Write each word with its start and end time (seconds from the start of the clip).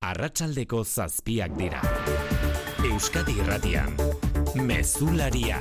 Arratsaldeko 0.00 0.78
zazpiak 0.80 1.58
dira. 1.58 1.80
Euskadi 2.88 3.34
Irratian. 3.42 3.90
Mezularia. 4.56 5.58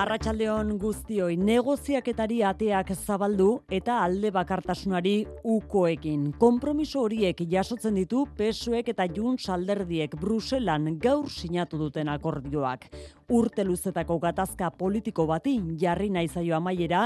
Arratsaldeon 0.00 0.70
guztioi 0.80 1.36
negoziaketari 1.36 2.38
ateak 2.46 2.94
zabaldu 2.94 3.50
eta 3.68 3.98
alde 4.00 4.30
bakartasunari 4.32 5.14
ukoekin. 5.44 6.30
Konpromiso 6.40 7.04
horiek 7.04 7.44
jasotzen 7.52 8.00
ditu 8.00 8.24
PSOEk 8.38 8.88
eta 8.94 9.04
Junts 9.12 9.50
alderdiek 9.52 10.16
Bruselan 10.16 10.94
gaur 11.04 11.28
sinatu 11.28 11.76
duten 11.84 12.08
akordioak. 12.08 12.88
Urte 13.30 13.62
luzetako 13.62 14.16
gatazka 14.18 14.72
politiko 14.74 15.22
bati 15.30 15.52
jarri 15.78 16.08
nahi 16.10 16.26
zaio 16.28 16.56
amaiera 16.56 17.04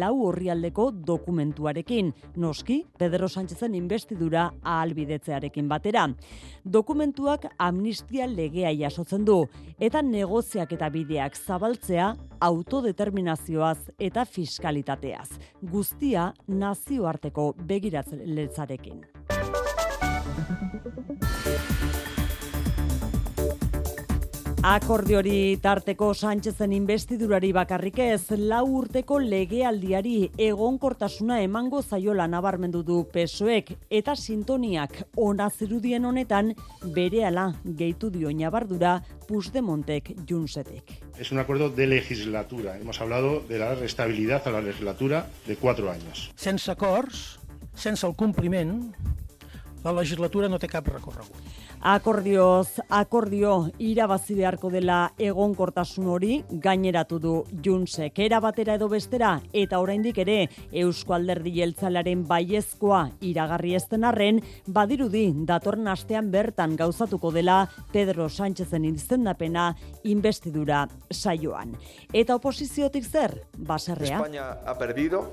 lau 0.00 0.14
orrialdeko 0.24 0.86
dokumentuarekin. 1.08 2.12
Noski, 2.40 2.78
Pedro 2.98 3.28
Sánchezen 3.28 3.74
investidura 3.76 4.46
ahalbidetzearekin 4.62 5.68
batera. 5.68 6.06
Dokumentuak 6.64 7.44
amnistia 7.58 8.26
legea 8.26 8.72
jasotzen 8.72 9.28
du 9.28 9.42
eta 9.78 10.00
negoziak 10.02 10.72
eta 10.72 10.88
bideak 10.88 11.36
zabaltzea 11.36 12.14
autodeterminazioaz 12.40 13.90
eta 13.98 14.24
fiskalitateaz. 14.24 15.28
Guztia 15.60 16.32
nazioarteko 16.48 17.52
begiratzeletzarekin. 17.68 19.04
Akordiori 24.66 25.60
tarteko 25.62 26.08
Sánchezen 26.10 26.72
investidurari 26.74 27.52
bakarrik 27.54 28.00
ez, 28.02 28.32
lau 28.34 28.64
urteko 28.80 29.20
legealdiari 29.22 30.32
egonkortasuna 30.42 31.36
emango 31.44 31.84
zaiola 31.84 32.24
nabarmendu 32.26 32.80
du 32.82 32.96
pesoek 33.12 33.70
eta 33.94 34.16
sintoniak 34.18 34.96
ona 35.22 35.46
zirudien 35.50 36.08
honetan 36.10 36.50
berehala 36.96 37.44
gehitu 37.62 38.10
dio 38.10 38.32
nabardura 38.34 38.96
Puigdemontek 39.28 40.10
Junsetek. 40.26 40.90
Es 41.16 41.30
un 41.30 41.38
acuerdo 41.38 41.70
de 41.70 41.86
legislatura. 41.86 42.76
Hemos 42.76 43.00
hablado 43.00 43.38
de 43.48 43.60
la 43.60 43.72
estabilidad 43.74 44.48
a 44.48 44.50
la 44.50 44.62
legislatura 44.62 45.28
de 45.46 45.54
cuatro 45.54 45.92
años. 45.92 46.32
Sense 46.34 46.72
acords, 46.72 47.38
sense 47.76 48.04
el 48.04 48.16
compliment, 48.16 48.96
la 49.84 49.92
legislatura 49.92 50.48
no 50.48 50.58
té 50.58 50.66
cap 50.66 50.88
recorregut. 50.90 51.38
Akordioz, 51.80 52.80
akordio 52.88 53.70
irabazi 53.78 54.34
beharko 54.34 54.70
dela 54.72 55.12
egonkortasun 55.22 56.06
hori 56.10 56.38
gaineratu 56.50 57.18
du 57.20 57.34
Junsek. 57.62 58.18
Era 58.18 58.40
batera 58.40 58.74
edo 58.74 58.88
bestera 58.88 59.36
eta 59.52 59.78
oraindik 59.80 60.18
ere 60.18 60.48
Eusko 60.72 61.14
Alderdi 61.14 61.52
Jeltzalaren 61.58 62.24
baiezkoa 62.26 63.02
iragarri 63.20 63.74
ezten 63.78 64.04
arren, 64.04 64.40
badirudi 64.66 65.28
datorren 65.46 65.88
astean 65.92 66.30
bertan 66.32 66.76
gauzatuko 66.76 67.30
dela 67.30 67.68
Pedro 67.92 68.28
Sánchezen 68.28 68.84
izendapena 68.84 69.74
investidura 70.04 70.86
saioan. 71.10 71.76
Eta 72.12 72.34
oposiziotik 72.34 73.04
zer? 73.04 73.42
Baserrea. 73.56 74.18
España 74.18 74.56
ha 74.66 74.78
perdido, 74.78 75.32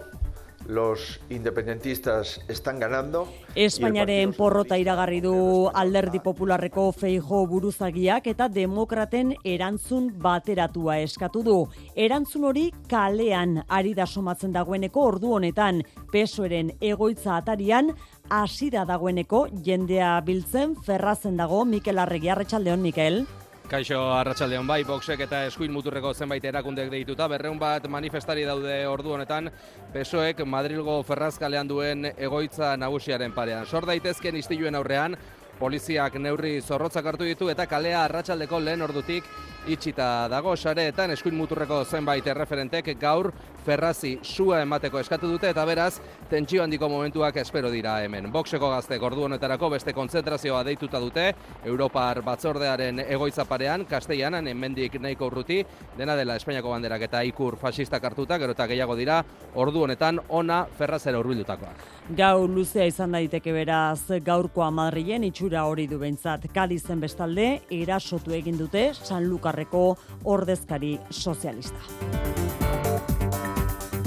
los 0.68 1.20
independentistas 1.30 2.42
están 2.48 2.80
ganando. 2.80 3.28
Espainiaren 3.56 4.34
porrota 4.34 4.78
iragarri 4.78 5.20
du 5.22 5.70
alderdi 5.74 6.20
popularreko 6.24 6.92
feijo 6.92 7.46
buruzagiak 7.48 8.28
eta 8.28 8.48
demokraten 8.50 9.36
erantzun 9.44 10.10
bateratua 10.24 11.00
eskatu 11.04 11.44
du. 11.44 11.58
Erantzun 11.96 12.48
hori 12.50 12.66
kalean 12.90 13.62
ari 13.68 13.94
da 13.94 14.08
somatzen 14.08 14.54
dagoeneko 14.54 15.06
ordu 15.12 15.36
honetan 15.38 15.84
pesoeren 16.12 16.74
egoitza 16.82 17.38
atarian 17.38 17.94
hasi 18.30 18.70
da 18.74 18.86
dagoeneko 18.86 19.48
jendea 19.64 20.20
biltzen 20.26 20.76
ferrazen 20.76 21.38
dago 21.38 21.66
Mikel 21.66 22.00
Arregi 22.00 22.30
Arratsaldeon 22.30 22.82
Mikel. 22.82 23.26
Kaixo 23.72 23.98
Arratsaldeon 24.12 24.68
bai, 24.68 24.82
boxek 24.84 25.22
eta 25.24 25.46
eskuin 25.48 25.72
muturreko 25.72 26.12
zenbait 26.14 26.44
erakundek 26.46 26.90
deituta, 26.92 27.30
berreun 27.32 27.58
bat 27.60 27.88
manifestari 27.90 28.44
daude 28.46 28.76
ordu 28.88 29.14
honetan, 29.16 29.48
PSOEk 29.94 30.44
Madrilgo 30.46 30.98
Ferrazkalean 31.08 31.70
duen 31.72 32.10
egoitza 32.12 32.76
nagusiaren 32.78 33.32
parean. 33.34 33.66
Sor 33.66 33.88
daitezken 33.88 34.36
istiluen 34.36 34.76
aurrean, 34.76 35.16
poliziak 35.60 36.20
neurri 36.20 36.58
zorrotzak 36.62 37.08
hartu 37.08 37.24
ditu 37.30 37.50
eta 37.50 37.66
kalea 37.72 38.04
arratsaldeko 38.04 38.60
lehen 38.60 38.84
ordutik 38.84 39.28
itxita 39.68 40.28
dago 40.28 40.56
sareetan 40.56 41.12
eskuin 41.16 41.36
muturreko 41.38 41.84
zenbait 41.86 42.26
erreferentek 42.28 42.90
gaur 43.00 43.30
ferrazi 43.64 44.18
sua 44.22 44.62
emateko 44.64 45.00
eskatu 45.00 45.30
dute 45.32 45.48
eta 45.54 45.64
beraz 45.66 46.02
tentsio 46.30 46.64
handiko 46.64 46.90
momentuak 46.90 47.38
espero 47.40 47.72
dira 47.72 47.96
hemen. 48.04 48.30
Boxeko 48.32 48.70
gazte 48.74 48.98
gordu 49.00 49.24
honetarako 49.24 49.70
beste 49.72 49.94
kontzentrazioa 49.94 50.64
deituta 50.68 51.00
dute 51.00 51.30
Europar 51.64 52.22
batzordearen 52.26 53.00
egoitza 53.06 53.46
parean 53.46 53.86
Castellanan 53.90 54.48
hemendik 54.52 55.00
nahiko 55.00 55.30
urruti 55.32 55.62
dena 55.98 56.18
dela 56.20 56.36
Espainiako 56.36 56.74
banderak 56.76 57.08
eta 57.08 57.24
ikur 57.24 57.56
fasistak 57.62 58.04
hartuta 58.04 58.38
gero 58.38 58.52
eta 58.52 58.68
gehiago 58.68 58.98
dira 59.00 59.22
ordu 59.56 59.86
honetan 59.88 60.20
ona 60.30 60.66
ferrazera 60.78 61.20
hurbildutakoak. 61.22 61.88
Gau 62.18 62.48
luzea 62.48 62.86
izan 62.90 63.16
daiteke 63.16 63.54
beraz 63.56 64.20
gaurkoa 64.26 64.70
Madrilen 64.72 65.24
itxura 65.24 65.64
hori 65.70 65.88
du 65.88 66.02
behintzat 66.02 66.50
Kalizen 66.54 67.00
bestalde 67.00 67.62
erasotu 67.72 68.36
egin 68.36 68.58
dute 68.60 68.90
San 68.94 69.24
Lukarreko 69.54 69.98
ordezkari 70.26 70.98
sozialista. 71.10 71.78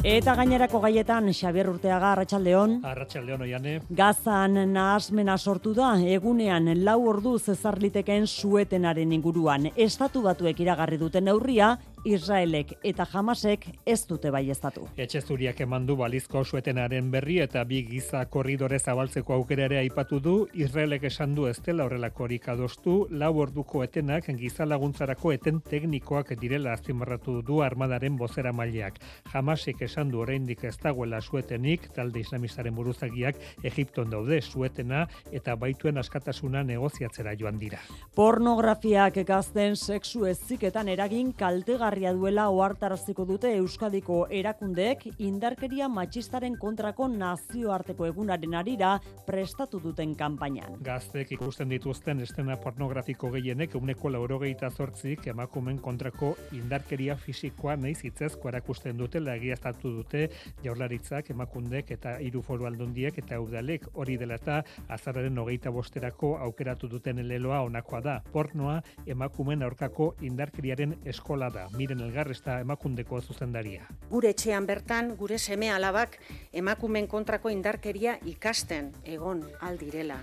Eta 0.06 0.36
gainerako 0.38 0.78
gaietan 0.80 1.32
Xabier 1.34 1.68
Urteaga 1.68 2.12
Arratsaldeon. 2.12 2.76
Arratsaldeon 2.86 3.42
oiane. 3.42 3.80
Gazan 3.90 4.54
nahasmena 4.72 5.36
sortu 5.36 5.72
da 5.74 5.96
egunean 5.98 6.70
lau 6.84 7.00
ordu 7.10 7.38
zezarliteken 7.38 8.26
suetenaren 8.26 9.12
inguruan. 9.12 9.66
Estatu 9.74 10.22
batuek 10.22 10.60
iragarri 10.62 10.98
duten 10.98 11.26
neurria 11.26 11.76
Israelek 12.06 12.76
eta 12.86 13.04
Hamasek 13.10 13.64
ez 13.84 13.98
dute 14.06 14.30
baieztatu. 14.30 14.84
Etxe 14.96 15.20
zuriak 15.20 15.58
eman 15.64 15.86
du 15.88 15.96
balizko 15.98 16.44
suetenaren 16.44 17.08
berri 17.10 17.40
eta 17.42 17.64
bi 17.66 17.80
giza 17.88 18.20
korridore 18.30 18.78
zabaltzeko 18.78 19.34
aukera 19.34 19.64
ere 19.66 19.80
aipatu 19.80 20.20
du, 20.22 20.34
Israelek 20.54 21.08
esan 21.10 21.34
du 21.34 21.48
ez 21.50 21.56
dela 21.66 21.86
horrelakorik 21.88 22.46
adostu, 22.52 22.94
lau 23.10 23.32
orduko 23.42 23.82
etenak 23.82 24.28
giza 24.38 24.66
laguntzarako 24.66 25.32
eten 25.34 25.58
teknikoak 25.66 26.30
direla 26.40 26.76
azpimarratu 26.76 27.40
du 27.42 27.58
armadaren 27.66 28.16
bozera 28.16 28.52
maileak. 28.52 29.00
Hamasek 29.32 29.82
esan 29.88 30.12
du 30.14 30.22
oraindik 30.22 30.62
ez 30.64 30.76
dagoela 30.82 31.20
suetenik, 31.20 31.90
talde 31.96 32.22
islamistaren 32.22 32.74
buruzagiak 32.74 33.42
Egipton 33.64 34.14
daude 34.14 34.40
suetena 34.42 35.06
eta 35.32 35.56
baituen 35.56 35.98
askatasuna 35.98 36.62
negoziatzera 36.62 37.34
joan 37.34 37.58
dira. 37.58 37.82
Pornografiak 38.14 39.18
gazten 39.26 39.74
sexu 39.76 40.26
eziketan 40.30 40.88
eragin 40.92 41.32
kaltegarri 41.34 41.95
izugarria 41.96 42.12
duela 42.12 42.50
ohartaraziko 42.50 43.24
dute 43.24 43.48
Euskadiko 43.56 44.26
erakundeek 44.28 45.06
indarkeria 45.18 45.88
matxistaren 45.88 46.56
kontrako 46.60 47.08
nazioarteko 47.08 48.06
egunaren 48.06 48.54
arira 48.54 48.98
prestatu 49.26 49.80
duten 49.80 50.14
kanpainan. 50.14 50.76
Gaztek 50.84 51.32
ikusten 51.32 51.70
dituzten 51.70 52.20
estena 52.20 52.56
pornografiko 52.56 53.30
gehienek 53.30 53.74
euneko 53.74 54.10
laurogeita 54.10 54.68
zortzik 54.70 55.26
emakumen 55.26 55.78
kontrako 55.78 56.34
indarkeria 56.52 57.16
fisikoa 57.16 57.76
nahi 57.76 57.94
zitzezko 57.94 58.48
erakusten 58.48 58.96
dute 58.98 59.18
egiaztatu 59.36 59.90
dute 59.96 60.28
jaurlaritzak 60.62 61.30
emakundek 61.30 61.90
eta 61.92 62.18
hiru 62.20 62.42
foru 62.42 62.66
aldundiek 62.66 63.16
eta 63.18 63.40
udalek 63.40 63.88
hori 63.94 64.18
dela 64.18 64.34
eta 64.34 64.62
azararen 64.88 65.38
hogeita 65.38 65.70
bosterako 65.70 66.36
aukeratu 66.36 66.88
duten 66.88 67.18
eleloa 67.18 67.62
onakoa 67.62 68.00
da. 68.02 68.20
Pornoa 68.32 68.82
emakumen 69.06 69.62
aurkako 69.62 70.14
indarkeriaren 70.20 70.94
eskola 71.06 71.48
da 71.50 71.68
miren 71.86 72.02
elgarresta 72.02 72.58
emakundeko 72.64 73.20
zuzendaria. 73.22 73.84
Gure 74.10 74.32
etxean 74.34 74.66
bertan, 74.66 75.12
gure 75.18 75.38
seme 75.38 75.70
alabak 75.70 76.16
emakumen 76.52 77.06
kontrako 77.06 77.52
indarkeria 77.54 78.16
ikasten 78.26 78.90
egon 79.04 79.44
aldirela. 79.62 80.18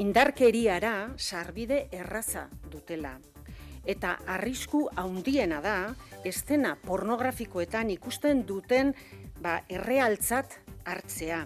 Indarkeriara 0.00 1.10
sarbide 1.18 1.88
erraza 1.92 2.46
dutela. 2.72 3.18
Eta 3.84 4.16
arrisku 4.26 4.86
haundiena 4.96 5.60
da, 5.60 5.76
estena 6.24 6.74
pornografikoetan 6.86 7.92
ikusten 7.92 8.44
duten 8.48 8.94
ba, 9.42 9.60
errealtzat 9.68 10.56
hartzea. 10.88 11.44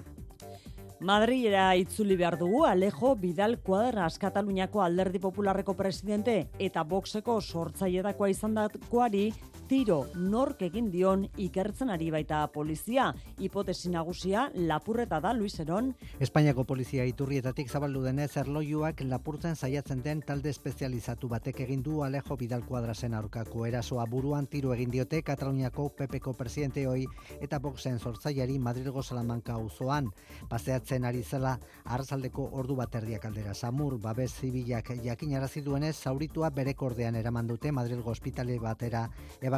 Madrilera 1.02 1.72
itzuli 1.74 2.14
behar 2.14 2.36
dugu 2.38 2.60
Alejo 2.62 3.16
Bidal 3.18 3.56
Kuadras 3.58 4.20
Kataluniako 4.22 4.84
Alderdi 4.84 5.18
Popularreko 5.18 5.74
presidente 5.74 6.36
eta 6.62 6.84
Voxeko 6.86 7.40
sortzailedakoa 7.40 8.28
izan 8.30 8.54
dakoari 8.54 9.24
tiro 9.72 10.02
nork 10.20 10.60
egin 10.66 10.90
dion 10.92 11.22
ikertzen 11.40 11.88
ari 11.88 12.10
baita 12.12 12.42
polizia. 12.52 13.06
Hipotesi 13.40 13.88
nagusia 13.88 14.42
lapurreta 14.68 15.16
da 15.24 15.30
Luis 15.32 15.54
Eron. 15.62 15.86
Espainiako 16.20 16.66
polizia 16.68 17.06
iturrietatik 17.08 17.70
zabaldu 17.72 18.02
denez 18.04 18.28
erlojuak 18.36 19.00
lapurtzen 19.08 19.56
saiatzen 19.56 20.02
den 20.04 20.20
talde 20.28 20.52
espezializatu 20.52 21.30
batek 21.32 21.62
egin 21.64 21.80
du 21.86 22.02
Alejo 22.04 22.36
Vidal 22.36 22.66
Cuadrasen 22.66 23.16
aurkako 23.16 23.64
erasoa 23.64 24.04
buruan 24.04 24.46
tiro 24.46 24.74
egin 24.74 24.92
diote 24.92 25.22
Kataluniako 25.22 25.88
PPko 25.96 26.34
presidente 26.36 26.84
hoi 26.86 27.06
eta 27.40 27.58
boxen 27.58 27.96
sortzaileari 27.98 28.58
Madrilgo 28.58 29.02
Salamanca 29.02 29.56
auzoan 29.56 30.12
paseatzen 30.50 31.08
ari 31.08 31.22
zela 31.22 31.54
arrasaldeko 31.84 32.50
ordu 32.60 32.76
bat 32.76 33.00
erdiak 33.00 33.24
aldera 33.30 33.54
Samur 33.54 33.96
babes 33.96 34.34
zibilak 34.34 34.92
jakinarazi 35.00 35.64
duenez 35.64 35.96
zauritua 35.96 36.50
bere 36.50 36.74
kordean 36.74 37.16
eraman 37.16 37.48
dute 37.48 37.72
Madrilgo 37.72 38.12
ospitale 38.12 38.60
batera 38.60 39.08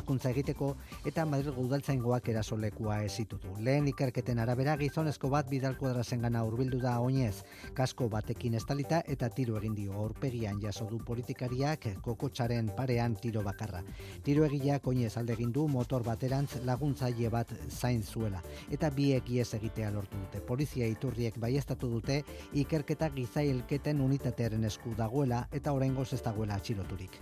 ebakuntza 0.05 0.31
egiteko 0.35 0.75
eta 1.09 1.25
Madrilgo 1.25 1.63
udaltzaingoak 1.65 2.29
erasolekua 2.29 2.99
esitu 3.07 3.39
du. 3.41 3.55
Lehen 3.65 3.87
ikerketen 3.89 4.39
arabera 4.39 4.77
gizonezko 4.77 5.31
bat 5.33 5.49
Bidal 5.49 5.79
Kuadrasen 5.79 6.21
gana 6.21 6.43
urbildu 6.45 6.81
da 6.83 6.99
oinez, 7.01 7.43
kasko 7.75 8.09
batekin 8.13 8.55
estalita 8.55 9.01
eta 9.09 9.31
tiro 9.31 9.57
egin 9.57 9.75
dio 9.75 9.95
aurpegian 10.03 10.61
jaso 10.61 10.85
du 10.91 10.99
politikariak 10.99 11.87
kokotxaren 12.05 12.69
parean 12.77 13.17
tiro 13.17 13.43
bakarra. 13.43 13.81
Tiro 14.23 14.45
egileak 14.45 14.87
oinez 14.87 15.17
alde 15.17 15.33
egin 15.39 15.53
du 15.53 15.67
motor 15.69 16.05
baterantz 16.05 16.61
laguntzaile 16.65 17.31
bat 17.31 17.57
zain 17.71 18.03
zuela 18.03 18.43
eta 18.71 18.91
biek 18.91 19.31
ies 19.31 19.55
egitea 19.55 19.91
lortu 19.91 20.21
dute. 20.21 20.45
Polizia 20.45 20.87
iturriek 20.87 21.41
baiestatu 21.41 21.89
dute 21.97 22.21
ikerketa 22.53 23.09
gizailketen 23.17 24.05
unitatearen 24.05 24.65
esku 24.69 24.93
dagoela 24.99 25.47
eta 25.53 25.73
oraingoz 25.73 26.13
ez 26.13 26.23
dagoela 26.23 26.61
atxiloturik. 26.61 27.21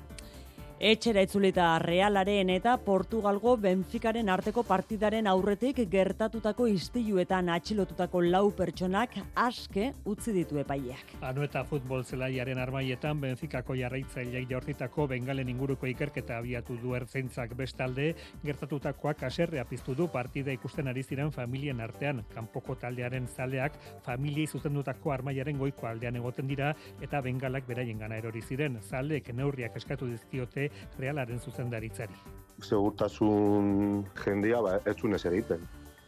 Etxera 0.82 1.22
itzulita 1.22 1.78
Realaren 1.78 2.48
eta 2.50 2.72
Portugalgo 2.82 3.52
Benficaren 3.62 4.26
arteko 4.32 4.64
partidaren 4.66 5.28
aurretik 5.30 5.76
gertatutako 5.92 6.64
istiluetan 6.66 7.52
atxilotutako 7.54 8.18
lau 8.24 8.48
pertsonak 8.58 9.14
aske 9.38 9.92
utzi 10.10 10.34
ditu 10.34 10.58
epaileak. 10.58 11.12
Anu 11.28 11.44
eta 11.46 11.62
futbol 11.70 12.02
zelaiaren 12.02 12.58
armaietan 12.58 13.20
Benficako 13.22 13.76
jarraitzaileak 13.78 14.48
jaurtitako 14.50 15.06
bengalen 15.12 15.52
inguruko 15.52 15.86
ikerketa 15.86 16.40
abiatu 16.42 16.74
du 16.82 16.96
ertzaintzak. 16.98 17.54
Bestalde 17.62 18.08
gertatutakoak 18.42 19.22
aserrea 19.30 19.62
piztu 19.70 19.94
du 19.94 20.10
partida 20.10 20.50
ikusten 20.50 20.90
ari 20.90 21.06
ziren 21.06 21.30
familien 21.30 21.78
artean. 21.78 22.24
Kanpoko 22.34 22.74
taldearen 22.74 23.30
zaleak 23.30 23.78
familiei 24.02 24.48
zuzendutako 24.50 25.14
armaiaren 25.14 25.62
goiko 25.62 25.86
aldean 25.86 26.18
egoten 26.18 26.50
dira 26.50 26.74
eta 26.98 27.22
bengalak 27.22 27.70
beraien 27.70 28.02
gana 28.02 28.18
erori 28.18 28.42
ziren. 28.42 28.82
Zaleek 28.82 29.30
neurriak 29.30 29.78
eskatu 29.78 30.10
dizkiote 30.10 30.71
realaren 30.98 31.40
zuzendaritzari. 31.40 32.14
Segurtasun 32.62 34.04
jendia 34.24 34.60
ba, 34.62 34.78
ez 34.86 34.96
zuen 34.96 35.16
egiten. 35.18 35.64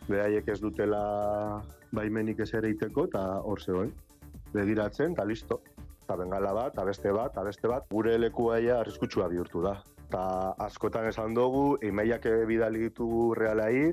Beraiek 0.08 0.48
ez 0.48 0.60
dutela 0.60 1.62
baimenik 1.92 2.40
ez 2.40 2.52
egiteko 2.54 3.06
eta 3.08 3.22
hor 3.42 3.60
zegoen. 3.60 3.92
Begiratzen 4.52 5.12
eta 5.12 5.24
listo. 5.24 5.60
Eta 6.04 6.16
bengala 6.20 6.52
bat, 6.52 6.74
eta 6.74 6.84
beste 6.84 7.12
bat, 7.16 7.32
eta 7.32 7.42
beste 7.42 7.68
bat. 7.68 7.86
Gure 7.90 8.18
lekuaia 8.18 8.80
arriskutsua 8.80 9.28
bihurtu 9.32 9.62
da. 9.64 9.78
Eta 10.04 10.24
askotan 10.66 11.08
esan 11.08 11.34
dugu, 11.34 11.78
emaiak 11.82 12.28
bidali 12.46 12.84
ditugu 12.84 13.32
realai, 13.34 13.92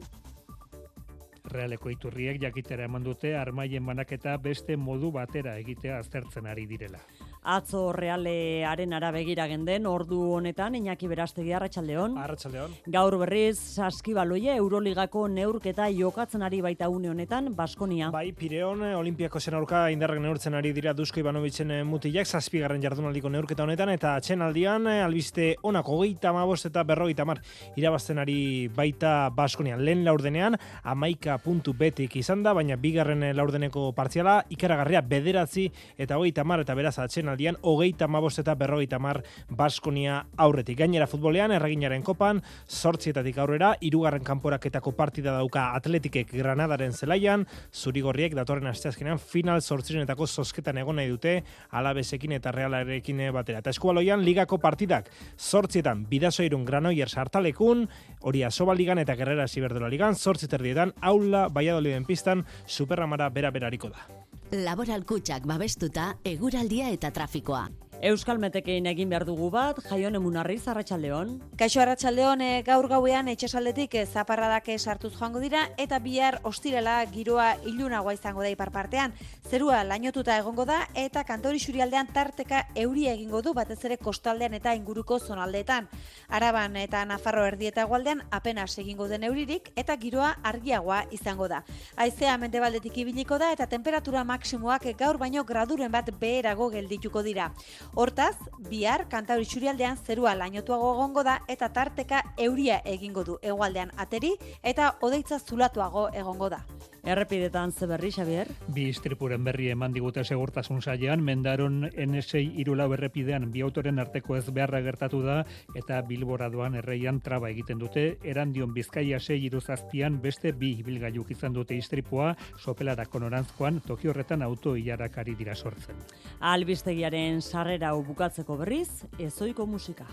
Realeko 1.51 1.89
iturriek 1.91 2.37
jakitera 2.39 2.85
eman 2.87 3.03
dute 3.03 3.33
armaien 3.35 3.85
banaketa 3.85 4.37
beste 4.37 4.77
modu 4.77 5.09
batera 5.11 5.57
egitea 5.59 5.97
aztertzen 5.99 6.47
ari 6.47 6.67
direla. 6.69 7.01
Atzo 7.41 7.89
realearen 7.91 8.91
arabegira 8.93 9.47
genden, 9.49 9.87
ordu 9.89 10.19
honetan, 10.35 10.75
Iñaki 10.77 11.07
Berastegi, 11.09 11.49
Arratxaldeon. 11.57 12.13
Arratxaldeon. 12.21 12.75
Gaur 12.93 13.15
berriz, 13.17 13.57
saskibaloia 13.57 14.53
Euroligako 14.59 15.23
neurketa 15.27 15.87
jokatzen 15.89 16.43
ari 16.45 16.59
baita 16.61 16.87
une 16.89 17.09
honetan, 17.09 17.49
Baskonia. 17.55 18.11
Bai, 18.13 18.31
Pireon, 18.37 18.83
Olimpiako 18.93 19.39
zenaurka 19.39 19.87
indarrak 19.89 20.21
neurtzen 20.21 20.53
ari 20.53 20.69
dira 20.71 20.93
Dusko 20.93 21.19
Ivanovitzen 21.19 21.71
eh, 21.71 21.79
mutilak, 21.83 22.29
zazpigarren 22.29 22.83
jardunaldiko 22.83 23.33
neurketa 23.33 23.65
honetan, 23.65 23.89
eta 23.89 24.13
atxen 24.19 24.45
aldian, 24.45 24.85
eh, 24.85 25.01
albiste 25.01 25.55
onako 25.63 25.97
goita 26.03 26.35
mabost 26.37 26.69
eta 26.69 26.85
berrogeita 26.85 27.25
mar, 27.25 27.41
irabazten 27.75 28.21
ari 28.21 28.69
baita 28.75 29.31
Baskonia. 29.33 29.79
Lehen 29.81 30.05
laurdenean, 30.05 30.59
amaika 30.83 31.39
puntu 31.41 31.73
betik 31.73 32.19
izan 32.21 32.45
da, 32.45 32.53
baina 32.53 32.77
bigarren 32.77 33.31
laurdeneko 33.33 33.89
partziala, 33.97 34.43
ikaragarria 34.53 35.01
bederatzi 35.01 35.71
eta 35.97 36.21
goita 36.21 36.45
mar, 36.45 36.61
eta 36.61 36.77
beraz 36.77 36.99
atxen 37.01 37.30
aldian, 37.31 37.57
hogeita 37.61 38.07
mabost 38.07 38.41
eta 38.43 38.55
berrogeita 38.55 38.99
mar 38.99 39.21
Baskonia 39.49 40.25
aurretik. 40.37 40.77
Gainera 40.79 41.07
futbolean, 41.07 41.51
erreginaren 41.55 42.03
kopan, 42.03 42.41
sortzietatik 42.67 43.37
aurrera, 43.41 43.73
irugarren 43.81 44.23
kanporaketako 44.27 44.93
partida 44.97 45.33
dauka 45.37 45.71
atletikek 45.75 46.31
Granadaren 46.35 46.93
zelaian, 46.93 47.45
zurigorriek 47.73 48.35
datorren 48.37 48.67
asteazkenean 48.71 49.19
final 49.19 49.61
sortzirenetako 49.61 50.27
zosketan 50.27 50.77
egon 50.81 50.99
nahi 50.99 51.09
dute, 51.11 51.35
alabesekin 51.71 52.37
eta 52.37 52.51
realarekin 52.55 53.23
batera. 53.33 53.59
Eta 53.63 53.73
eskualoian, 53.73 54.23
ligako 54.25 54.59
partidak, 54.61 55.09
sortzietan, 55.37 56.05
bidazoirun 56.09 56.65
granoier 56.65 57.09
sartalekun, 57.09 57.87
hori 58.21 58.43
asoba 58.43 58.75
ligan 58.75 59.01
eta 59.01 59.15
gerrera 59.19 59.47
ziberdola 59.47 59.89
ligan, 59.89 60.15
sortziterdietan, 60.15 60.93
aula, 61.01 61.47
baiadoliden 61.49 62.05
pistan, 62.05 62.45
superramara 62.65 63.29
bera-berariko 63.29 63.91
da. 63.91 64.07
Laboral 64.51 65.05
kutsak 65.07 65.45
babestuta, 65.47 66.09
eguraldia 66.27 66.89
eta 66.91 67.07
trafikoa. 67.21 67.67
Euskal 68.01 68.39
Metekein 68.41 68.87
egin 68.89 69.11
behar 69.11 69.27
dugu 69.27 69.51
bat, 69.53 69.77
jaion 69.85 70.15
emunarri, 70.17 70.55
Arratsaldeon. 70.71 71.35
Kaixo 71.57 71.83
Arratsaldeon 71.83 72.41
e, 72.41 72.63
gaur 72.65 72.87
gauean 72.89 73.27
etxesaldetik 73.29 73.93
e, 73.93 74.05
zaparradak 74.07 74.71
sartuz 74.79 75.11
joango 75.13 75.37
dira, 75.39 75.67
eta 75.77 75.99
bihar 76.01 76.39
ostirela 76.41 76.95
giroa 77.13 77.51
ilunagoa 77.69 78.15
izango 78.15 78.41
da 78.41 78.49
ipar 78.49 78.71
partean. 78.73 79.13
Zerua 79.47 79.83
lainotuta 79.83 80.37
egongo 80.41 80.65
da, 80.65 80.87
eta 80.95 81.23
kantori 81.23 81.61
xurialdean 81.61 82.09
tarteka 82.09 82.63
euria 82.73 83.13
egingo 83.13 83.43
du, 83.45 83.53
batez 83.53 83.77
ere 83.85 83.99
kostaldean 84.01 84.57
eta 84.57 84.73
inguruko 84.73 85.19
zonaldeetan. 85.19 85.87
Araban 86.29 86.81
eta 86.81 87.03
Nafarro 87.05 87.45
erdieta 87.45 87.85
gualdean 87.85 88.25
apenas 88.31 88.79
egingo 88.81 89.07
den 89.13 89.27
euririk, 89.29 89.69
eta 89.75 89.93
giroa 90.01 90.31
argiagoa 90.41 91.03
izango 91.11 91.47
da. 91.47 91.61
Aizea 91.97 92.33
mendebaldetik 92.41 92.97
ibiliko 92.97 93.37
da, 93.37 93.51
eta 93.53 93.69
temperatura 93.69 94.23
maksimoak 94.23 94.89
gaur 94.97 95.21
baino 95.21 95.45
graduren 95.45 95.91
bat 95.93 96.09
beherago 96.17 96.71
geldituko 96.73 97.21
dira. 97.21 97.51
Hortaz, 97.93 98.35
bihar 98.69 99.01
kantauri 99.11 99.43
txurialdean 99.43 99.97
zerua 100.07 100.31
lainotuago 100.39 100.93
egongo 100.93 101.23
da 101.27 101.33
eta 101.51 101.67
tarteka 101.75 102.21
euria 102.39 102.77
egingo 102.87 103.23
du 103.27 103.35
egualdean 103.43 103.91
ateri 103.99 104.31
eta 104.71 104.93
odeitza 105.07 105.39
zulatuago 105.39 106.05
egongo 106.21 106.47
da. 106.53 106.61
Errepidetan 107.03 107.71
ze 107.71 107.87
berri, 107.89 108.11
Xavier? 108.13 108.47
Bi 108.69 108.83
istripuren 108.91 109.43
berri 109.43 109.71
eman 109.73 109.93
digute 109.93 110.21
segurtasun 110.23 110.83
sailean, 110.85 111.23
mendaron 111.25 111.87
N6 111.89 112.43
irulau 112.61 112.91
errepidean 112.93 113.47
bi 113.51 113.63
autoren 113.65 113.97
arteko 113.99 114.35
ez 114.37 114.43
beharra 114.53 114.83
gertatu 114.85 115.23
da 115.25 115.39
eta 115.75 116.01
bilboradoan 116.05 116.77
erreian 116.77 117.19
traba 117.19 117.49
egiten 117.49 117.81
dute, 117.81 118.05
erandion 118.21 118.73
bizkaia 118.73 119.19
6 119.19 119.39
iruzazpian 119.47 120.21
beste 120.21 120.53
bi 120.53 120.75
bilgailuk 120.85 121.31
izan 121.33 121.57
dute 121.57 121.75
istripua, 121.75 122.35
sopelarako 122.61 123.23
norantzkoan, 123.25 123.81
toki 123.87 124.13
horretan 124.13 124.45
auto 124.45 124.75
hilarakari 124.77 125.33
dira 125.35 125.55
sortzen. 125.55 125.97
Albistegiaren 126.39 127.41
sarrera 127.41 127.95
bukatzeko 127.97 128.61
berriz, 128.61 129.07
ezoiko 129.17 129.65
musika. 129.65 130.05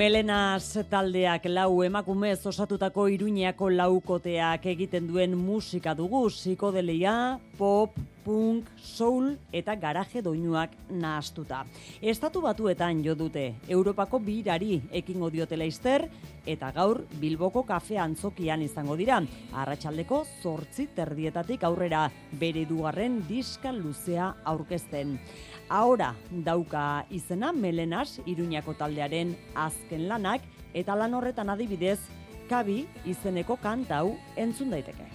Melenas 0.00 0.78
taldeak 0.88 1.44
lau 1.52 1.82
emakumez 1.84 2.38
osatutako 2.48 3.02
iruñeako 3.12 3.66
laukoteak 3.74 4.64
egiten 4.72 5.10
duen 5.10 5.34
musika 5.36 5.92
dugu, 5.98 6.22
psikodelia, 6.32 7.12
pop, 7.58 7.98
punk, 8.30 8.68
soul 8.78 9.32
eta 9.50 9.74
garaje 9.74 10.22
doinuak 10.22 10.76
nahastuta. 10.94 11.64
Estatu 11.98 12.42
batuetan 12.44 13.02
jo 13.02 13.16
dute, 13.18 13.56
Europako 13.66 14.20
birari 14.22 14.76
ekingo 14.94 15.32
diotela 15.34 15.66
izter, 15.66 16.04
eta 16.46 16.70
gaur 16.76 17.00
Bilboko 17.18 17.64
kafe 17.66 17.98
antzokian 17.98 18.62
izango 18.62 18.94
dira. 19.00 19.18
Arratxaldeko 19.62 20.22
zortzi 20.44 20.86
terdietatik 20.94 21.66
aurrera 21.66 22.04
bere 22.38 22.62
dugarren 22.70 23.18
diska 23.26 23.72
luzea 23.74 24.30
aurkezten. 24.52 25.16
Ahora 25.68 26.12
dauka 26.30 27.04
izena 27.10 27.50
Melenas 27.52 28.20
Iruñako 28.26 28.76
taldearen 28.78 29.34
azken 29.54 30.06
lanak 30.10 30.46
eta 30.74 30.94
lan 30.94 31.18
horretan 31.18 31.50
adibidez 31.50 31.98
Kabi 32.50 32.84
izeneko 33.06 33.58
kantau 33.62 34.14
entzun 34.38 34.70
daiteke. 34.70 35.10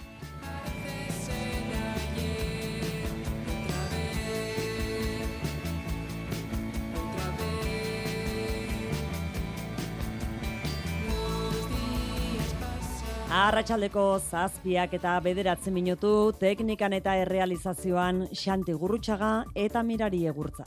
Arratxaldeko 13.26 14.20
zazpiak 14.22 14.92
eta 14.94 15.16
bederatzen 15.20 15.74
minutu, 15.74 16.30
teknikan 16.38 16.94
eta 16.94 17.16
errealizazioan 17.24 18.28
Xanti 18.30 18.76
Gurrutxaga 18.78 19.32
eta 19.66 19.82
Mirari 19.82 20.22
Egurtza. 20.30 20.66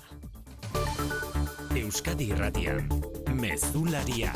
Euskadi 1.79 2.33
Irratian, 2.35 2.89
Mezularia. 3.39 4.33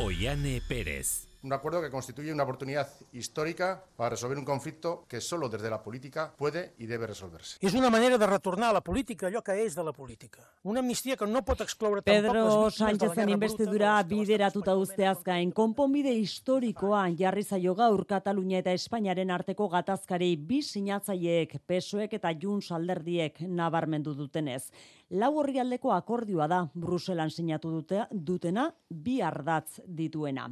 Oiane 0.00 0.60
Pérez. 0.68 1.25
Un 1.42 1.52
acuerdo 1.52 1.80
que 1.80 1.90
constituye 1.90 2.32
una 2.32 2.42
oportunidad 2.42 2.88
histórica 3.12 3.84
para 3.96 4.10
resolver 4.10 4.38
un 4.38 4.44
conflicto 4.44 5.04
que 5.08 5.20
solo 5.20 5.48
desde 5.48 5.70
la 5.70 5.82
política 5.82 6.32
puede 6.36 6.74
y 6.78 6.86
debe 6.86 7.06
resolverse. 7.06 7.58
És 7.60 7.74
una 7.74 7.90
manera 7.90 8.18
de 8.18 8.26
retornar 8.26 8.70
a 8.70 8.72
la 8.72 8.80
política 8.80 9.28
allò 9.28 9.42
que 9.42 9.54
és 9.62 9.76
de 9.76 9.84
la 9.84 9.92
política. 9.92 10.42
Una 10.64 10.80
amnistia 10.80 11.16
que 11.16 11.26
no 11.26 11.44
pot 11.44 11.60
excloure 11.60 12.02
tampoc 12.02 12.24
Pedro 12.24 12.42
de 12.42 12.64
la 12.64 12.70
Sánchezen 12.70 13.28
investidura 13.28 14.02
bideratuta 14.02 14.74
usteaz 14.76 15.22
gain, 15.22 15.52
konponbide 15.52 16.12
historikoa 16.16 17.06
jarri 17.16 17.44
zaio 17.44 17.74
gaur 17.74 18.06
Katalunia 18.06 18.58
eta 18.64 18.72
Espainiaren 18.72 19.30
arteko 19.30 19.68
gatazkari 19.68 20.34
bi 20.36 20.62
sinatzaileek, 20.62 21.60
PSOEk 21.66 22.18
eta 22.18 22.32
Junts 22.34 22.72
alderdiek 22.72 23.40
nabarmendu 23.46 24.14
dutenez. 24.14 24.70
Lau 25.14 25.36
horrialdeko 25.38 25.92
akordioa 25.94 26.48
da 26.50 26.64
Bruselan 26.74 27.30
sinatu 27.30 27.70
dute, 27.70 28.00
dutena 28.10 28.72
bi 28.90 29.20
ardatz 29.22 29.78
dituena. 29.86 30.48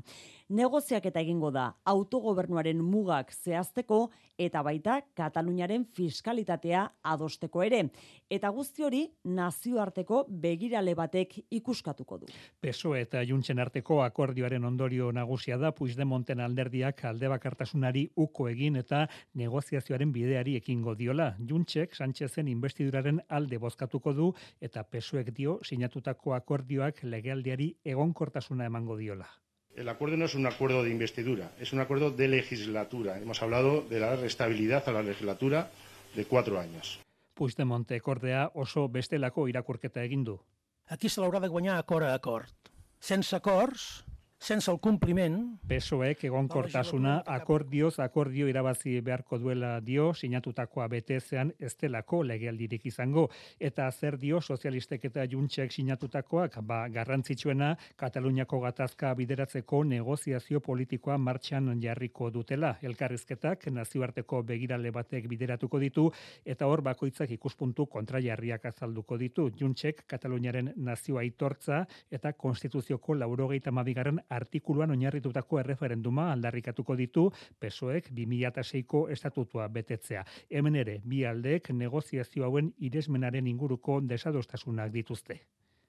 Negoziak 0.55 1.07
eta 1.09 1.19
egingo 1.25 1.49
da 1.51 1.73
autogobernuaren 1.91 2.79
mugak 2.85 3.33
zehazteko 3.33 4.11
eta 4.39 4.63
baita 4.63 5.01
Kataluniaren 5.17 5.87
fiskalitatea 5.97 6.85
adosteko 7.03 7.65
ere. 7.65 7.81
Eta 8.31 8.51
guzti 8.55 8.85
hori 8.85 9.01
nazioarteko 9.25 10.25
begirale 10.29 10.95
batek 10.95 11.35
ikuskatuko 11.51 12.19
du. 12.23 12.31
PSOE 12.61 13.01
eta 13.09 13.25
Juntsen 13.27 13.59
arteko 13.59 14.03
akordioaren 14.05 14.65
ondorio 14.65 15.11
nagusia 15.13 15.59
da 15.59 15.73
Puigdemonten 15.75 16.41
alderdiak 16.41 17.05
alde 17.11 17.33
bakartasunari 17.33 18.07
uko 18.15 18.49
egin 18.53 18.77
eta 18.77 19.09
negoziazioaren 19.35 20.13
bideari 20.13 20.55
ekingo 20.61 20.95
diola. 20.95 21.33
Juntsek 21.41 21.97
Sánchezen 21.97 22.47
investiduraren 22.49 23.21
alde 23.29 23.59
bozkatuko 23.59 24.13
du 24.13 24.33
eta 24.61 24.85
PSOEk 24.85 25.33
dio 25.33 25.59
sinatutako 25.63 26.35
akordioak 26.35 27.03
legealdiari 27.03 27.77
egonkortasuna 27.85 28.67
emango 28.67 28.97
diola. 28.97 29.29
El 29.75 29.89
acuerdo 29.89 30.17
no 30.17 30.25
es 30.27 30.35
un 30.35 30.47
acuerdo 30.47 30.85
de 30.85 30.91
investidura, 30.91 31.51
es 31.59 31.73
un 31.73 31.81
acuerdo 31.81 32.11
de 32.11 32.29
legislatura. 32.29 33.19
Hemos 33.19 33.43
hablado 33.43 33.83
de 33.83 33.99
dar 33.99 34.25
estabilidad 34.25 34.89
a 34.89 34.93
la 34.93 35.03
legislatura 35.03 35.71
de 36.15 36.25
cuatro 36.25 36.61
años. 36.61 37.01
Puigdemontek 37.35 38.07
ordea 38.07 38.51
oso 38.55 38.89
bestelako 38.89 39.49
irakurketa 39.49 40.05
egin 40.05 40.23
du. 40.23 40.39
Aquí 40.87 41.09
se 41.09 41.21
l'haurà 41.21 41.41
de 41.41 41.49
guanyar 41.49 41.79
acord 41.81 42.07
a 42.07 42.15
acord. 42.15 42.53
Sense 43.01 43.35
acords, 43.35 44.05
sense 44.45 44.71
el 44.71 44.79
compliment... 44.79 45.59
PSOEk 45.65 46.27
egonkortasuna 46.29 47.15
akordioz 47.33 47.97
akordio 48.05 48.45
irabazi 48.51 48.99
beharko 49.01 49.39
duela 49.41 49.79
dio 49.81 50.11
sinatutakoa 50.13 50.85
betezean 50.93 51.53
ez 51.59 51.73
delako 51.81 52.21
legealdirik 52.29 52.85
izango. 52.91 53.31
Eta 53.59 53.87
zer 53.91 54.19
dio 54.21 54.43
sozialistek 54.43 55.07
eta 55.09 55.25
juntsek 55.33 55.73
sinatutakoak? 55.73 56.59
Ba 56.61 56.83
garrantzitsuena 56.93 57.71
Kataluniako 57.97 58.61
gatazka 58.67 59.15
bideratzeko 59.17 59.81
negoziazio 59.89 60.61
politikoa 60.61 61.17
martxan 61.17 61.73
jarriko 61.81 62.29
dutela. 62.31 62.75
Elkarrizketak 62.83 63.67
nazioarteko 63.73 64.43
begirale 64.43 64.93
batek 64.93 65.29
bideratuko 65.33 65.81
ditu 65.81 66.11
eta 66.45 66.69
hor 66.69 66.85
bakoitzak 66.85 67.33
ikuspuntu 67.39 67.87
kontrajarriak 67.87 68.69
azalduko 68.75 69.17
ditu. 69.17 69.49
Juntsek 69.57 70.05
Kataluniaren 70.07 70.75
nazio 70.77 71.17
aitortza 71.17 71.87
eta 72.13 72.37
konstituzioko 72.37 73.17
82garren 73.25 74.21
artikuluan 74.37 74.91
oinarritutako 74.95 75.61
erreferenduma 75.63 76.31
aldarrikatuko 76.33 76.97
ditu 76.99 77.29
PSOEk 77.61 78.11
2006ko 78.11 79.07
estatutua 79.15 79.69
betetzea. 79.69 80.25
Hemen 80.51 80.77
ere, 80.77 81.01
bi 81.05 81.25
aldeek 81.25 81.71
negoziazio 81.71 82.45
hauen 82.45 82.73
iresmenaren 82.79 83.47
inguruko 83.47 84.01
desadostasunak 84.09 84.93
dituzte. 84.93 85.41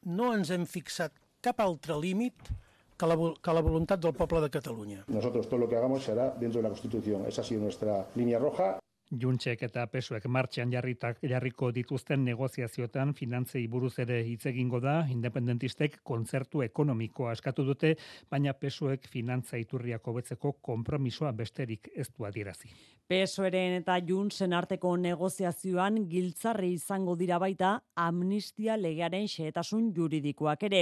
No 0.05 0.33
ens 0.35 0.51
hem 0.53 0.65
fixat 0.69 1.13
cap 1.41 1.59
altre 1.59 1.97
límit 2.01 2.49
que 2.97 3.07
la, 3.07 3.17
que 3.41 3.53
la 3.53 3.61
voluntat 3.61 3.99
del 3.99 4.13
poble 4.13 4.41
de 4.41 4.49
Catalunya. 4.49 5.03
Nosotros 5.07 5.49
todo 5.49 5.59
lo 5.59 5.69
que 5.69 5.75
hagamos 5.75 6.03
será 6.03 6.29
dentro 6.31 6.59
de 6.59 6.63
la 6.63 6.69
Constitución. 6.69 7.25
Esa 7.27 7.41
ha 7.41 7.43
sido 7.43 7.61
nuestra 7.61 8.07
línea 8.15 8.39
roja. 8.39 8.79
Juntsek 9.11 9.61
eta 9.67 9.85
PSOEk 9.85 10.25
martxan 10.25 10.71
jarritak 10.73 11.19
jarriko 11.29 11.69
dituzten 11.71 12.23
negoziazioetan 12.25 13.13
finantzei 13.13 13.67
buruz 13.69 13.93
ere 14.01 14.17
hitz 14.25 14.47
egingo 14.49 14.79
da, 14.81 14.95
independentistek 15.13 15.99
kontzertu 16.03 16.63
ekonomikoa 16.65 17.35
eskatu 17.37 17.63
dute, 17.67 17.95
baina 18.31 18.53
PSOEk 18.57 19.05
finantza 19.11 19.61
iturriak 19.61 20.07
hobetzeko 20.07 20.55
konpromisoa 20.61 21.31
besterik 21.37 21.91
ez 21.95 22.09
du 22.09 22.25
adierazi. 22.25 22.73
PSOEren 23.05 23.75
eta 23.83 23.99
Juntsen 24.01 24.53
arteko 24.57 24.95
negoziazioan 24.97 26.07
giltzarri 26.09 26.71
izango 26.73 27.13
dira 27.15 27.37
baita 27.37 27.75
amnistia 28.01 28.73
legearen 28.81 29.27
xehetasun 29.29 29.91
juridikoak 29.93 30.65
ere. 30.65 30.79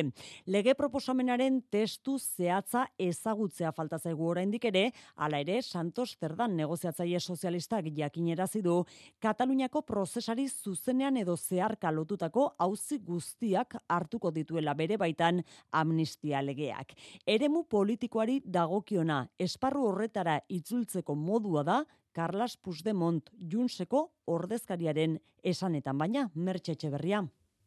Lege 0.48 0.77
proposamenaren 0.80 1.60
testu 1.68 2.15
zehatza 2.18 2.86
ezagutzea 2.96 3.74
falta 3.75 4.00
zaigu 4.00 4.30
oraindik 4.32 4.70
ere, 4.72 4.86
hala 5.15 5.44
ere 5.44 5.60
Santos 5.62 6.13
Zerdan 6.15 6.56
negoziatzaile 6.56 7.20
sozialistak 7.20 7.92
jakinerazi 8.13 8.62
du 8.62 8.86
Kataluniako 9.20 9.82
prozesari 9.82 10.48
zuzenean 10.48 11.17
edo 11.17 11.36
zeharka 11.36 11.91
lotutako 11.91 12.53
auzi 12.60 13.00
guztiak 13.00 13.75
hartuko 13.89 14.32
dituela 14.32 14.74
bere 14.74 14.98
baitan 14.98 15.41
amnistia 15.72 16.41
legeak. 16.41 16.93
Eremu 17.25 17.63
politikoari 17.63 18.41
dagokiona 18.46 19.27
esparru 19.39 19.88
horretara 19.88 20.39
itzultzeko 20.50 21.15
modua 21.15 21.63
da 21.63 21.84
Carlas 22.13 22.58
Puigdemont 22.58 23.29
Junseko 23.34 24.12
ordezkariaren 24.27 25.17
esanetan 25.43 25.98
baina 25.98 26.29
Mertxe 26.36 26.74
Etxeberria. 26.74 27.24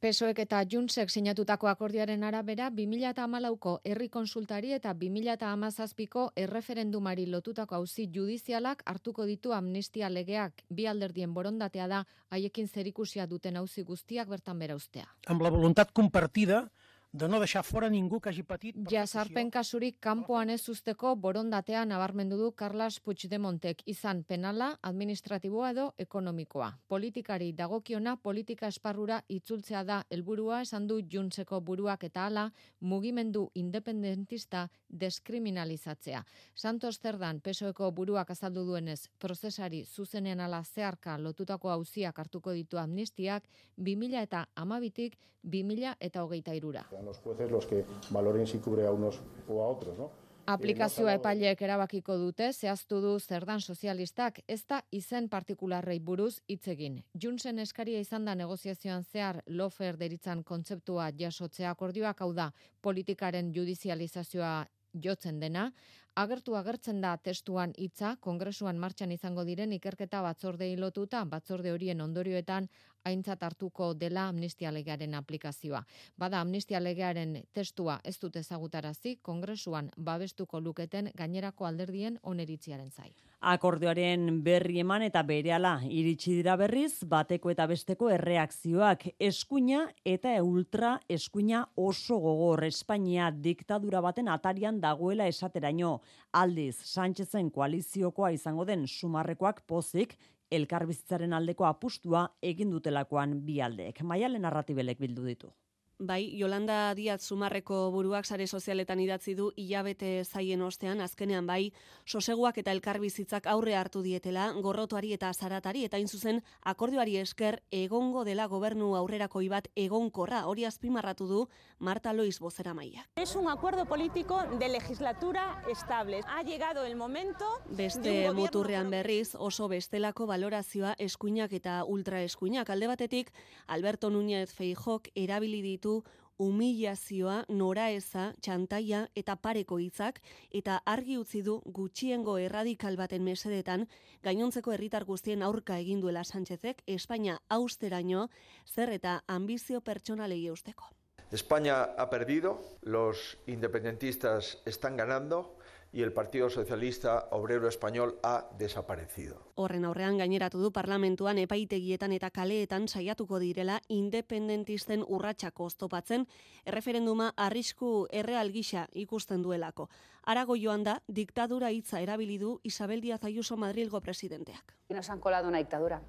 PSOEk 0.06 0.38
eta 0.44 0.60
Juntsek 0.70 1.10
sinatutako 1.10 1.66
akordioaren 1.66 2.22
arabera 2.22 2.68
2014ko 2.70 3.72
herri 3.90 4.06
konsultari 4.16 4.70
eta 4.76 4.92
2017ko 4.94 6.26
erreferendumari 6.42 7.24
lotutako 7.26 7.74
auzi 7.80 8.06
judizialak 8.14 8.84
hartuko 8.86 9.26
ditu 9.26 9.54
amnistia 9.56 10.06
legeak 10.12 10.62
bi 10.70 10.86
alderdien 10.86 11.34
borondatea 11.34 11.88
da 11.90 12.04
haiekin 12.30 12.68
zerikusia 12.68 13.26
duten 13.26 13.58
auzi 13.58 13.82
guztiak 13.82 14.30
bertan 14.30 14.62
bera 14.62 14.76
ustea. 14.78 15.08
Amb 15.26 15.42
la 15.42 15.50
voluntat 15.50 15.90
compartida 15.90 16.68
de 17.16 17.28
no 17.28 17.38
deixar 17.40 17.64
fora 17.64 17.88
ningú 17.88 18.20
que 18.20 18.28
hagi 18.28 18.42
patit... 18.44 18.76
Jasarpen 18.92 19.48
kasurik 19.50 19.96
kanpoan 20.04 20.50
ez 20.52 20.68
usteko 20.68 21.14
borondatea 21.16 21.84
nabarmendu 21.88 22.36
du 22.36 22.50
Carlas 22.52 22.98
Puigdemontek 23.00 23.80
izan 23.88 24.22
penala, 24.28 24.74
administratiboa 24.82 25.70
edo 25.72 25.86
ekonomikoa. 25.96 26.68
Politikari 26.92 27.52
dagokiona 27.56 28.16
politika 28.20 28.68
esparrura 28.68 29.22
itzultzea 29.32 29.82
da 29.84 30.02
helburua 30.10 30.60
esan 30.66 30.86
du 30.86 30.98
Juntseko 31.00 31.60
buruak 31.60 32.04
eta 32.04 32.26
hala 32.26 32.50
mugimendu 32.80 33.46
independentista 33.54 34.66
deskriminalizatzea. 34.88 36.22
Santos 36.54 36.98
Zerdan 37.00 37.40
PSOEko 37.40 37.90
buruak 37.92 38.30
azaldu 38.36 38.66
duenez 38.66 39.08
prozesari 39.18 39.84
zuzenean 39.86 40.40
ala 40.40 40.62
zeharka 40.64 41.16
lotutako 41.16 41.70
auziak 41.70 42.18
hartuko 42.18 42.52
ditu 42.52 42.76
amnistiak 42.76 43.48
2000 43.78 44.22
eta 44.22 44.46
amabitik 44.54 45.16
2000 45.46 45.94
eta 46.00 46.22
hogeita 46.24 46.54
irura. 46.54 46.84
Los 47.06 47.18
jueces 47.18 47.50
los 47.50 47.66
que 47.66 47.84
valoren 48.10 48.46
si 48.46 48.58
cubre 48.58 48.86
a 48.86 48.90
unos 48.90 49.20
o 49.48 49.62
a 49.62 49.68
otros, 49.68 49.96
¿no? 49.96 50.10
Aplikazioa 50.46 51.16
epaileek 51.18 51.62
erabakiko 51.66 52.16
dute, 52.20 52.52
zehaztu 52.52 53.00
du 53.02 53.12
zerdan 53.18 53.60
sozialistak, 53.60 54.38
ez 54.46 54.60
da 54.70 54.78
izen 54.94 55.26
partikularrei 55.28 55.98
buruz 55.98 56.36
hitz 56.46 56.68
egin. 56.70 57.00
Junsen 57.24 57.58
eskaria 57.58 57.98
izan 58.02 58.28
da 58.28 58.34
negoziazioan 58.38 59.02
zehar 59.02 59.40
lofer 59.46 59.98
deritzan 59.98 60.44
kontzeptua 60.46 61.10
jasotzea 61.18 61.72
akordioak 61.74 62.22
hau 62.22 62.32
da 62.32 62.52
politikaren 62.80 63.52
judizializazioa 63.54 64.54
jotzen 65.02 65.40
dena, 65.40 65.72
agertu 66.16 66.54
agertzen 66.56 67.00
da 67.04 67.16
testuan 67.16 67.72
hitza 67.76 68.14
kongresuan 68.24 68.78
martxan 68.78 69.12
izango 69.12 69.44
diren 69.44 69.72
ikerketa 69.76 70.22
batzorde 70.24 70.68
lotuta 70.80 71.24
batzorde 71.24 71.72
horien 71.72 72.00
ondorioetan 72.00 72.68
aintzat 73.06 73.42
hartuko 73.46 73.92
dela 73.94 74.26
amnistia 74.28 74.72
legearen 74.74 75.14
aplikazioa. 75.14 75.82
Bada 76.18 76.40
amnistia 76.40 76.80
legearen 76.82 77.36
testua 77.54 78.00
ez 78.04 78.16
dute 78.22 78.42
ezagutarazi 78.42 79.16
kongresuan 79.22 79.90
babestuko 79.96 80.60
luketen 80.60 81.10
gainerako 81.16 81.66
alderdien 81.66 82.18
oneritziaren 82.22 82.90
zai. 82.90 83.12
Akordioaren 83.46 84.40
berri 84.42 84.80
eman 84.82 85.04
eta 85.06 85.22
berehala 85.22 85.76
iritsi 85.86 86.38
dira 86.38 86.56
berriz 86.56 87.04
bateko 87.04 87.52
eta 87.52 87.66
besteko 87.70 88.08
erreakzioak 88.10 89.04
eskuina 89.20 89.84
eta 90.04 90.32
ultra 90.42 90.96
eskuina 91.08 91.66
oso 91.76 92.18
gogor 92.22 92.64
Espainia 92.66 93.30
diktadura 93.30 94.00
baten 94.00 94.28
atarian 94.32 94.80
dagoela 94.80 95.28
esateraino 95.30 96.00
aldiz 96.32 96.74
Sánchezen 96.82 97.50
koaliziokoa 97.50 98.32
izango 98.34 98.64
den 98.64 98.86
sumarrekoak 98.88 99.62
pozik 99.66 100.16
elkarbizitzaren 100.50 101.32
aldeko 101.32 101.66
apustua 101.66 102.26
egin 102.42 102.70
dutelakoan 102.70 103.40
bi 103.46 103.60
aldeek. 103.60 104.02
Maialen 104.02 104.42
narratibelek 104.46 105.00
bildu 105.00 105.24
ditu. 105.26 105.52
Bai, 105.98 106.28
Yolanda 106.36 106.92
Diaz 106.92 107.22
Zumarreko 107.24 107.90
buruak 107.90 108.26
sare 108.26 108.44
sozialetan 108.46 109.00
idatzi 109.00 109.32
du 109.34 109.46
hilabete 109.56 110.24
zaien 110.26 110.60
ostean, 110.60 111.00
azkenean 111.00 111.46
bai, 111.48 111.72
soseguak 112.04 112.58
eta 112.60 112.74
elkarbizitzak 112.76 113.46
aurre 113.48 113.72
hartu 113.74 114.02
dietela, 114.04 114.50
gorrotuari 114.60 115.14
eta 115.16 115.30
zaratari, 115.32 115.86
eta 115.88 115.96
zuzen 116.06 116.42
akordioari 116.64 117.16
esker 117.16 117.62
egongo 117.70 118.24
dela 118.24 118.46
gobernu 118.46 118.94
aurrerako 118.94 119.40
bat 119.48 119.68
egonkorra, 119.74 120.46
hori 120.46 120.66
azpimarratu 120.66 121.26
du 121.26 121.48
Marta 121.78 122.12
Lois 122.12 122.40
bozera 122.40 122.74
maia. 122.74 123.08
Es 123.16 123.34
un 123.34 123.48
acuerdo 123.48 123.86
político 123.86 124.42
de 124.58 124.68
legislatura 124.68 125.62
estable. 125.70 126.20
Ha 126.28 126.42
llegado 126.42 126.84
el 126.84 126.96
momento 126.96 127.46
Beste 127.70 128.30
muturrean 128.32 128.90
berriz 128.90 129.34
oso 129.34 129.66
bestelako 129.68 130.26
valorazioa 130.26 130.94
eskuinak 130.98 131.52
eta 131.52 131.84
ultraeskuinak. 131.84 132.68
Alde 132.68 132.86
batetik, 132.86 133.32
Alberto 133.66 134.10
Núñez 134.10 134.52
Feijok 134.52 135.08
erabili 135.14 135.62
ditu 135.62 135.85
ditu 135.86 136.02
humilazioa, 136.38 137.46
noraeza, 137.48 138.34
txantaia 138.44 139.06
eta 139.16 139.36
pareko 139.40 139.78
hitzak 139.80 140.18
eta 140.52 140.82
argi 140.84 141.16
utzi 141.16 141.40
du 141.42 141.62
gutxiengo 141.64 142.36
erradikal 142.36 142.96
baten 142.96 143.24
mesedetan 143.24 143.86
gainontzeko 144.22 144.74
herritar 144.74 145.06
guztien 145.08 145.42
aurka 145.42 145.78
egin 145.78 146.02
duela 146.02 146.24
Sánchezek 146.24 146.82
Espainia 146.86 147.38
austeraino 147.48 148.28
zer 148.66 148.92
eta 148.92 149.22
ambizio 149.28 149.80
pertsonalei 149.80 150.46
eusteko. 150.48 150.90
España 151.32 151.82
ha 151.96 152.10
perdido, 152.10 152.60
los 152.82 153.38
independentistas 153.46 154.62
están 154.66 154.96
ganando, 154.96 155.55
y 155.96 156.02
el 156.02 156.12
Partido 156.12 156.50
Socialista 156.50 157.28
Obrero 157.30 157.68
Español 157.68 158.18
ha 158.22 158.50
desaparecido. 158.58 159.46
Horren 159.54 159.86
aurrean 159.88 160.18
gaineratu 160.20 160.60
du 160.60 160.68
parlamentuan 160.68 161.38
epaitegietan 161.40 162.12
eta 162.12 162.28
kaleetan 162.28 162.84
saiatuko 162.84 163.38
direla 163.40 163.78
independentisten 163.88 165.00
urratsak 165.08 165.56
oztopatzen 165.56 166.26
erreferenduma 166.66 167.30
arrisku 167.34 168.08
erreal 168.12 168.52
gisa 168.52 168.90
ikusten 168.92 169.40
duelako. 169.40 169.88
Arago 170.22 170.58
joan 170.60 170.84
da 170.84 170.98
diktadura 171.08 171.72
hitza 171.72 172.04
erabili 172.04 172.36
du 172.36 172.60
Isabel 172.62 173.00
Díaz 173.00 173.24
Ayuso 173.24 173.56
Madrilgo 173.56 174.02
presidenteak. 174.02 174.76
Nos 174.90 175.08
han 175.08 175.18
colado 175.18 175.48
una 175.48 175.64
dictadura. 175.64 176.02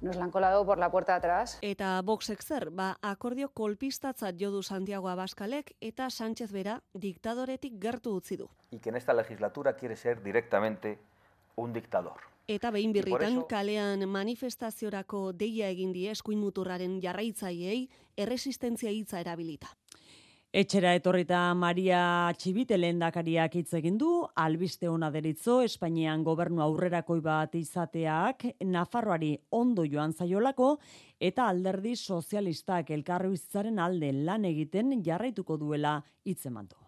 Nos 0.00 0.16
la 0.16 0.24
han 0.24 0.30
colado 0.30 0.64
por 0.66 0.78
la 0.78 0.90
puerta 0.90 1.12
de 1.12 1.18
atrás. 1.18 1.58
Eta 1.62 2.02
Voxek 2.02 2.42
zer, 2.42 2.70
ba, 2.70 2.98
akordio 3.00 3.48
kolpistatzat 3.48 4.36
jodu 4.38 4.62
Santiago 4.62 5.08
Abaskalek 5.08 5.72
eta 5.80 6.10
Sánchez 6.10 6.52
bera 6.52 6.82
diktadoretik 6.92 7.80
gertu 7.80 8.14
utzi 8.16 8.36
du. 8.36 8.50
Y 8.70 8.78
que 8.78 8.90
en 8.90 8.96
esta 8.96 9.14
legislatura 9.14 9.74
quiere 9.74 9.96
ser 9.96 10.22
directamente 10.22 10.98
un 11.56 11.72
dictador. 11.72 12.20
Eta 12.46 12.70
behin 12.70 12.92
birritan 12.92 13.42
kalean 13.48 14.06
manifestaziorako 14.08 15.32
deia 15.32 15.70
egin 15.72 15.92
die 15.92 16.12
eskuin 16.12 16.38
muturraren 16.38 17.00
jarraitzaileei 17.02 17.88
erresistentzia 18.16 18.92
hitza 18.94 19.18
erabilita. 19.18 19.72
Etxera 20.56 20.94
etorrita 20.96 21.38
Maria 21.52 22.32
Txibite 22.32 22.78
lehendakariak 22.78 23.58
hitz 23.58 23.74
egin 23.76 23.98
du, 24.00 24.08
albiste 24.40 24.88
ona 24.88 25.10
deritzo 25.12 25.58
Espainian 25.60 26.22
gobernu 26.24 26.62
aurrerakoi 26.64 27.18
bat 27.26 27.58
izateak 27.60 28.46
Nafarroari 28.64 29.34
ondo 29.60 29.84
joan 29.84 30.16
zaiolako 30.16 30.70
eta 31.20 31.50
alderdi 31.50 31.92
sozialistak 31.94 32.96
elkarri 32.96 33.36
alde 33.90 34.12
lan 34.12 34.48
egiten 34.54 35.02
jarraituko 35.04 35.58
duela 35.58 35.98
hitzemandu 36.24 36.85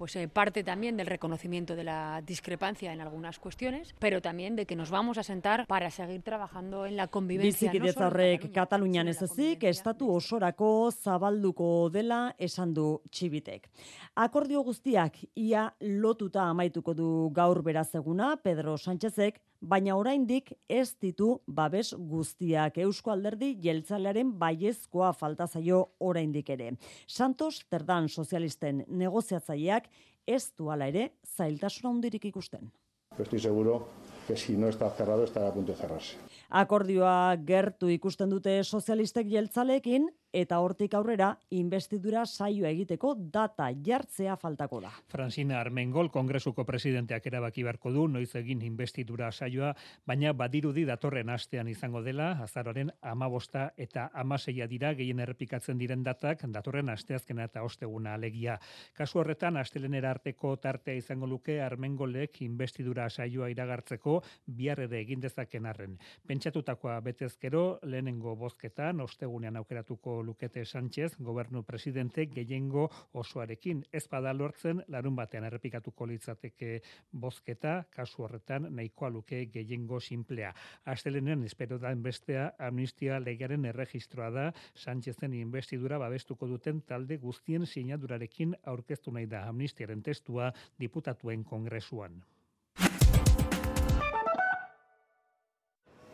pues 0.00 0.16
eh, 0.16 0.28
parte 0.28 0.64
también 0.64 0.96
del 0.96 1.06
reconocimiento 1.06 1.76
de 1.76 1.84
la 1.84 2.22
discrepancia 2.26 2.90
en 2.94 3.02
algunas 3.02 3.38
cuestiones, 3.38 3.94
pero 3.98 4.22
también 4.22 4.56
de 4.56 4.64
que 4.64 4.74
nos 4.74 4.88
vamos 4.88 5.18
a 5.18 5.22
sentar 5.22 5.66
para 5.66 5.90
seguir 5.90 6.22
trabajando 6.22 6.86
en 6.86 6.96
la 6.96 7.08
convivencia. 7.08 7.70
Bizikidez 7.70 7.98
horrek 8.00 8.50
Katalunian 8.50 9.08
ez 9.08 9.20
ezik, 9.20 9.66
estatu 9.68 10.08
osorako 10.14 10.90
zabalduko 10.90 11.90
dela 11.92 12.34
esan 12.38 12.72
du 12.72 13.02
txibitek. 13.10 13.68
Akordio 14.16 14.62
guztiak 14.64 15.20
ia 15.34 15.66
lotuta 15.80 16.48
amaituko 16.48 16.94
du 16.94 17.28
gaur 17.36 17.60
berazeguna, 17.62 18.38
Pedro 18.40 18.78
Sánchezek, 18.78 19.42
baina 19.60 19.96
oraindik 19.96 20.52
ez 20.68 20.94
ditu 21.00 21.40
babes 21.46 21.92
guztiak 21.94 22.78
Eusko 22.78 23.12
Alderdi 23.12 23.54
jeltzalearen 23.62 24.32
baiezkoa 24.38 25.12
falta 25.12 25.46
zaio 25.46 25.80
oraindik 26.00 26.50
ere. 26.50 26.72
Santos 27.06 27.60
Terdan 27.68 28.08
sozialisten 28.08 28.84
negoziatzaileak 28.88 29.90
ez 30.26 30.52
du 30.56 30.70
hala 30.70 30.88
ere 30.88 31.10
zailtasuna 31.36 31.90
hundirik 31.90 32.24
ikusten. 32.24 32.70
Estoy 33.18 33.40
seguro 33.40 33.88
que 34.26 34.36
si 34.36 34.56
no 34.56 34.68
está 34.68 34.88
cerrado 34.90 35.24
estará 35.24 35.48
a 35.48 35.52
punto 35.52 35.72
de 35.72 35.78
cerrarse. 35.78 36.16
Akordioa 36.48 37.36
gertu 37.46 37.88
ikusten 37.90 38.30
dute 38.30 38.62
sozialistek 38.64 39.26
jeltzaleekin, 39.26 40.06
eta 40.32 40.60
hortik 40.60 40.94
aurrera 40.94 41.30
investidura 41.50 42.24
saioa 42.26 42.70
egiteko 42.70 43.14
data 43.18 43.68
jartzea 43.86 44.36
faltako 44.36 44.80
da. 44.84 44.90
Francina 45.10 45.60
Armengol 45.60 46.10
kongresuko 46.10 46.64
presidenteak 46.64 47.26
erabaki 47.26 47.64
beharko 47.66 47.92
du 47.92 48.06
noiz 48.08 48.34
egin 48.38 48.62
investidura 48.62 49.30
saioa, 49.32 49.72
baina 50.06 50.32
badirudi 50.32 50.84
datorren 50.86 51.30
astean 51.30 51.68
izango 51.68 52.02
dela, 52.02 52.30
azaroren 52.42 52.92
amabosta 53.02 53.70
eta 53.76 54.10
amaseia 54.14 54.66
dira 54.70 54.94
gehien 54.94 55.20
errepikatzen 55.20 55.78
diren 55.78 56.04
datak 56.06 56.44
datorren 56.48 56.88
asteazkena 56.88 57.44
eta 57.50 57.62
osteguna 57.62 58.14
alegia. 58.14 58.58
Kasu 58.94 59.20
horretan, 59.20 59.56
astelenera 59.56 60.10
arteko 60.10 60.56
tartea 60.56 60.94
izango 60.94 61.26
luke 61.26 61.60
Armengolek 61.62 62.40
investidura 62.42 63.08
saioa 63.10 63.50
iragartzeko 63.50 64.20
bihar 64.46 64.80
ere 64.86 65.00
egin 65.00 65.20
dezaken 65.20 65.66
arren. 65.66 65.98
Pentsatutakoa 66.26 67.00
betezkero, 67.00 67.80
lehenengo 67.82 68.36
bozketan, 68.36 69.00
ostegunean 69.00 69.56
aukeratuko 69.56 70.19
lukete 70.22 70.64
Sánchez, 70.64 71.16
gobernu 71.18 71.62
presidente 71.62 72.26
gehiengo 72.26 72.88
osoarekin. 73.12 73.84
Ez 73.92 74.06
bada 74.08 74.32
lortzen, 74.34 74.82
larun 74.88 75.16
batean 75.16 75.44
errepikatuko 75.44 76.06
litzateke 76.06 76.80
bozketa, 77.12 77.84
kasu 77.90 78.24
horretan 78.24 78.68
nahikoa 78.76 79.10
luke 79.10 79.44
gehiengo 79.52 80.00
simplea. 80.00 80.54
Astelenen 80.84 81.44
espero 81.44 81.78
da 81.78 81.94
bestea 81.94 82.52
amnistia 82.58 83.20
legaren 83.20 83.64
erregistroa 83.64 84.30
da 84.30 84.52
Sánchezen 84.74 85.34
investidura 85.34 85.98
babestuko 85.98 86.46
duten 86.46 86.82
talde 86.82 87.16
guztien 87.18 87.66
sinadurarekin 87.66 88.54
aurkeztu 88.64 89.12
nahi 89.12 89.26
da 89.26 89.46
amnistiaren 89.48 90.02
testua 90.02 90.52
diputatuen 90.80 91.44
kongresuan. 91.44 92.22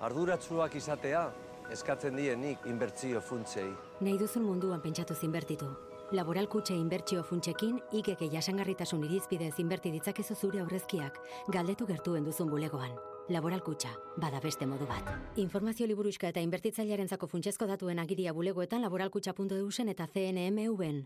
Arduratsuak 0.00 0.74
izatea 0.76 1.22
eskatzen 1.72 2.16
dienik 2.16 2.66
inbertsio 2.66 3.20
funtsei. 3.20 3.68
Nahi 4.00 4.18
duzun 4.18 4.44
munduan 4.46 4.80
pentsatu 4.80 5.14
zinbertitu. 5.14 5.68
Laboral 6.14 6.46
kutxe 6.46 6.74
inbertsio 6.74 7.24
funtsekin, 7.26 7.80
ikeke 7.98 8.28
jasangarritasun 8.30 9.02
irizpidez 9.08 9.56
inberti 9.58 9.90
ditzakezu 9.90 10.36
zure 10.36 10.60
aurrezkiak, 10.62 11.18
galdetu 11.50 11.86
gertuen 11.86 12.24
duzun 12.24 12.50
bulegoan. 12.50 12.94
Laboral 13.28 13.62
kutxa, 13.66 13.90
bada 14.22 14.38
beste 14.40 14.66
modu 14.70 14.86
bat. 14.86 15.10
Informazio 15.42 15.86
liburuska 15.90 16.30
eta 16.30 16.44
inbertitzailearen 16.46 17.08
zako 17.08 17.26
funtsezko 17.26 17.66
datuen 17.66 17.98
agiria 17.98 18.32
bulegoetan 18.32 18.86
laboralkutxa.eusen 18.86 19.90
eta 19.90 20.06
CNMV-en. 20.06 21.02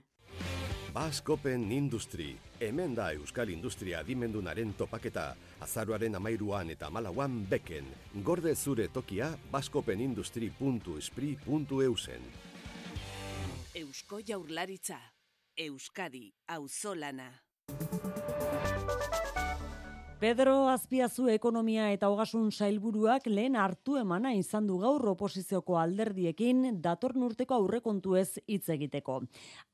Baskopen 0.90 1.70
Industri, 1.70 2.32
hemen 2.58 2.96
da 2.98 3.12
Euskal 3.14 3.46
Industria 3.54 4.00
adimendunaren 4.02 4.72
topaketa, 4.74 5.38
azaruaren 5.62 6.18
amairuan 6.18 6.66
eta 6.74 6.90
malauan 6.90 7.46
beken, 7.50 7.86
gorde 8.26 8.54
zure 8.56 8.88
tokia 8.90 9.38
baskopenindustri.espri.eusen. 9.52 12.20
Eusko 13.74 14.20
Jaurlaritza, 14.26 14.98
Euskadi, 15.56 16.32
Auzolana. 16.48 17.49
Pedro 20.20 20.68
Azpiazu 20.68 21.30
ekonomia 21.32 21.86
eta 21.94 22.10
hogasun 22.12 22.50
sailburuak 22.52 23.24
lehen 23.30 23.54
hartu 23.56 23.94
emana 23.96 24.34
izan 24.36 24.66
du 24.68 24.76
gaur 24.82 25.06
oposizioko 25.14 25.78
alderdiekin 25.80 26.82
dator 26.84 27.14
nurteko 27.16 27.56
aurrekontu 27.56 28.18
ez 28.20 28.34
hitz 28.44 28.68
egiteko. 28.76 29.16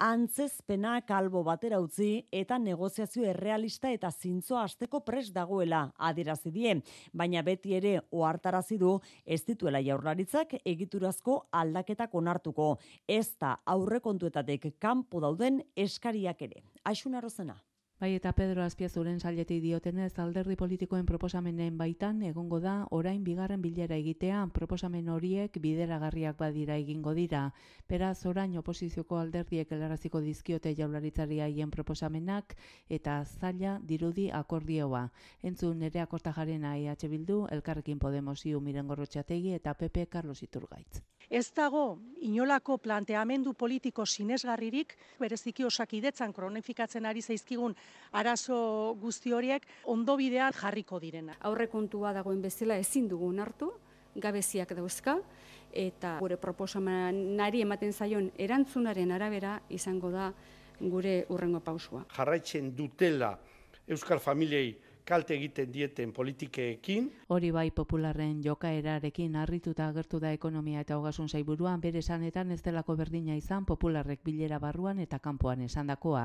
Antzezpena 0.06 1.00
kalbo 1.08 1.42
batera 1.50 1.82
utzi 1.82 2.12
eta 2.30 2.60
negoziazio 2.62 3.26
errealista 3.26 3.90
eta 3.90 4.12
zintzo 4.14 4.60
asteko 4.62 5.02
pres 5.02 5.32
dagoela 5.34 5.88
adierazi 5.98 6.54
die, 6.54 6.78
baina 7.12 7.42
beti 7.42 7.74
ere 7.74 7.98
ohartarazi 8.12 8.78
du 8.78 9.00
ez 9.26 9.42
dituela 9.50 9.82
jaurlaritzak 9.82 10.60
egiturazko 10.62 11.40
aldaketak 11.50 12.14
onartuko. 12.14 12.76
Ez 13.08 13.32
da 13.34 13.56
aurrekontuetatik 13.66 14.76
kanpo 14.78 15.18
dauden 15.26 15.64
eskariak 15.74 16.46
ere. 16.46 16.62
Aixuna 16.84 17.18
rozena. 17.18 17.58
Bai 17.96 18.10
eta 18.12 18.34
Pedro 18.36 18.60
Azpiazuren 18.60 19.22
sailetik 19.24 19.62
diotenez 19.62 20.18
alderdi 20.20 20.52
politikoen 20.60 21.06
proposamenen 21.08 21.78
baitan 21.80 22.18
egongo 22.28 22.58
da 22.60 22.74
orain 22.92 23.22
bigarren 23.24 23.62
bilera 23.64 23.96
egitea 23.96 24.42
proposamen 24.52 25.08
horiek 25.08 25.56
bideragarriak 25.64 26.36
badira 26.36 26.76
egingo 26.76 27.14
dira. 27.16 27.54
Beraz 27.88 28.26
orain 28.28 28.58
oposizioko 28.60 29.16
alderdiek 29.16 29.72
helaraziko 29.72 30.20
dizkiote 30.20 30.74
jaularitzari 30.76 31.40
haien 31.40 31.72
proposamenak 31.72 32.52
eta 32.90 33.16
zaila 33.24 33.78
dirudi 33.80 34.28
akordioa. 34.30 35.06
Entzun 35.42 35.80
ere 35.88 36.04
akortajarena 36.04 36.76
EH 36.76 37.08
Bildu, 37.08 37.46
Elkarrekin 37.48 37.98
Podemos 37.98 38.44
iu 38.44 38.60
Miren 38.60 38.92
Gorrotxategi 38.92 39.56
eta 39.56 39.72
PP 39.72 40.10
Carlos 40.10 40.42
Iturgaitz. 40.42 41.00
Ez 41.28 41.50
dago 41.50 41.98
inolako 42.22 42.76
planteamendu 42.78 43.54
politiko 43.54 44.04
sinesgarririk, 44.06 44.94
bereziki 45.18 45.64
osakidetzan 45.64 46.32
kronifikatzen 46.32 47.06
ari 47.06 47.22
zaizkigun 47.22 47.74
arazo 48.12 48.94
guzti 49.00 49.32
horiek 49.32 49.66
ondo 49.84 50.16
bidean 50.16 50.52
jarriko 50.52 51.00
direna. 51.00 51.36
Aurrekontua 51.40 52.12
dagoen 52.12 52.40
bezala 52.42 52.78
ezin 52.78 53.08
dugu 53.08 53.32
hartu, 53.40 53.72
gabeziak 54.14 54.72
dauzka, 54.74 55.18
eta 55.72 56.18
gure 56.20 56.36
proposamenari 56.36 57.60
ematen 57.62 57.92
zaion 57.92 58.30
erantzunaren 58.38 59.12
arabera 59.12 59.60
izango 59.68 60.10
da 60.10 60.32
gure 60.80 61.26
urrengo 61.28 61.60
pausua. 61.60 62.04
Jarraitzen 62.16 62.74
dutela 62.76 63.38
Euskal 63.86 64.20
Familiei 64.20 64.76
kalte 65.06 65.34
egiten 65.34 65.70
dieten 65.72 66.12
politikeekin. 66.12 67.06
Hori 67.30 67.52
bai 67.54 67.70
popularren 67.70 68.40
jokaerarekin 68.42 69.36
harrituta 69.38 69.86
agertu 69.86 70.18
da 70.18 70.32
ekonomia 70.34 70.80
eta 70.82 70.96
hogasun 70.98 71.28
zaiburuan 71.28 71.80
bere 71.80 72.00
esanetan 72.02 72.50
ez 72.50 72.58
delako 72.64 72.96
berdina 72.98 73.36
izan 73.38 73.64
popularrek 73.64 74.24
bilera 74.24 74.58
barruan 74.58 74.98
eta 74.98 75.20
kanpoan 75.22 75.62
esandakoa. 75.62 76.24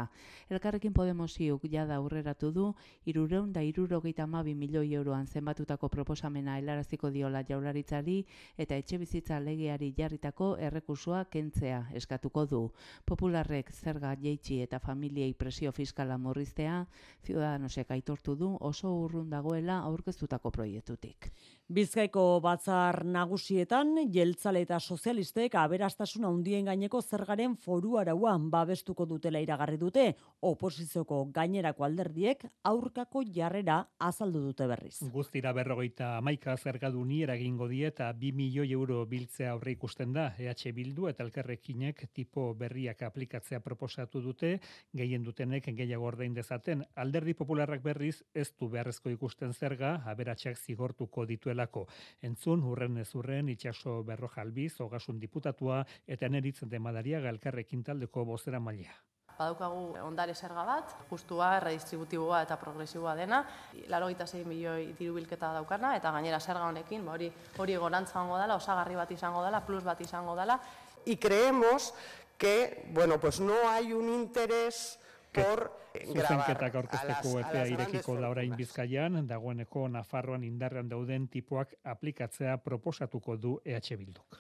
Elkarrekin 0.50 0.94
Podemosiuk 0.94 1.67
jada 1.70 2.00
aurreratu 2.02 2.50
du 2.52 2.65
irureun 3.06 3.52
da 3.54 3.62
irurogeita 3.62 4.26
mabi 4.28 4.56
milioi 4.56 4.96
euroan 4.96 5.28
zenbatutako 5.28 5.89
proposamena 5.89 6.58
helaraziko 6.58 7.12
diola 7.12 7.44
jaularitzari 7.50 8.26
eta 8.58 8.76
etxe 8.76 8.98
bizitza 8.98 9.39
legeari 9.39 9.94
jarritako 9.98 10.56
errekusua 10.58 11.26
kentzea 11.26 11.84
eskatuko 11.94 12.46
du. 12.46 12.63
Popularrek 13.06 13.70
zerga 13.72 14.15
jeitsi 14.17 14.62
eta 14.65 14.80
familiei 14.80 15.34
presio 15.34 15.72
fiskala 15.72 16.17
morriztea, 16.17 16.88
ciudadanosek 17.24 17.91
aitortu 17.91 18.36
du 18.36 18.52
oso 18.72 18.92
urrun 19.04 19.30
dagoela 19.34 19.80
aurkeztutako 19.90 20.52
proiektutik. 20.58 21.32
Bizkaiko 21.72 22.42
batzar 22.44 22.98
nagusietan 23.08 23.94
jeltzale 24.12 24.60
eta 24.66 24.76
sozialistek 24.82 25.54
aberastasuna 25.56 26.28
handien 26.28 26.66
gaineko 26.68 27.00
zergaren 27.00 27.54
foru 27.56 27.94
arauan 28.02 28.50
babestuko 28.52 29.06
dutela 29.08 29.40
iragarri 29.40 29.78
dute. 29.80 30.04
Oposizioko 30.50 31.22
gainerako 31.32 31.86
alderdiek 31.88 32.44
aurkako 32.68 33.22
jarrera 33.38 33.78
azaldu 34.08 34.42
dute 34.50 34.68
berriz. 34.68 34.98
Guztira 35.14 35.54
berrogeita 35.56 36.10
amaika 36.18 36.58
zergadu 36.58 37.06
ni 37.06 37.22
eragingo 37.24 37.70
die 37.72 37.88
eta 37.88 38.12
2 38.26 38.34
milioi 38.36 38.68
euro 38.74 39.06
biltzea 39.06 39.54
aurre 39.54 39.72
ikusten 39.78 40.12
da 40.12 40.28
EH 40.38 40.76
Bildu 40.76 41.08
eta 41.08 41.24
elkarrekinek 41.24 42.04
tipo 42.12 42.50
berriak 42.54 43.06
aplikatzea 43.08 43.62
proposatu 43.62 44.20
dute. 44.28 44.58
Gehien 44.92 45.24
dutenek 45.24 45.72
gehiago 45.72 46.12
ordain 46.12 46.36
dezaten. 46.36 46.84
Alderdi 46.96 47.34
popularrak 47.46 47.82
berriz 47.88 48.18
ez 48.36 48.50
du 48.60 48.68
beharrezko 48.68 49.16
ikusten 49.16 49.54
zerga. 49.54 49.96
Aberatsak 50.12 50.60
zigortuko 50.60 51.24
dituela 51.26 51.61
delako. 51.62 51.88
Entzun, 52.21 52.63
hurren 52.63 52.97
ez 52.97 53.13
hurren, 53.15 53.50
itxaso 53.50 54.02
berro 54.04 54.30
jalbiz, 54.30 54.80
ogasun 54.82 55.19
diputatua, 55.19 55.86
eta 56.08 56.30
neritzen 56.30 56.69
demadaria 56.69 57.21
galkarrekin 57.21 57.84
taldeko 57.84 58.26
bozera 58.26 58.60
malia. 58.60 58.91
Badaukagu 59.38 59.97
ondare 60.06 60.36
zerga 60.36 60.63
bat, 60.65 60.91
justua, 61.10 61.60
redistributiboa 61.60 62.43
eta 62.43 62.58
progresiboa 62.62 63.15
dena, 63.15 63.43
laro 63.89 64.08
gita 64.10 64.26
milioi 64.45 64.93
diru 64.97 65.15
bilketa 65.15 65.54
daukana, 65.54 65.95
eta 65.95 66.12
gainera 66.12 66.39
zerga 66.39 66.67
honekin, 66.67 67.06
ba 67.06 67.13
hori 67.13 67.32
hori 67.58 67.76
gorantza 67.76 68.21
hongo 68.21 68.38
dela, 68.38 68.56
osagarri 68.56 68.95
bat 68.95 69.12
izango 69.12 69.43
dela, 69.43 69.62
plus 69.65 69.84
bat 69.84 70.02
izango 70.02 70.36
dela. 70.36 70.60
Y 71.06 71.17
creemos 71.17 71.93
que, 72.38 72.88
bueno, 72.93 73.19
pues 73.19 73.39
no 73.39 73.56
hay 73.67 73.93
un 73.93 74.13
interés 74.13 75.00
por 75.34 75.72
Zuzenketak 75.91 76.76
aurkezteko 76.80 77.34
epea 77.41 77.65
irekiko 77.74 78.15
da 78.20 78.30
orain 78.32 78.54
bizkaian, 78.56 79.17
dagoeneko 79.28 79.88
Nafarroan 79.91 80.44
indarrean 80.48 80.89
dauden 80.91 81.28
tipuak 81.34 81.74
aplikatzea 81.84 82.58
proposatuko 82.63 83.36
du 83.38 83.58
EH 83.65 83.98
Bilduk. 84.00 84.39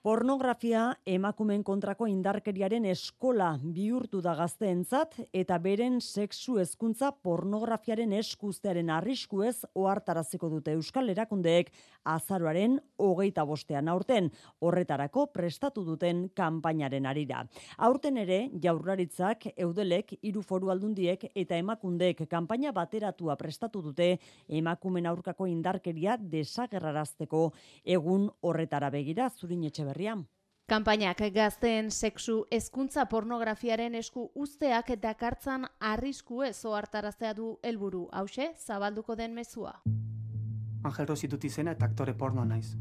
Pornografia 0.00 0.94
emakumen 1.04 1.60
kontrako 1.60 2.06
indarkeriaren 2.08 2.86
eskola 2.88 3.50
bihurtu 3.60 4.22
da 4.24 4.32
gazteentzat 4.38 5.18
eta 5.36 5.58
beren 5.60 5.98
sexu 6.00 6.54
hezkuntza 6.56 7.10
pornografiaren 7.20 8.14
eskuztearen 8.16 8.88
arriskuez 8.96 9.66
ohartaraziko 9.76 10.48
dute 10.48 10.72
Euskal 10.72 11.12
Erakundeek 11.12 11.68
azaroaren 12.08 12.78
hogeita 12.96 13.44
bostean 13.44 13.90
aurten. 13.92 14.30
Horretarako 14.64 15.26
prestatu 15.34 15.84
duten 15.84 16.30
kanpainaren 16.32 17.04
arira. 17.04 17.44
Aurten 17.76 18.16
ere 18.24 18.40
jaurlaritzak 18.56 19.50
eudelek 19.52 20.16
hiru 20.22 20.40
foru 20.40 20.72
aldundiek 20.72 21.28
eta 21.34 21.60
emakundeek 21.60 22.24
kanpaina 22.32 22.72
bateratua 22.72 23.36
prestatu 23.36 23.84
dute 23.84 24.14
emakumen 24.48 25.12
aurkako 25.12 25.44
indarkeria 25.52 26.16
desagerrarazteko. 26.16 27.44
Egun 27.84 28.30
horretara 28.40 28.88
begira 28.88 29.28
zurin 29.28 29.68
etxe 29.68 29.89
berrian. 29.90 30.28
Kampainak 30.70 31.18
gazteen 31.34 31.90
sexu 31.90 32.44
hezkuntza 32.54 33.08
pornografiaren 33.10 33.96
esku 33.98 34.28
usteak 34.38 34.92
eta 34.94 35.16
kartzan 35.18 35.66
arrisku 35.80 36.44
ez 36.46 36.64
ohartaraztea 36.64 37.32
du 37.34 37.56
helburu. 37.66 38.04
Hauxe, 38.12 38.52
zabalduko 38.54 39.16
den 39.18 39.34
mezua. 39.34 39.72
Angel 40.84 41.08
Rosi 41.08 41.26
dut 41.28 41.44
izena 41.44 41.74
eta 41.74 41.88
aktore 41.90 42.14
porno 42.14 42.44
naiz. 42.44 42.76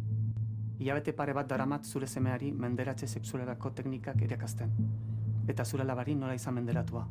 Iabete 0.80 1.15
pare 1.17 1.34
bat 1.34 1.50
daramat 1.50 1.89
zure 1.89 2.08
semeari 2.08 2.52
menderatze 2.52 3.08
sexualerako 3.08 3.74
teknikak 3.82 4.22
erakazten. 4.22 4.69
Eta 5.50 5.65
zure 5.65 5.84
labari 5.84 6.15
nola 6.15 6.38
izan 6.38 6.56
menderatua. 6.56 7.08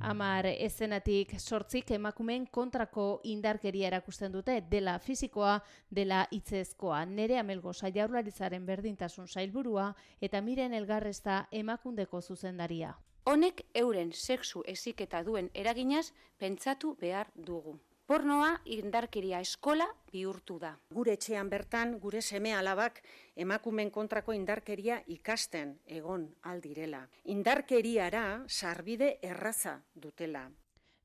Amar 0.00 0.46
ezenatik 0.46 1.32
sortzik 1.40 1.90
emakumeen 1.90 2.44
kontrako 2.52 3.20
indarkeria 3.24 3.88
erakusten 3.88 4.32
dute 4.32 4.60
dela 4.70 4.98
fisikoa, 4.98 5.60
dela 5.90 6.26
hitzezkoa. 6.30 7.04
Nere 7.06 7.38
amelgo 7.38 7.72
jaurlaritzaren 7.72 8.66
berdintasun 8.66 9.26
sailburua 9.26 9.94
eta 10.20 10.40
miren 10.40 10.74
elgarrezta 10.74 11.46
emakundeko 11.50 12.20
zuzendaria. 12.20 12.94
Honek 13.24 13.64
euren 13.74 14.12
sexu 14.12 14.62
eziketa 14.66 15.22
duen 15.22 15.50
eraginaz 15.54 16.12
pentsatu 16.38 16.96
behar 17.00 17.32
dugu. 17.34 17.78
Pornoa 18.06 18.52
indarkeria 18.70 19.40
eskola 19.42 19.86
bihurtu 20.12 20.60
da. 20.62 20.68
Gure 20.94 21.16
etxean 21.16 21.48
bertan, 21.50 21.96
gure 21.98 22.20
seme 22.22 22.52
alabak 22.54 23.00
emakumen 23.44 23.90
kontrako 23.90 24.36
indarkeria 24.36 25.00
ikasten 25.14 25.72
egon 25.96 26.28
aldirela. 26.52 27.00
Indarkeriara 27.34 28.22
sarbide 28.46 29.08
erraza 29.22 29.80
dutela. 30.06 30.44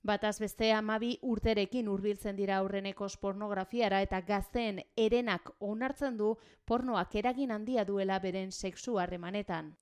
Bataz 0.04 0.36
beste 0.44 0.70
amabi 0.74 1.16
urterekin 1.32 1.90
hurbiltzen 1.90 2.38
dira 2.38 2.62
aurrenekos 2.62 3.16
pornografiara 3.18 4.04
eta 4.06 4.22
gazteen 4.22 4.84
erenak 4.96 5.50
onartzen 5.60 6.22
du 6.22 6.36
pornoak 6.66 7.18
eragin 7.24 7.52
handia 7.58 7.86
duela 7.86 8.20
beren 8.20 8.52
sexu 8.52 9.00
harremanetan. 9.00 9.76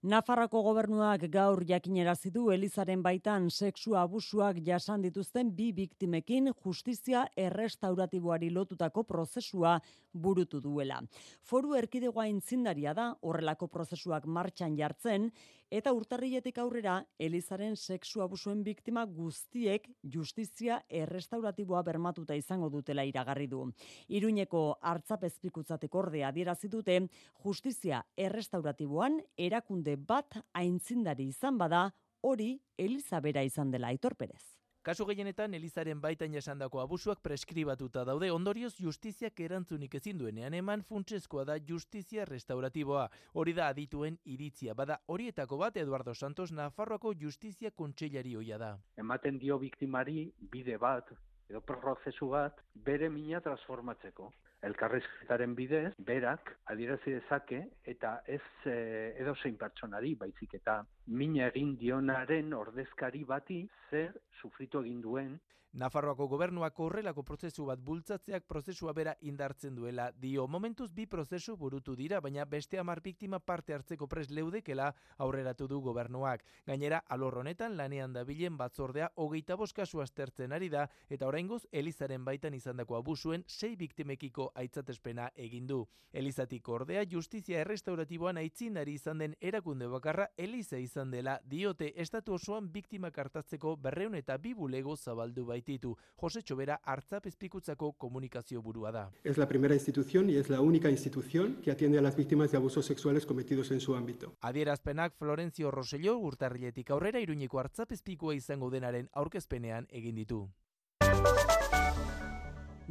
Nafarroko 0.00 0.62
gobernuak 0.64 1.26
gaur 1.28 1.60
jakinerazi 1.68 2.30
du 2.32 2.46
Elizaren 2.54 3.02
baitan 3.04 3.50
sexu 3.50 3.92
abusuak 4.00 4.56
jasan 4.64 5.02
dituzten 5.04 5.50
bi 5.52 5.66
biktimekin 5.76 6.48
justizia 6.64 7.26
errestauratiboari 7.36 8.48
lotutako 8.48 9.02
prozesua 9.04 9.74
burutu 10.14 10.62
duela. 10.64 11.02
Foru 11.44 11.74
erkidegoa 11.76 12.24
intzindaria 12.32 12.94
da 12.96 13.10
horrelako 13.20 13.68
prozesuak 13.68 14.24
martxan 14.24 14.78
jartzen 14.78 15.28
eta 15.70 15.92
urtarriletik 15.94 16.58
aurrera 16.58 16.96
Elizaren 17.18 17.76
sexu 17.76 18.22
abusuen 18.24 18.64
biktima 18.66 19.04
guztiek 19.06 19.86
justizia 20.02 20.80
errestauratiboa 20.88 21.82
bermatuta 21.86 22.34
izango 22.34 22.68
dutela 22.68 23.04
iragarri 23.06 23.46
du. 23.46 23.62
Iruñeko 24.08 24.62
hartzapezpikutzateko 24.82 26.02
ordea 26.04 26.28
adierazi 26.28 26.68
dute 26.68 27.00
justizia 27.44 28.04
errestauratiboan 28.16 29.20
erakunde 29.36 29.96
bat 29.96 30.40
aintzindari 30.52 31.28
izan 31.30 31.58
bada 31.58 31.90
hori 32.20 32.58
Elizabera 32.76 33.44
izan 33.44 33.70
dela 33.70 33.88
Aitor 33.94 34.16
Perez. 34.16 34.59
Kasu 34.80 35.04
gehienetan 35.04 35.52
Elizaren 35.52 35.98
baitan 36.00 36.32
jasandako 36.32 36.78
abusuak 36.80 37.18
preskribatuta 37.20 38.00
daude 38.08 38.30
ondorioz 38.32 38.70
justiziak 38.80 39.40
erantzunik 39.44 39.96
ezin 39.98 40.16
duenean 40.22 40.54
eman 40.56 40.80
funtsezkoa 40.88 41.44
da 41.50 41.58
justizia 41.70 42.24
restauratiboa. 42.24 43.02
Hori 43.34 43.52
da 43.58 43.66
adituen 43.74 44.16
iritzia 44.24 44.74
bada 44.74 44.96
horietako 45.06 45.58
bat 45.60 45.76
Eduardo 45.76 46.14
Santos 46.14 46.48
Nafarroako 46.52 47.12
justizia 47.24 47.70
kontseilari 47.70 48.32
hoia 48.40 48.56
da. 48.58 48.70
Ematen 48.96 49.36
dio 49.42 49.58
biktimari 49.58 50.30
bide 50.56 50.78
bat 50.78 51.12
edo 51.50 51.60
prozesu 51.60 52.30
bat 52.32 52.64
bere 52.74 53.10
mina 53.10 53.44
transformatzeko. 53.44 54.32
Elkarrizketaren 54.68 55.54
bidez, 55.58 55.92
berak 56.10 56.52
adierazi 56.72 57.16
dezake 57.16 57.60
eta 57.92 58.16
ez 58.26 58.42
e, 58.64 58.76
edozein 59.22 59.56
pertsonari, 59.60 60.14
baizik 60.22 60.56
eta 60.60 60.80
mina 61.06 61.48
egin 61.48 61.76
dionaren 61.80 62.52
ordezkari 62.54 63.24
bati 63.24 63.62
zer 63.90 64.12
sufritu 64.40 64.84
egin 64.84 65.00
duen 65.06 65.38
Nafarroako 65.72 66.26
gobernuak 66.26 66.78
horrelako 66.82 67.22
prozesu 67.22 67.64
bat 67.68 67.78
bultzatzeak 67.86 68.48
prozesua 68.50 68.90
bera 68.92 69.12
indartzen 69.22 69.76
duela 69.76 70.08
dio. 70.10 70.48
Momentuz 70.50 70.88
bi 70.92 71.04
prozesu 71.06 71.54
burutu 71.56 71.94
dira, 71.94 72.18
baina 72.20 72.44
beste 72.44 72.80
amar 72.80 72.98
biktima 73.04 73.38
parte 73.38 73.76
hartzeko 73.76 74.08
pres 74.10 74.32
leudekela 74.34 74.88
aurreratu 75.18 75.68
du 75.70 75.78
gobernuak. 75.80 76.42
Gainera, 76.66 76.98
alor 77.06 77.38
honetan 77.38 77.76
lanean 77.76 78.12
da 78.12 78.24
bilen 78.24 78.56
batzordea 78.58 79.12
hogeita 79.14 79.54
boskasu 79.54 80.02
astertzen 80.02 80.52
ari 80.52 80.68
da, 80.68 80.88
eta 81.08 81.28
oraingoz 81.28 81.62
Elizaren 81.70 82.24
baitan 82.24 82.54
izandako 82.54 82.98
abusuen 82.98 83.44
sei 83.46 83.76
biktimekiko 83.76 84.49
aitzatespena 84.54 85.30
egin 85.36 85.66
du. 85.66 85.86
Elizatik 86.12 86.68
ordea 86.68 87.04
justizia 87.06 87.60
errestauratiboan 87.60 88.36
aitzin 88.36 88.76
ari 88.76 88.94
izan 88.98 89.18
den 89.18 89.36
erakunde 89.40 89.86
bakarra 89.86 90.26
Eliza 90.36 90.78
izan 90.78 91.10
dela 91.10 91.38
diote 91.44 91.92
estatu 91.96 92.34
osoan 92.34 92.72
biktimak 92.72 93.18
hartatzeko 93.18 93.76
berreun 93.76 94.14
eta 94.14 94.36
bi 94.36 94.54
bulego 94.54 94.96
zabaldu 94.96 95.46
bai 95.46 95.60
baititu. 95.60 95.96
Jose 96.16 96.42
Txobera 96.42 96.80
hartzapezpikutzako 96.84 97.92
komunikazio 97.92 98.62
burua 98.62 98.90
da. 98.90 99.10
Es 99.24 99.38
la 99.38 99.46
primera 99.46 99.74
institución 99.74 100.30
y 100.30 100.36
es 100.36 100.48
la 100.48 100.60
única 100.60 100.90
institución 100.90 101.60
que 101.62 101.70
atiende 101.70 101.98
a 101.98 102.02
las 102.02 102.16
víctimas 102.16 102.50
de 102.50 102.56
abusos 102.56 102.86
sexuales 102.86 103.26
cometidos 103.26 103.70
en 103.70 103.80
su 103.80 103.94
ámbito. 103.94 104.34
Adierazpenak 104.40 105.14
Florencio 105.16 105.70
Rosello 105.70 106.18
urtarriletik 106.18 106.90
aurrera 106.90 107.20
iruñeko 107.20 107.60
hartzapezpikua 107.60 108.34
izango 108.34 108.70
denaren 108.70 109.08
aurkezpenean 109.12 109.86
egin 109.90 110.14
ditu. 110.14 110.48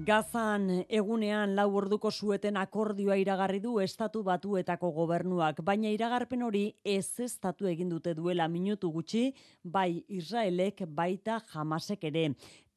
Gazan 0.05 0.85
egunean 0.87 1.55
lau 1.57 1.67
orduko 1.75 2.11
sueten 2.11 2.55
akordioa 2.61 3.17
iragarri 3.19 3.59
du 3.59 3.73
estatu 3.83 4.21
batuetako 4.23 4.91
gobernuak, 4.95 5.59
baina 5.65 5.89
iragarpen 5.91 6.45
hori 6.45 6.61
ez 6.85 7.19
estatu 7.25 7.67
egin 7.67 7.89
dute 7.91 8.13
duela 8.15 8.47
minutu 8.47 8.91
gutxi, 8.93 9.33
bai 9.63 10.05
Israelek 10.07 10.85
baita 10.87 11.41
jamasek 11.51 12.07
ere. 12.11 12.29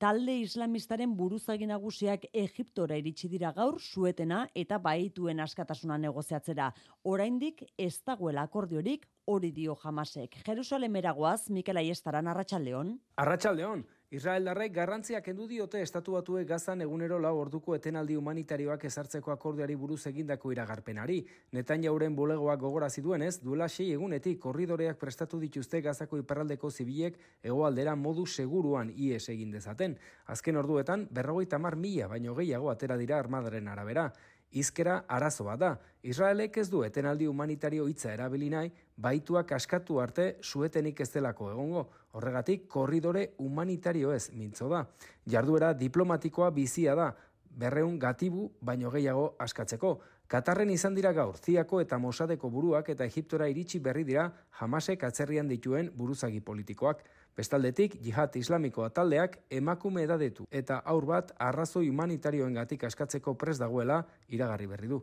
Talde 0.03 0.35
islamistaren 0.41 1.15
buruzagi 1.15 1.69
nagusiak 1.71 2.27
Egiptora 2.33 2.99
iritsi 2.99 3.31
dira 3.31 3.53
gaur 3.55 3.79
suetena 3.79 4.49
eta 4.55 4.81
baituen 4.83 5.41
askatasuna 5.45 6.01
negoziatzera. 6.03 6.73
Oraindik 7.05 7.63
ez 7.79 8.01
dagoela 8.03 8.49
akordiorik 8.49 9.07
hori 9.27 9.53
dio 9.53 9.77
jamasek. 9.85 10.41
Jerusalemera 10.47 11.13
goaz, 11.13 11.51
Mikel 11.51 11.77
Aiestaran, 11.77 12.27
Arratxaldeon. 12.27 12.97
Arratxaldeon, 13.15 13.87
Israeldarrek 14.12 14.75
garrantziak 14.77 15.29
endu 15.33 15.46
diote 15.48 15.81
estatu 15.81 16.12
batuek 16.12 16.44
gazan 16.48 16.83
egunero 16.85 17.16
lau 17.25 17.31
orduko 17.40 17.72
etenaldi 17.79 18.18
humanitarioak 18.20 18.83
ezartzeko 18.85 19.33
akordiari 19.33 19.72
buruz 19.81 20.03
egindako 20.11 20.53
iragarpenari. 20.53 21.16
Netan 21.57 21.87
jauren 21.87 22.12
bulegoak 22.18 22.61
gogorazi 22.61 23.01
duenez, 23.01 23.38
duela 23.40 23.70
sei 23.70 23.87
egunetik 23.94 24.37
korridoreak 24.42 24.98
prestatu 25.01 25.40
dituzte 25.40 25.81
gazako 25.81 26.20
iparraldeko 26.20 26.68
zibilek 26.70 27.16
egoaldera 27.42 27.96
modu 27.96 28.27
seguruan 28.27 28.92
ies 28.92 29.31
egin 29.33 29.57
dezaten. 29.57 29.96
Azken 30.27 30.61
orduetan, 30.61 31.09
berrogeita 31.11 31.59
mar 31.59 31.77
mila 31.81 32.12
baino 32.12 32.37
gehiago 32.37 32.68
atera 32.68 33.01
dira 33.01 33.16
armadaren 33.18 33.72
arabera 33.72 34.11
izkera 34.53 35.05
arazo 35.09 35.44
bat 35.44 35.61
da. 35.61 35.72
Israelek 36.03 36.57
ez 36.59 36.68
du 36.70 36.83
etenaldi 36.85 37.27
humanitario 37.31 37.87
hitza 37.88 38.12
erabili 38.12 38.51
nahi, 38.51 38.72
baituak 39.03 39.53
askatu 39.57 39.99
arte 40.01 40.37
suetenik 40.43 41.01
ez 41.01 41.11
delako 41.11 41.51
egongo. 41.51 41.88
Horregatik, 42.12 42.67
korridore 42.69 43.33
humanitario 43.38 44.12
ez 44.12 44.31
mintzo 44.37 44.69
da. 44.69 44.85
Jarduera 45.27 45.73
diplomatikoa 45.75 46.51
bizia 46.51 46.95
da, 46.95 47.12
berreun 47.59 47.99
gatibu 47.99 48.51
baino 48.61 48.91
gehiago 48.91 49.35
askatzeko. 49.41 49.99
Katarren 50.33 50.71
izan 50.73 50.95
dira 50.97 51.11
gaur, 51.12 51.37
ziako 51.37 51.83
eta 51.83 51.99
mosadeko 52.01 52.49
buruak 52.51 52.88
eta 52.88 53.05
Egiptora 53.05 53.49
iritsi 53.53 53.81
berri 53.85 54.05
dira 54.09 54.31
jamasek 54.61 55.05
atzerrian 55.05 55.49
dituen 55.49 55.91
buruzagi 55.97 56.41
politikoak. 56.41 57.03
Bestaldetik, 57.37 57.99
jihad 58.05 58.37
islamikoa 58.37 58.88
taldeak 58.97 59.38
emakume 59.51 60.05
edadetu 60.09 60.47
eta 60.51 60.81
aur 60.95 61.09
bat 61.09 61.35
arrazoi 61.38 61.88
humanitarioengatik 61.88 62.85
askatzeko 62.88 63.35
pres 63.35 63.59
dagoela 63.61 64.03
iragarri 64.29 64.71
berri 64.73 64.88
du. 64.88 65.03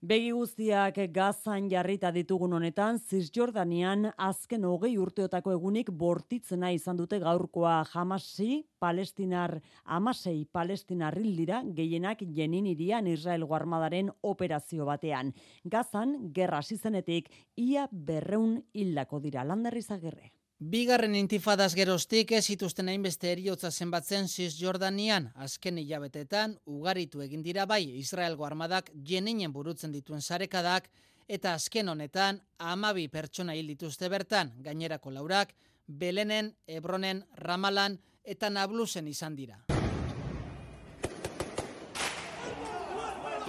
Begi 0.00 0.30
guztiak 0.32 0.96
gazan 1.12 1.66
jarrita 1.68 2.08
ditugun 2.10 2.54
honetan, 2.56 2.96
Cisjordanian 2.96 4.06
azken 4.16 4.64
hogei 4.64 4.94
urteotako 4.96 5.52
egunik 5.52 5.90
bortitzena 5.92 6.70
izan 6.72 6.96
dute 6.96 7.18
gaurkoa 7.20 7.74
jamasi, 7.92 8.64
palestinar, 8.80 9.58
amasei 9.84 10.46
palestinar 10.46 11.20
dira 11.20 11.60
gehienak 11.76 12.24
jenin 12.32 12.64
irian 12.72 13.06
Israel 13.06 13.44
armadaren 13.52 14.10
operazio 14.22 14.86
batean. 14.86 15.34
Gazan, 15.64 16.32
gerra 16.32 16.62
zizenetik, 16.62 17.28
ia 17.56 17.86
berreun 17.92 18.62
hildako 18.72 19.20
dira, 19.20 19.44
landerri 19.44 19.82
zagerre. 19.82 20.32
Bigarren 20.60 21.14
intifadaz 21.16 21.70
geroztik 21.72 22.34
ez 22.36 22.42
zituzten 22.52 22.90
hainbeste 22.92 23.30
eriotza 23.32 23.70
zenbatzen 23.70 24.26
Cisjordanian, 24.28 25.30
azken 25.34 25.78
hilabetetan 25.80 26.58
ugaritu 26.68 27.22
egin 27.24 27.40
dira 27.40 27.64
bai 27.64 27.80
Israelgo 27.96 28.44
armadak 28.44 28.92
jeninen 28.92 29.54
burutzen 29.56 29.96
dituen 29.96 30.20
sarekadak, 30.20 30.90
eta 31.28 31.54
azken 31.56 31.88
honetan 31.88 32.42
amabi 32.58 33.08
pertsona 33.08 33.56
hil 33.56 33.72
dituzte 33.72 34.12
bertan, 34.12 34.52
gainerako 34.60 35.16
laurak, 35.16 35.56
Belenen, 35.88 36.52
Ebronen, 36.66 37.24
Ramalan 37.36 37.96
eta 38.22 38.50
Nablusen 38.50 39.08
izan 39.08 39.40
dira. 39.40 39.62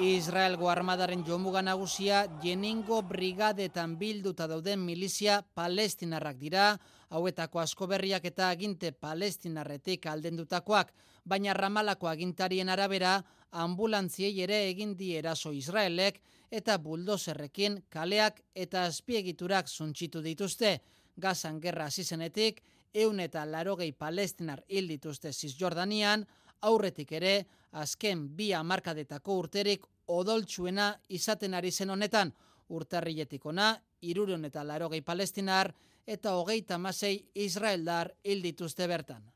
Israelgo 0.02 0.70
armadaren 0.70 1.22
jomuga 1.22 1.62
nagusia 1.62 2.24
Jeningo 2.42 3.04
brigadetan 3.06 4.00
bilduta 4.00 4.48
dauden 4.50 4.82
milizia 4.82 5.44
palestinarrak 5.54 6.40
dira, 6.42 6.80
hauetako 7.14 7.62
asko 7.62 7.86
berriak 7.88 8.26
eta 8.26 8.50
aginte 8.50 8.92
palestinarretik 8.92 10.08
aldendutakoak, 10.10 10.90
baina 11.24 11.54
ramalako 11.54 12.10
agintarien 12.10 12.70
arabera 12.74 13.20
ambulantziei 13.52 14.42
ere 14.42 14.64
egin 14.72 14.98
di 14.98 15.14
eraso 15.20 15.54
Israelek 15.54 16.18
eta 16.50 16.80
buldozerrekin 16.82 17.84
kaleak 17.90 18.42
eta 18.56 18.88
azpiegiturak 18.90 19.70
zuntxitu 19.70 20.22
dituzte. 20.26 20.80
Gazan 21.16 21.62
gerra 21.62 21.92
zizenetik, 21.92 22.64
eun 22.94 23.20
eta 23.20 23.46
larogei 23.46 23.92
palestinar 23.94 24.64
hil 24.68 24.88
dituzte 24.88 25.32
Cisjordanian, 25.32 26.26
aurretik 26.62 27.12
ere, 27.12 27.46
azken 27.72 28.28
bi 28.36 28.52
amarkadetako 28.54 29.38
urterik 29.44 29.86
odoltsuena 30.08 30.92
izaten 31.10 31.54
ari 31.54 31.72
zen 31.72 31.90
honetan, 31.90 32.34
urtarriletik 32.70 33.46
ona, 33.46 33.74
iruron 34.02 34.46
eta 34.46 34.64
larogei 34.64 35.02
palestinar, 35.02 35.74
eta 36.06 36.36
hogeita 36.36 36.78
masei 36.78 37.18
Israeldar 37.36 38.12
hil 38.24 38.42
dituzte 38.44 38.88
bertan. 38.88 39.31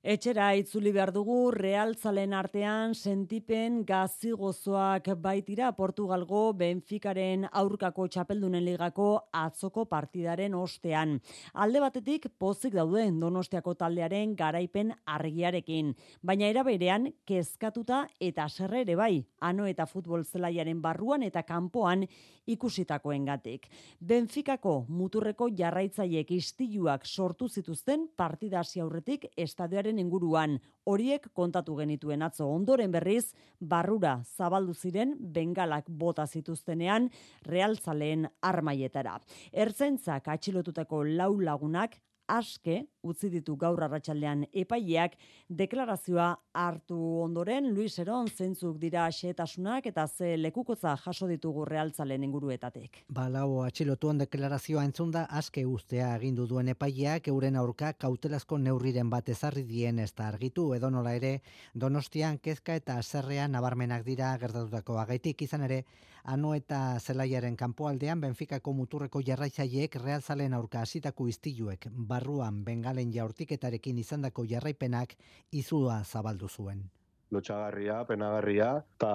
Etxera 0.00 0.54
itzuli 0.56 0.94
behar 0.96 1.10
dugu 1.12 1.50
realtzalen 1.52 2.32
artean 2.32 2.94
sentipen 2.94 3.82
gazigozoak 3.84 5.10
baitira 5.20 5.74
Portugalgo 5.76 6.54
Benficaren 6.56 7.44
aurkako 7.52 8.06
txapeldunen 8.08 8.64
ligako 8.64 9.10
atzoko 9.36 9.84
partidaren 9.90 10.56
ostean. 10.56 11.18
Alde 11.52 11.84
batetik 11.84 12.30
pozik 12.38 12.72
daude 12.72 13.10
donostiako 13.12 13.74
taldearen 13.74 14.32
garaipen 14.40 14.94
argiarekin, 15.04 15.92
baina 16.22 16.48
eraberean 16.48 17.12
kezkatuta 17.28 18.06
eta 18.18 18.48
serrere 18.48 18.96
bai, 18.96 19.26
ano 19.40 19.66
eta 19.68 19.84
futbol 19.84 20.24
zelaiaren 20.24 20.80
barruan 20.80 21.28
eta 21.28 21.42
kanpoan 21.42 22.06
ikusitakoen 22.46 23.28
gatik. 23.28 23.68
Benficako 24.00 24.86
muturreko 24.88 25.50
jarraitzaiek 25.56 26.30
istiluak 26.32 27.04
sortu 27.04 27.48
zituzten 27.48 28.08
partidasi 28.16 28.80
aurretik 28.80 29.28
estadioaren 29.36 29.89
inguruan 29.98 30.58
horiek 30.84 31.26
kontatu 31.34 31.74
genituen 31.76 32.22
atzo 32.22 32.46
ondoren 32.46 32.92
berriz 32.92 33.32
barrura 33.60 34.22
zabaldu 34.36 34.74
ziren 34.74 35.16
bengalak 35.20 35.88
bota 35.88 36.26
zituztenean 36.26 37.10
realtzaleen 37.46 38.28
armaietara. 38.42 39.18
Ertzaintzak 39.52 40.28
atxilotutako 40.28 41.04
lau 41.04 41.32
lagunak 41.40 41.98
aske 42.30 42.84
utzi 43.02 43.30
ditu 43.32 43.56
gaur 43.56 43.80
arratsaldean 43.84 44.44
epaileak 44.52 45.16
deklarazioa 45.48 46.28
hartu 46.54 46.98
ondoren 47.22 47.70
Luis 47.74 47.98
Eron 48.02 48.28
zentzuk 48.28 48.78
dira 48.82 49.06
xetasunak 49.10 49.86
eta 49.86 50.06
ze 50.08 50.36
lekukotza 50.36 50.96
jaso 50.96 51.26
ditugu 51.26 51.64
realtzalen 51.64 52.24
inguruetatek. 52.24 53.04
Balau 53.08 53.62
atxilotuan 53.64 54.18
deklarazioa 54.24 54.84
entzunda 54.84 55.24
aske 55.40 55.64
ustea 55.66 56.12
agindu 56.14 56.46
duen 56.46 56.68
epaileak 56.74 57.28
euren 57.28 57.56
aurka 57.56 57.92
kautelazko 57.92 58.58
neurriren 58.58 59.10
bat 59.10 59.28
ezarri 59.28 59.64
dien 59.64 59.98
ez 59.98 60.12
da 60.14 60.28
argitu 60.28 60.72
edonola 60.74 61.14
ere 61.14 61.40
Donostian 61.74 62.38
kezka 62.38 62.74
eta 62.74 62.98
aserrean 62.98 63.52
nabarmenak 63.52 64.04
dira 64.04 64.36
gertatutako 64.38 64.98
agaitik 64.98 65.42
izan 65.42 65.68
ere 65.68 65.84
ano 66.24 66.54
eta 66.54 66.98
zelaiaren 67.00 67.56
kanpoaldean 67.56 68.20
Benficako 68.20 68.72
muturreko 68.76 69.22
jarraitzaileek 69.26 69.96
realzalen 70.02 70.54
aurka 70.54 70.82
hasitako 70.82 71.28
istiluek 71.28 71.86
barruan 71.90 72.62
bengalen 72.90 73.12
jaurtiketarekin 73.14 73.98
izandako 73.98 74.44
jarraipenak 74.44 75.14
izua 75.52 76.02
zabaldu 76.04 76.48
zuen. 76.48 76.90
lotxagarria, 77.30 78.04
penagarria, 78.08 78.82
eta 78.96 79.10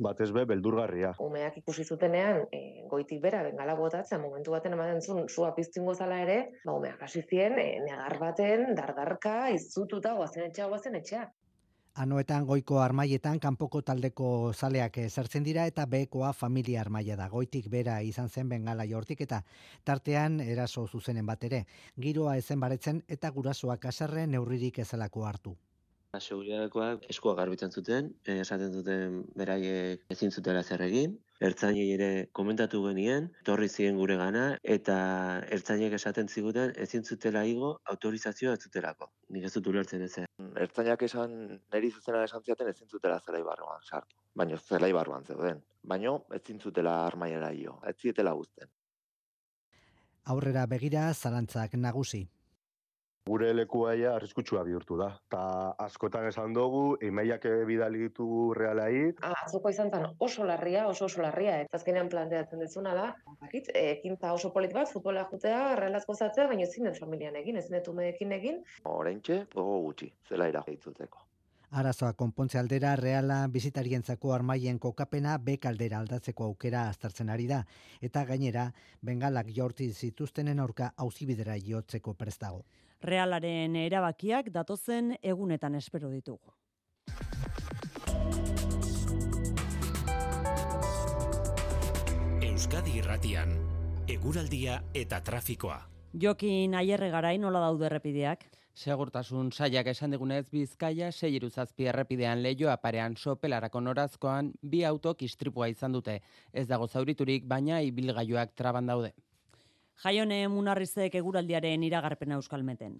batez 0.00 0.30
be, 0.32 0.46
beldurgarria. 0.48 1.10
Umeak 1.20 1.58
ikusi 1.58 1.84
zutenean, 1.84 2.46
e, 2.56 2.86
goitik 2.88 3.20
bera, 3.20 3.42
bengala 3.44 3.74
botatzen, 3.76 4.22
momentu 4.22 4.54
baten 4.54 4.72
ematen 4.72 5.02
zuen, 5.02 5.28
sua 5.28 5.50
piztingo 5.52 5.92
zala 5.92 6.22
ere, 6.22 6.38
ba, 6.64 6.72
umeak 6.72 7.02
hasi 7.04 7.20
zien, 7.20 7.58
e, 7.60 7.82
negar 7.84 8.16
baten, 8.18 8.74
dardarka, 8.78 9.50
izututa, 9.52 10.14
guazen 10.16 10.46
etxea, 10.46 10.70
guazen 10.72 10.96
etxea. 11.02 11.26
Anoetan 11.98 12.44
goiko 12.46 12.78
armaietan 12.80 13.40
kanpoko 13.42 13.80
taldeko 13.82 14.26
zaleak 14.54 14.98
zertzen 15.08 15.42
dira 15.42 15.64
eta 15.66 15.86
bekoa 15.86 16.32
familia 16.32 16.80
armaia 16.80 17.16
da. 17.16 17.28
Goitik 17.28 17.68
bera 17.68 18.00
izan 18.02 18.28
zen 18.28 18.48
bengala 18.48 18.86
jortik 18.86 19.20
eta 19.26 19.42
tartean 19.84 20.40
eraso 20.40 20.86
zuzenen 20.86 21.26
bat 21.26 21.44
ere. 21.44 21.64
Giroa 21.98 22.36
ezen 22.36 22.60
baretzen 22.60 23.02
eta 23.08 23.30
gurasoak 23.30 23.84
aserre 23.92 24.26
neurririk 24.26 24.78
ezelako 24.78 25.26
hartu. 25.26 25.56
Seguriadekoak 26.18 27.04
eskua 27.12 27.34
garbitzen 27.38 27.70
zuten, 27.70 28.08
eh, 28.26 28.40
esaten 28.44 28.72
zuten 28.80 29.20
beraiek 29.42 30.02
ezin 30.14 30.30
zutela 30.30 30.62
zer 30.64 30.82
egin. 30.86 31.14
Ertzainei 31.48 31.86
ere 31.96 32.08
komentatu 32.40 32.82
genien, 32.86 33.28
torri 33.50 33.68
ziren 33.68 33.96
gure 34.02 34.16
gana, 34.22 34.42
eta 34.76 34.96
ertzainek 35.58 35.94
esaten 36.00 36.28
ziguten 36.28 36.74
ezin 36.86 37.04
zutela 37.04 37.44
igo 37.54 37.76
autorizazioa 37.94 38.56
zutelako. 38.56 39.12
Nik 39.28 39.46
ez 39.50 39.54
dut 39.58 39.70
ulertzen 39.74 40.02
ez. 40.08 40.29
Ertzainak 40.64 41.02
esan, 41.06 41.36
niri 41.74 41.90
zuzena 41.90 42.24
esan 42.24 42.42
ziaten 42.42 42.68
ezin 42.72 42.88
zutela 42.88 43.20
zelai 43.20 43.42
barruan 43.46 43.82
sartu. 43.82 44.16
Baina 44.34 44.58
zelai 44.58 44.92
barruan 44.92 45.24
zeuden. 45.24 45.62
Baina 45.82 46.16
ezin 46.40 46.60
zutela 46.60 47.06
armaiera 47.06 47.52
jo, 47.56 47.78
ez 47.86 47.96
zietela 47.96 48.32
guzten. 48.32 48.68
Aurrera 50.34 50.66
begira 50.66 51.08
zalantzak 51.14 51.74
nagusi 51.74 52.28
gure 53.30 53.50
lekuaia 53.54 54.14
arriskutsua 54.16 54.64
bihurtu 54.66 54.98
da. 54.98 55.10
Ta 55.30 55.42
askotan 55.86 56.26
esan 56.30 56.54
dugu, 56.56 56.82
emaiak 57.10 57.46
bidali 57.68 58.02
ditugu 58.08 58.42
realai. 58.58 59.12
Ah, 59.22 59.34
atzoko 59.44 59.70
izan 59.74 59.92
zen 59.94 60.08
oso 60.28 60.46
larria, 60.50 60.86
oso 60.90 61.06
oso 61.06 61.22
larria. 61.22 61.60
Eta 61.66 61.78
azkenean 61.80 62.10
planteatzen 62.12 62.64
dezuna 62.64 62.94
da, 62.98 63.06
bakit, 63.44 63.70
ekintza 63.84 64.34
oso 64.34 64.52
polit 64.56 64.74
bat, 64.74 64.90
futbola 64.90 65.26
jutea, 65.30 65.62
realazko 65.78 66.18
zatzea, 66.18 66.48
baina 66.50 66.66
ezin 66.66 66.90
den 66.90 66.98
familian 66.98 67.38
egin, 67.42 67.62
ezin 67.62 67.78
den 67.78 67.86
tumeekin 67.86 68.38
egin. 68.40 68.62
Horentxe, 68.90 69.44
gogo 69.54 69.82
gutxi, 69.88 70.12
zela 70.28 70.50
irageituteko. 70.50 71.26
Arazoa 71.70 72.16
konpontze 72.18 72.58
aldera 72.58 72.96
reala 72.98 73.44
bizitarientzako 73.56 74.32
armaien 74.34 74.80
kokapena 74.82 75.36
bekaldera 75.38 76.00
aldatzeko 76.02 76.48
aukera 76.48 76.80
aztertzen 76.90 77.30
ari 77.30 77.46
da 77.46 77.60
eta 78.08 78.24
gainera 78.26 78.64
bengalak 79.06 79.52
jorti 79.58 79.86
zituztenen 79.92 80.58
aurka 80.58 80.90
auzibidera 81.04 81.54
jotzeko 81.68 82.14
prestago. 82.24 82.64
Realaren 83.00 83.76
erabakiak 83.80 84.50
datozen 84.52 85.14
egunetan 85.22 85.74
espero 85.74 86.10
ditugu. 86.12 86.52
Euskadi 92.44 92.98
Irratian, 93.00 93.54
eguraldia 94.06 94.82
eta 94.92 95.22
trafikoa. 95.24 95.78
Jokin 96.12 96.74
aierre 96.76 97.08
garain 97.08 97.40
nola 97.40 97.62
daude 97.64 97.86
errepideak? 97.88 98.44
Segurtasun 98.74 99.48
saiak 99.52 99.88
esan 99.94 100.12
digunez 100.12 100.44
Bizkaia 100.52 101.10
sei 101.10 101.32
iruzazpi 101.38 101.88
errepidean 101.88 102.42
leioa 102.42 102.76
parean 102.84 103.16
sopelarako 103.16 103.80
norazkoan 103.80 104.52
bi 104.62 104.84
autok 104.84 105.22
istripua 105.22 105.68
izan 105.72 105.96
dute. 105.96 106.20
Ez 106.52 106.68
dago 106.68 106.86
zauriturik, 106.86 107.48
baina 107.48 107.80
ibilgailuak 107.80 108.54
traban 108.54 108.86
daude. 108.86 109.14
Jaione 110.00 110.36
Munarrizek 110.48 111.16
eguraldiaren 111.20 111.82
iragarpena 111.84 112.38
euskalmeten. 112.40 112.94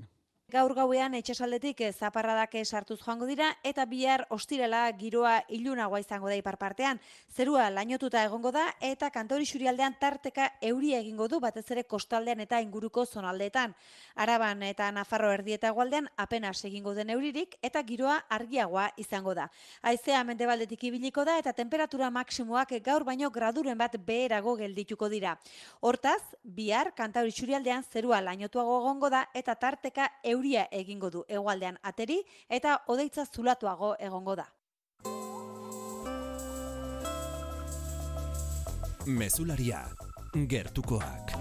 Gaur 0.50 0.72
gauean 0.74 1.14
etxesaldetik 1.14 1.78
zaparradak 1.94 2.56
sartuz 2.64 2.96
joango 3.04 3.26
dira 3.28 3.52
eta 3.62 3.84
bihar 3.86 4.24
ostirela 4.34 4.80
giroa 4.98 5.44
ilunagoa 5.48 6.00
izango 6.02 6.26
da 6.26 6.34
ipar 6.34 6.56
partean. 6.58 6.98
Zerua 7.30 7.68
lainotuta 7.70 8.24
egongo 8.26 8.50
da 8.50 8.64
eta 8.80 9.10
kantori 9.14 9.46
xurialdean 9.46 9.94
tarteka 10.00 10.48
euria 10.60 10.98
egingo 10.98 11.28
du 11.28 11.38
batez 11.38 11.70
ere 11.70 11.84
kostaldean 11.84 12.40
eta 12.40 12.60
inguruko 12.60 13.04
zonaldeetan. 13.06 13.76
Araban 14.16 14.64
eta 14.66 14.90
Nafarro 14.90 15.30
erdieta 15.30 15.70
gualdean 15.70 16.08
apenas 16.16 16.64
egingo 16.64 16.94
den 16.94 17.10
euririk 17.14 17.54
eta 17.62 17.84
giroa 17.86 18.18
argiagoa 18.28 18.88
izango 18.96 19.34
da. 19.34 19.46
Aizea 19.82 20.24
mendebaldetik 20.24 20.82
ibiliko 20.90 21.24
da 21.24 21.38
eta 21.38 21.52
temperatura 21.52 22.10
maksimoak 22.10 22.74
gaur 22.82 23.04
baino 23.04 23.30
graduren 23.30 23.78
bat 23.78 23.94
beherago 24.04 24.56
geldituko 24.56 25.08
dira. 25.08 25.38
Hortaz, 25.80 26.22
bihar 26.42 26.92
kantori 26.96 27.30
xurialdean 27.30 27.84
zerua 27.84 28.20
lainotuago 28.20 28.80
egongo 28.80 29.10
da 29.10 29.28
eta 29.34 29.54
tarteka 29.54 30.10
euria 30.24 30.39
euria 30.40 30.66
egingo 30.72 31.10
du 31.10 31.24
hegoaldean 31.28 31.76
ateri 31.82 32.22
eta 32.48 32.80
odeitza 32.88 33.26
zulatuago 33.26 33.94
egongo 34.00 34.36
da. 34.40 34.46
Mesularia, 39.06 39.84
gertukoak. 40.34 41.36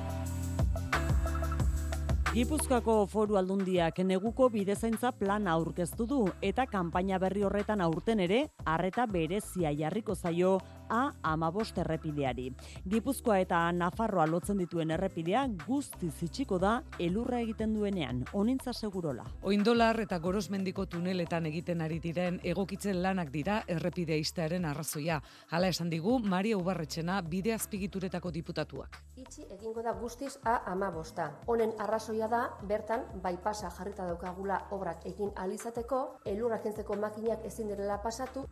Gipuzkoako 2.29 2.95
foru 3.09 3.39
aldundiak 3.39 3.99
neguko 4.05 4.49
bidezaintza 4.53 5.11
plana 5.17 5.55
aurkeztu 5.57 6.05
du 6.05 6.19
eta 6.45 6.67
kanpaina 6.69 7.17
berri 7.17 7.41
horretan 7.43 7.81
aurten 7.81 8.19
ere 8.25 8.43
harreta 8.65 9.07
berezia 9.09 9.71
jarriko 9.73 10.15
zaio 10.15 10.59
A 10.89 11.11
amabost 11.23 11.77
errepideari. 11.77 12.49
Gipuzkoa 12.89 13.39
eta 13.43 13.61
Nafarroa 13.71 14.25
lotzen 14.27 14.57
dituen 14.57 14.91
errepidea 14.91 15.45
guzti 15.65 16.09
zitsiko 16.09 16.57
da 16.59 16.79
elurra 16.99 17.39
egiten 17.45 17.73
duenean, 17.77 18.23
onintza 18.33 18.73
segurola. 18.73 19.25
Oindolar 19.43 19.99
eta 20.01 20.19
gorosmendiko 20.19 20.85
tuneletan 20.85 21.45
egiten 21.45 21.81
ari 21.85 21.99
diren 22.03 22.39
egokitzen 22.43 23.01
lanak 23.03 23.31
dira 23.31 23.61
errepidea 23.67 24.17
iztearen 24.17 24.65
arrazoia. 24.65 25.19
Hala 25.51 25.69
esan 25.69 25.89
digu, 25.89 26.17
Maria 26.19 26.57
Ubarretxena 26.57 27.21
bide 27.21 27.53
azpigituretako 27.53 28.31
diputatuak. 28.31 28.99
Itzi 29.17 29.45
egingo 29.51 29.83
da 29.85 29.93
guztiz 29.93 30.37
A 30.43 30.57
amabosta. 30.71 31.29
Honen 31.47 31.73
arrazoia 31.79 32.27
da, 32.27 32.41
bertan, 32.69 33.05
bypassa 33.23 33.69
jarrita 33.77 34.07
daukagula 34.07 34.63
obrak 34.71 35.05
egin 35.05 35.31
alizateko, 35.35 36.01
elurra 36.25 36.59
kentzeko 36.63 36.97
makinak 36.99 37.45
ezin 37.45 37.69
direla 37.71 37.99
pasatu, 38.01 38.45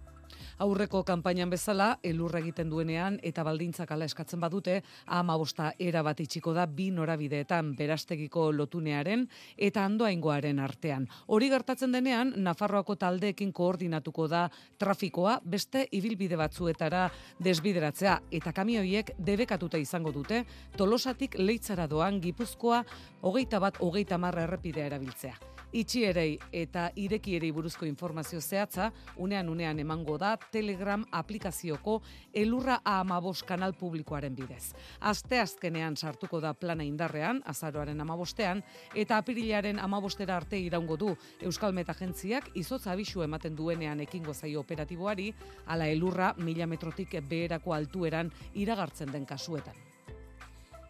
Aurreko 0.58 1.04
kanpainan 1.06 1.52
bezala, 1.54 2.00
elurra 2.02 2.40
egiten 2.42 2.70
duenean 2.72 3.20
eta 3.22 3.44
baldintzak 3.46 3.92
ala 3.94 4.06
eskatzen 4.10 4.42
badute, 4.42 4.80
ama 5.06 5.36
bosta 5.38 5.72
era 5.78 6.02
bat 6.04 6.20
itxiko 6.24 6.54
da 6.54 6.66
bi 6.66 6.88
norabideetan 6.92 7.76
berastegiko 7.78 8.48
lotunearen 8.52 9.28
eta 9.56 9.84
andoaingoaren 9.86 10.60
artean. 10.60 11.06
Hori 11.28 11.50
gertatzen 11.54 11.94
denean, 11.94 12.34
Nafarroako 12.48 12.96
taldeekin 12.96 13.52
koordinatuko 13.54 14.28
da 14.28 14.48
trafikoa 14.80 15.38
beste 15.46 15.86
ibilbide 15.92 16.40
batzuetara 16.42 17.04
desbideratzea 17.44 18.18
eta 18.32 18.54
kamioiek 18.54 19.14
debekatuta 19.20 19.78
izango 19.78 20.12
dute 20.16 20.44
tolosatik 20.78 21.38
leitzara 21.38 21.86
doan 21.88 22.18
gipuzkoa 22.24 22.82
hogeita 23.22 23.62
bat 23.62 23.78
hogeita 23.82 24.18
marra 24.18 24.48
errepidea 24.50 24.90
erabiltzea 24.90 25.57
itxierei 25.72 26.38
eta 26.52 26.90
irekierei 26.96 27.52
buruzko 27.52 27.86
informazio 27.86 28.42
zehatza, 28.42 28.92
unean 29.18 29.50
unean 29.50 29.80
emango 29.80 30.18
da 30.18 30.36
Telegram 30.52 31.04
aplikazioko 31.12 32.02
elurra 32.34 32.82
amabos 32.86 33.44
kanal 33.44 33.74
publikoaren 33.74 34.36
bidez. 34.36 34.74
Aste 35.00 35.40
azkenean 35.40 35.98
sartuko 35.98 36.40
da 36.40 36.54
plana 36.54 36.84
indarrean, 36.84 37.42
azaroaren 37.46 38.02
amabostean, 38.02 38.64
eta 38.96 39.18
apirilaren 39.18 39.80
amabostera 39.80 40.38
arte 40.38 40.60
iraungo 40.60 40.98
du 40.98 41.16
Euskal 41.42 41.74
Metagentziak 41.74 42.52
izotza 42.56 42.92
abisu 42.92 43.24
ematen 43.24 43.56
duenean 43.56 44.00
ekingo 44.04 44.34
zaio 44.34 44.62
operatiboari, 44.62 45.34
ala 45.66 45.88
elurra 45.88 46.34
mila 46.38 46.68
metrotik 46.68 47.18
beherako 47.30 47.74
altueran 47.74 48.32
iragartzen 48.54 49.12
den 49.12 49.26
kasuetan. 49.26 49.87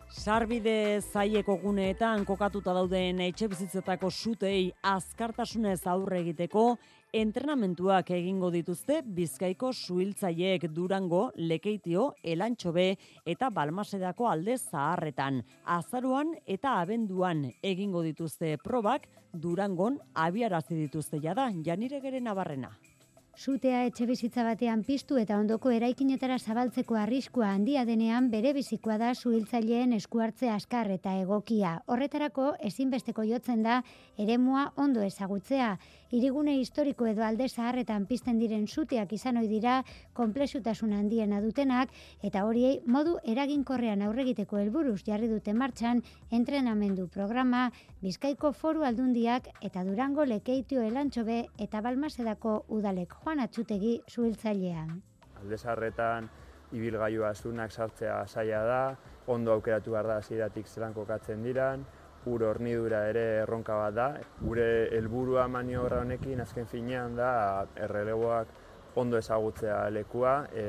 Sarbide 0.08 1.02
zaieko 1.02 1.58
guneetan 1.60 2.24
kokatuta 2.26 2.72
dauden 2.74 3.20
etxe 3.26 3.50
bizitzetako 3.52 4.10
sutei 4.10 4.72
azkartasunez 4.82 5.82
aurre 5.92 6.22
egiteko 6.24 6.64
entrenamentuak 7.14 8.10
egingo 8.16 8.50
dituzte 8.52 9.02
Bizkaiko 9.04 9.74
suhiltzaileek 9.74 10.70
Durango, 10.72 11.32
Lekeitio, 11.36 12.14
Elantxobe 12.24 12.90
eta 13.26 13.50
Balmasedako 13.52 14.30
alde 14.32 14.58
zaharretan. 14.58 15.44
Azaruan 15.66 16.36
eta 16.48 16.80
abenduan 16.82 17.46
egingo 17.62 18.04
dituzte 18.04 18.56
probak 18.64 19.10
Durangon 19.34 20.00
abiarazi 20.16 20.76
dituzte 20.88 21.20
jada 21.20 21.52
Janire 21.64 22.00
Gere 22.02 22.22
Nabarrena. 22.22 22.72
Sutea 23.38 23.84
etxe 23.86 24.08
bizitza 24.10 24.42
batean 24.42 24.80
piztu 24.82 25.20
eta 25.22 25.36
ondoko 25.38 25.70
eraikinetara 25.70 26.40
zabaltzeko 26.42 26.96
arriskua 26.98 27.52
handia 27.54 27.84
denean 27.86 28.32
bere 28.32 28.50
bizikoa 28.58 28.96
da 28.98 29.12
suhiltzaileen 29.14 29.94
eskuartze 29.94 30.50
askar 30.50 30.90
eta 30.96 31.14
egokia. 31.22 31.76
Horretarako 31.86 32.56
ezinbesteko 32.70 33.28
jotzen 33.30 33.62
da 33.62 33.84
eremua 34.18 34.72
ondo 34.76 35.04
ezagutzea. 35.06 35.76
Irigune 36.18 36.56
historiko 36.58 37.06
edo 37.06 37.22
alde 37.28 37.46
zaharretan 37.48 38.08
pizten 38.10 38.40
diren 38.42 38.66
suteak 38.66 39.14
izan 39.14 39.38
ohi 39.38 39.52
dira 39.52 39.84
konplexutasun 40.18 40.98
handiena 40.98 41.38
dutenak 41.44 41.94
eta 42.24 42.46
horiei 42.48 42.80
modu 42.88 43.20
eraginkorrean 43.36 44.02
aurregiteko 44.08 44.58
helburuz 44.64 45.04
jarri 45.04 45.30
dute 45.30 45.54
martxan 45.54 46.02
entrenamendu 46.32 47.06
programa 47.08 47.68
Bizkaiko 48.02 48.54
Foru 48.54 48.84
Aldundiak 48.88 49.52
eta 49.62 49.84
Durango 49.84 50.26
Lekeitio 50.26 50.82
Elantxobe 50.82 51.44
eta 51.60 51.86
Balmasedako 51.86 52.64
udaleko 52.70 53.27
Juan 53.28 53.42
Atxutegi 53.44 53.90
zuhiltzailean. 54.08 54.92
Aldezarretan 55.42 56.30
ibilgailua 56.72 57.34
zunak 57.36 57.74
sartzea 57.76 58.22
saia 58.26 58.62
da, 58.64 58.78
ondo 59.28 59.52
aukeratu 59.52 59.92
behar 59.92 60.08
da 60.08 60.16
hasieratik 60.22 60.70
zelan 60.72 60.96
kokatzen 60.96 61.44
diran, 61.44 61.84
ur 62.32 62.46
hornidura 62.48 63.02
ere 63.10 63.26
erronka 63.42 63.76
bat 63.82 63.98
da. 63.98 64.08
Gure 64.40 64.70
helburua 64.96 65.50
maniobra 65.52 66.00
honekin 66.06 66.40
azken 66.46 66.72
finean 66.72 67.20
da 67.20 67.34
errelegoak 67.76 68.56
ondo 69.04 69.20
ezagutzea 69.20 69.82
lekua, 69.92 70.38
e, 70.56 70.66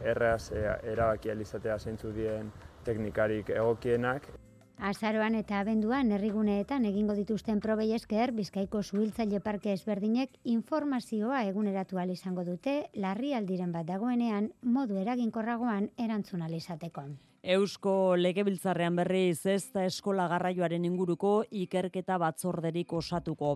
erraz 0.00 0.54
e, 0.56 0.64
erabaki 0.94 1.34
alizatea 1.36 1.76
zeintzu 1.78 2.16
dien 2.16 2.48
teknikarik 2.88 3.52
egokienak. 3.60 4.32
Azaroan 4.80 5.34
eta 5.36 5.58
abenduan 5.60 6.08
herriguneetan 6.16 6.86
egingo 6.88 7.12
dituzten 7.18 7.58
probei 7.60 7.90
esker 7.92 8.32
Bizkaiko 8.32 8.80
zuhiltzaile 8.82 9.40
parke 9.44 9.74
ezberdinek 9.76 10.38
informazioa 10.54 11.42
eguneratu 11.50 12.00
izango 12.08 12.44
dute 12.44 12.88
larrialdiren 12.94 13.72
bat 13.72 13.86
dagoenean 13.86 14.52
modu 14.62 14.96
eraginkorragoan 14.96 15.90
erantzun 15.98 16.46
izateko. 16.48 17.04
Eusko 17.40 18.16
Legebiltzarrean 18.20 18.98
berriz 18.98 19.46
ez 19.48 19.72
da 19.72 19.86
eskola 19.88 20.26
garraioaren 20.28 20.84
inguruko 20.84 21.30
ikerketa 21.56 22.18
batzorderik 22.20 22.92
osatuko. 22.92 23.54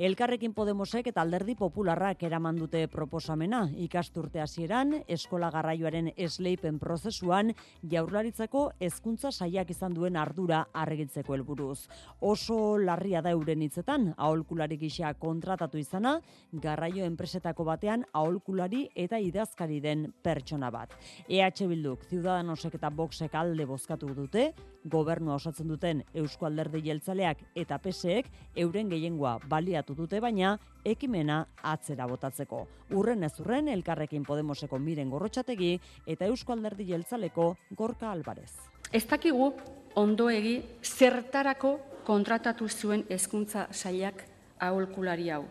Elkarrekin 0.00 0.54
Podemosek 0.56 1.10
eta 1.10 1.20
Alderdi 1.20 1.52
Popularrak 1.54 2.22
eraman 2.24 2.56
dute 2.56 2.86
proposamena 2.88 3.66
ikasturte 3.76 4.40
hasieran 4.40 4.94
eskola 5.06 5.50
garraioaren 5.52 6.08
esleipen 6.16 6.78
prozesuan 6.80 7.52
jaurlaritzako 7.84 8.70
hezkuntza 8.80 9.30
saiak 9.30 9.68
izan 9.70 9.92
duen 9.92 10.16
ardura 10.16 10.62
argitzeko 10.72 11.36
helburuz. 11.36 11.90
Oso 12.22 12.78
larria 12.78 13.20
da 13.20 13.36
euren 13.36 13.66
hitzetan 13.68 14.14
aholkulari 14.16 14.80
gisa 14.80 15.12
kontratatu 15.12 15.76
izana 15.76 16.14
garraio 16.52 17.04
enpresetako 17.04 17.68
batean 17.68 18.08
aholkulari 18.14 18.86
eta 18.96 19.20
idazkari 19.20 19.82
den 19.84 20.08
pertsona 20.24 20.72
bat. 20.72 20.96
EH 21.28 21.68
Bilduk, 21.68 22.08
Ciudadanosek 22.08 22.80
eta 22.80 22.88
Vox 23.26 23.34
alde 23.34 23.64
bozkatu 23.66 24.12
dute, 24.14 24.52
gobernua 24.84 25.34
osatzen 25.34 25.66
duten 25.68 26.04
Eusko 26.14 26.46
Alderdi 26.46 26.82
Jeltzaleak 26.84 27.38
eta 27.58 27.78
PSEek 27.82 28.26
euren 28.54 28.88
gehiengoa 28.88 29.40
baliatu 29.48 29.94
dute 29.94 30.20
baina 30.20 30.56
ekimena 30.84 31.46
atzera 31.62 32.06
botatzeko. 32.06 32.66
Urren 32.94 33.24
ez 33.24 33.32
urren 33.40 33.68
elkarrekin 33.68 34.22
Podemoseko 34.24 34.78
miren 34.78 35.10
gorrotxategi 35.10 35.72
eta 36.06 36.26
Eusko 36.26 36.52
Alderdi 36.52 36.86
Jeltzaleko 36.92 37.56
Gorka 37.74 38.12
Albarez. 38.12 38.52
Ez 38.92 39.06
dakigu 39.06 39.52
ondoegi 39.96 40.60
zertarako 40.82 41.78
kontratatu 42.06 42.68
zuen 42.68 43.04
hezkuntza 43.10 43.66
sailak 43.72 44.22
aholkulari 44.60 45.30
hau. 45.30 45.44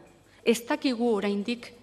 Ez 0.46 0.62
dakigu 0.66 1.12
oraindik 1.18 1.74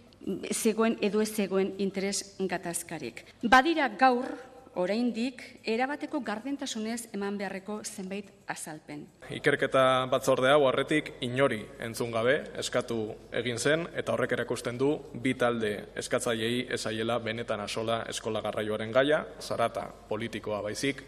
zegoen 0.53 0.97
edo 1.03 1.21
ez 1.21 1.35
zegoen 1.35 1.75
interes 1.79 2.39
gatazkarik. 2.39 3.27
Badira 3.43 3.89
gaur 3.89 4.52
oraindik 4.75 5.43
erabateko 5.69 6.21
gardentasunez 6.25 7.09
eman 7.13 7.37
beharreko 7.39 7.81
zenbait 7.85 8.31
azalpen. 8.47 9.05
Ikerketa 9.31 10.07
batzorde 10.13 10.51
hau 10.53 10.63
horretik 10.69 11.13
inori 11.21 11.61
entzun 11.81 12.13
gabe 12.15 12.39
eskatu 12.63 12.99
egin 13.43 13.59
zen 13.59 13.87
eta 13.95 14.15
horrek 14.15 14.33
erakusten 14.39 14.79
du 14.79 14.95
bi 15.15 15.35
talde 15.35 15.73
eskatzaileei 15.97 16.67
esaiela 16.79 17.19
benetan 17.19 17.61
asola 17.61 18.03
eskola 18.09 18.41
garraioaren 18.41 18.93
gaia, 18.93 19.25
zarata 19.41 19.89
politikoa 20.09 20.63
baizik. 20.63 21.05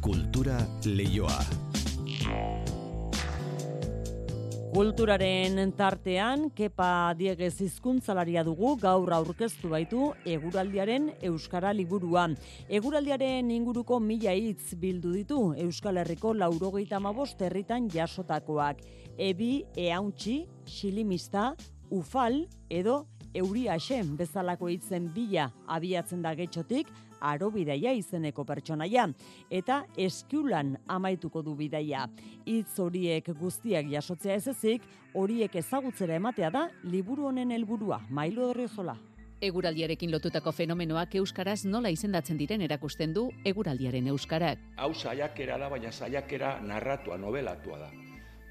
Kultura 0.00 0.56
leioa. 0.84 1.38
Kulturaren 4.68 5.72
tartean, 5.72 6.50
kepa 6.52 7.14
diegez 7.16 7.54
hizkuntzalaria 7.64 8.42
dugu 8.44 8.74
gaur 8.78 9.08
aurkeztu 9.16 9.70
baitu 9.72 10.10
eguraldiaren 10.28 11.08
Euskara 11.24 11.72
liburua. 11.72 12.26
Eguraldiaren 12.68 13.48
inguruko 13.50 13.96
mila 13.98 14.34
hitz 14.36 14.76
bildu 14.76 15.14
ditu 15.16 15.40
Euskal 15.64 16.02
Herriko 16.02 16.34
laurogeita 16.36 17.00
mabost 17.00 17.40
herritan 17.40 17.88
jasotakoak. 17.88 18.84
Ebi, 19.16 19.64
eauntxi, 19.88 20.42
xilimista, 20.68 21.54
ufal 21.88 22.42
edo 22.68 23.06
euriaxen 23.34 24.16
bezalako 24.20 24.68
hitzen 24.68 25.08
bila 25.14 25.48
abiatzen 25.66 26.20
da 26.22 26.34
getxotik, 26.36 26.92
aro 27.20 27.50
bidaia 27.50 27.92
izeneko 27.92 28.44
pertsonaia 28.44 29.08
eta 29.50 29.84
eskiulan 29.96 30.76
amaituko 30.86 31.42
du 31.42 31.54
bidaia. 31.56 32.06
Hitz 32.46 32.78
horiek 32.78 33.30
guztiak 33.38 33.86
jasotzea 33.90 34.34
ez 34.34 34.48
ezik, 34.48 34.82
horiek 35.14 35.54
ezagutzera 35.56 36.16
ematea 36.16 36.50
da 36.50 36.68
liburu 36.84 37.28
honen 37.28 37.50
helburua. 37.52 38.00
Mailo 38.10 38.46
Dorriozola. 38.48 38.96
Eguraldiarekin 39.38 40.10
lotutako 40.10 40.50
fenomenoak 40.50 41.12
euskaraz 41.20 41.60
nola 41.64 41.92
izendatzen 41.94 42.38
diren 42.40 42.62
erakusten 42.66 43.12
du 43.14 43.28
eguraldiaren 43.46 44.08
euskarak. 44.10 44.58
Hau 44.82 44.90
saiakera 44.94 45.58
da, 45.62 45.68
baina 45.70 45.92
saiakera 45.92 46.56
narratua, 46.60 47.18
novelatua 47.22 47.78
da. 47.84 47.90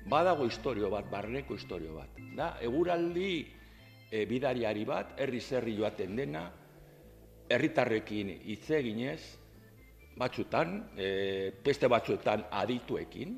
Badago 0.07 0.45
historio 0.47 0.89
bat, 0.89 1.09
barneko 1.11 1.57
historio 1.59 1.97
bat. 1.97 2.21
Da, 2.37 2.53
eguraldi 2.63 3.31
e, 4.11 4.23
bidariari 4.29 4.85
bat, 4.87 5.11
herri 5.19 5.41
zerri 5.41 5.75
joaten 5.75 6.15
dena, 6.15 6.45
herritarrekin 7.49 8.31
hitz 8.45 8.69
eginez, 8.71 9.21
batzutan, 10.17 10.79
e, 10.97 11.51
beste 11.65 11.87
batzuetan 11.87 12.47
adituekin. 12.51 13.37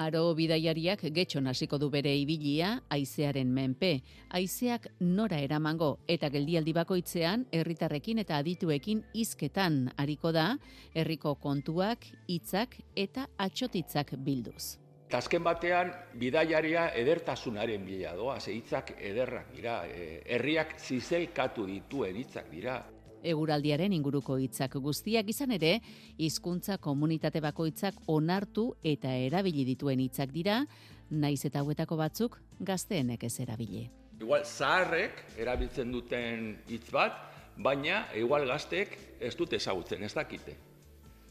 Aro 0.00 0.32
bidaiariak 0.32 1.02
getxon 1.12 1.50
hasiko 1.50 1.76
du 1.78 1.90
bere 1.92 2.14
ibilia, 2.16 2.78
aizearen 2.90 3.50
menpe. 3.52 3.98
Aizeak 4.32 4.86
nora 5.00 5.36
eramango 5.44 5.98
eta 6.08 6.30
geldialdi 6.32 6.72
bakoitzean 6.72 7.44
herritarrekin 7.52 8.22
eta 8.22 8.38
adituekin 8.40 9.02
hizketan 9.12 9.90
ariko 10.00 10.32
da, 10.32 10.54
herriko 10.94 11.34
kontuak, 11.34 12.06
hitzak 12.26 12.78
eta 12.96 13.26
atxotitzak 13.36 14.14
bilduz. 14.16 14.78
Azken 15.12 15.44
batean, 15.44 15.90
bidaiaria 16.16 16.86
edertasunaren 16.96 17.84
bila 17.84 18.14
doa, 18.16 18.38
ze 18.40 18.54
hitzak 18.56 18.94
ederrak 18.96 19.52
dira, 19.52 19.82
e, 19.84 20.22
herriak 20.24 20.78
zizelkatu 20.80 21.66
dituen 21.68 22.16
hitzak 22.16 22.48
dira. 22.50 22.78
Eguraldiaren 23.22 23.92
inguruko 23.92 24.36
hitzak 24.42 24.74
guztiak 24.82 25.28
izan 25.30 25.54
ere, 25.54 25.76
hizkuntza 26.18 26.78
komunitate 26.82 27.40
bakoitzak 27.40 27.98
onartu 28.06 28.72
eta 28.82 29.14
erabili 29.14 29.64
dituen 29.68 30.00
hitzak 30.02 30.32
dira, 30.34 30.62
naiz 31.10 31.44
eta 31.46 31.60
hauetako 31.60 31.98
batzuk 32.00 32.38
gazteenek 32.60 33.24
ez 33.24 33.34
erabili. 33.44 33.88
Igual 34.22 34.44
zaharrek 34.44 35.22
erabiltzen 35.38 35.92
duten 35.92 36.56
hitz 36.70 36.88
bat, 36.94 37.18
baina 37.56 38.06
igual 38.16 38.46
gazteek 38.48 38.96
ez 39.20 39.34
dute 39.36 39.56
ezagutzen, 39.56 40.02
ez 40.02 40.12
dakite. 40.14 40.54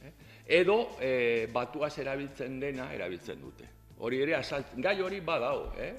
Eh? 0.04 0.12
Edo 0.62 0.78
e, 1.00 1.48
batuaz 1.54 1.94
erabiltzen 2.00 2.60
dena 2.60 2.92
erabiltzen 2.94 3.42
dute. 3.42 3.68
Hori 4.02 4.22
ere, 4.24 4.40
gai 4.82 4.98
hori 5.02 5.20
badao, 5.22 5.72
eh? 5.78 5.94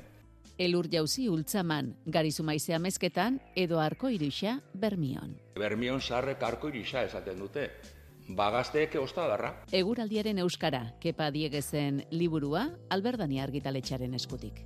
Elur 0.59 0.87
jauzi 0.93 1.29
ultzaman, 1.33 1.95
garizu 2.07 2.45
maizea 2.45 2.79
mezketan, 2.79 3.41
edo 3.57 3.81
arko 3.81 4.11
iruxa 4.13 4.59
bermion. 4.75 5.37
Bermion 5.57 6.01
sarrek 6.01 6.43
arko 6.43 6.69
iruxa 6.69 7.07
esaten 7.09 7.41
dute. 7.41 7.71
Bagazteek 8.29 8.95
osta 9.01 9.27
darra. 9.27 9.55
Eguraldiaren 9.73 10.39
euskara, 10.45 10.85
kepa 11.01 11.31
diegezen 11.35 12.05
liburua, 12.11 12.69
alberdani 12.91 13.41
argitaletxaren 13.41 14.15
eskutik. 14.15 14.63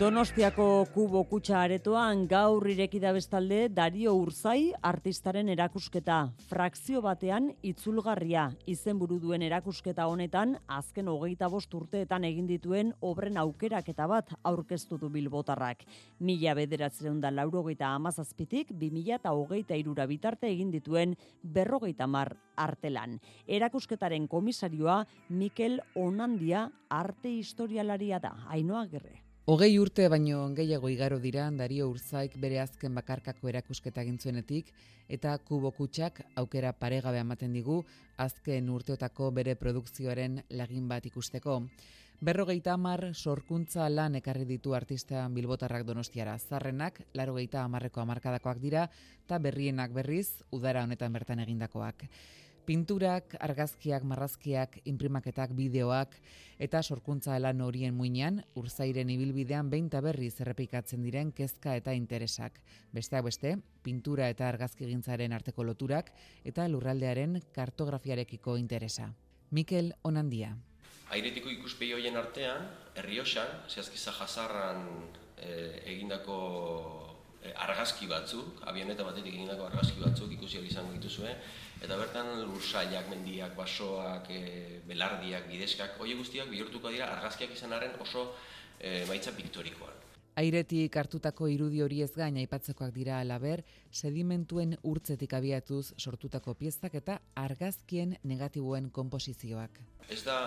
Donostiako 0.00 0.86
kubo 0.94 1.20
kutsa 1.28 1.58
aretoan 1.60 2.22
gaur 2.24 2.64
ireki 2.72 2.96
da 3.02 3.10
bestalde 3.12 3.66
Dario 3.68 4.14
Urzai 4.16 4.70
artistaren 4.90 5.50
erakusketa. 5.52 6.16
Frakzio 6.48 7.02
batean 7.04 7.50
itzulgarria 7.60 8.46
izenburu 8.64 9.18
duen 9.20 9.44
erakusketa 9.44 10.08
honetan 10.08 10.56
azken 10.78 11.12
hogeita 11.12 11.52
bost 11.52 11.76
urteetan 11.76 12.24
egin 12.24 12.48
dituen 12.48 12.94
obren 13.04 13.36
aukeraketa 13.44 14.08
bat 14.08 14.32
aurkeztu 14.40 14.96
du 14.96 15.12
bilbotarrak. 15.12 15.84
Mila 16.18 16.56
bederatzen 16.56 17.20
da 17.20 17.28
laurogeita 17.28 17.92
amazazpitik, 17.92 18.72
bi 18.72 18.88
mila 18.88 19.20
eta 19.20 19.36
hogeita 19.36 19.76
irura 19.76 20.08
bitarte 20.08 20.48
egin 20.48 20.72
dituen 20.72 21.18
berrogeita 21.42 22.08
mar 22.08 22.38
artelan. 22.56 23.20
Erakusketaren 23.46 24.32
komisarioa 24.32 25.02
Mikel 25.28 25.82
Onandia 25.94 26.70
arte 26.88 27.36
historialaria 27.36 28.18
da. 28.18 28.38
Ainoa 28.48 28.86
gerre. 28.88 29.29
Hogei 29.50 29.80
urte 29.82 30.04
baino 30.12 30.44
gehiago 30.54 30.88
igaro 30.94 31.16
dira 31.18 31.48
Dario 31.60 31.88
Urzaik 31.90 32.36
bere 32.42 32.60
azken 32.62 32.94
bakarkako 32.94 33.48
erakusketa 33.50 34.04
gintzuenetik 34.06 34.68
eta 35.16 35.32
Kubo 35.48 35.72
Kutsak 35.74 36.20
aukera 36.42 36.70
paregabe 36.84 37.18
ematen 37.24 37.56
digu 37.58 37.80
azken 38.26 38.70
urteotako 38.70 39.32
bere 39.40 39.56
produkzioaren 39.58 40.38
lagin 40.60 40.86
bat 40.92 41.10
ikusteko. 41.10 41.56
Berrogeita 42.20 42.76
hamar 42.76 43.08
sorkuntza 43.14 43.88
lan 43.90 44.14
ekarri 44.20 44.46
ditu 44.46 44.76
artista 44.78 45.26
bilbotarrak 45.34 45.82
donostiara. 45.88 46.36
Zarrenak, 46.38 47.00
laro 47.18 47.34
geita 47.34 47.64
hamarreko 47.64 48.04
hamarkadakoak 48.04 48.60
dira, 48.62 48.84
eta 49.24 49.38
berrienak 49.42 49.90
berriz, 49.96 50.44
udara 50.52 50.84
honetan 50.86 51.16
bertan 51.16 51.42
egindakoak. 51.42 52.04
Pinturak, 52.70 53.32
argazkiak, 53.42 54.04
marrazkiak, 54.06 54.76
imprimaketak, 54.86 55.50
bideoak 55.58 56.12
eta 56.62 56.84
sorkuntza 56.84 57.34
lan 57.42 57.64
horien 57.66 57.96
muinean, 57.98 58.44
urzairen 58.54 59.10
ibilbidean 59.10 59.72
behin 59.72 59.88
berriz 59.90 60.36
errepikatzen 60.40 61.02
diren 61.02 61.32
kezka 61.32 61.74
eta 61.74 61.90
interesak. 61.92 62.60
Besteak 62.92 63.24
beste, 63.24 63.56
pintura 63.82 64.28
eta 64.28 64.46
argazkigintzaren 64.48 65.32
arteko 65.32 65.64
loturak 65.64 66.12
eta 66.44 66.68
lurraldearen 66.68 67.42
kartografiarekiko 67.52 68.56
interesa. 68.56 69.10
Mikel 69.50 69.92
Onandia. 70.02 70.54
Airetiko 71.10 71.50
ikuspegi 71.50 71.92
hoien 71.92 72.16
artean, 72.16 72.70
Herrioxan, 72.94 73.66
zehazkiza 73.66 74.12
jazarran 74.12 74.86
e, 75.36 75.82
egindako 75.96 76.38
e, 77.08 77.09
argazki 77.56 78.06
batzuk, 78.10 78.60
abioneta 78.68 79.04
batetik 79.06 79.34
egindako 79.34 79.66
argazki 79.70 80.02
batzuk 80.02 80.32
ikusi 80.36 80.60
izango 80.66 80.92
dituzue, 80.92 81.32
eta 81.80 81.96
bertan 81.96 82.44
lursailak, 82.44 83.08
mendiak, 83.08 83.56
basoak, 83.56 84.28
e, 84.30 84.80
belardiak, 84.88 85.48
bideskak, 85.48 85.96
hori 86.00 86.18
guztiak 86.18 86.50
bihurtuko 86.52 86.92
dira 86.92 87.08
argazkiak 87.16 87.56
izanaren 87.56 87.96
oso 88.00 88.30
e, 88.78 89.06
maitza 89.08 89.32
piktorikoan. 89.36 89.96
Airetik 90.40 90.94
hartutako 90.96 91.48
irudi 91.52 91.80
hori 91.82 92.02
ez 92.04 92.12
gain 92.14 92.36
aipatzekoak 92.40 92.92
dira 92.94 93.18
alaber, 93.20 93.64
sedimentuen 93.90 94.76
urtzetik 94.86 95.32
abiatuz 95.36 95.92
sortutako 95.98 96.54
piezak 96.54 96.94
eta 97.00 97.18
argazkien 97.34 98.14
negatiboen 98.24 98.90
konposizioak. 98.94 99.80
Ez 100.08 100.22
da 100.24 100.38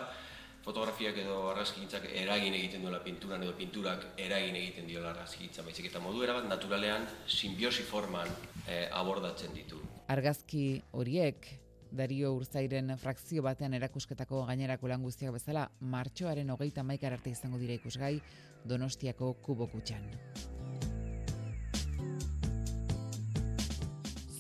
fotografiak 0.64 1.18
edo 1.24 1.40
argazkigintzak 1.52 2.06
eragin 2.24 2.56
egiten 2.56 2.86
duela 2.86 3.02
pinturan 3.04 3.44
edo 3.44 3.56
pinturak 3.58 4.06
eragin 4.18 4.56
egiten 4.56 4.88
diola 4.88 5.12
argazkigintza 5.12 5.66
baizik 5.68 5.90
eta 5.92 6.00
modu 6.04 6.24
erabat 6.24 6.48
naturalean 6.50 7.08
simbiosi 7.28 7.84
forman 7.84 8.32
eh, 8.68 8.88
abordatzen 8.92 9.54
ditu. 9.56 9.82
Argazki 10.14 10.82
horiek 10.92 11.52
Dario 11.94 12.32
Urzairen 12.34 12.96
frakzio 12.98 13.44
batean 13.46 13.76
erakusketako 13.78 14.46
gainerako 14.48 14.90
lan 14.90 15.04
guztiak 15.06 15.36
bezala 15.36 15.68
martxoaren 15.94 16.50
hogeita 16.56 16.84
maikar 16.84 17.20
arte 17.20 17.36
izango 17.36 17.62
dira 17.62 17.78
ikusgai 17.78 18.18
Donostiako 18.66 19.34
kubokutxan. 19.44 20.10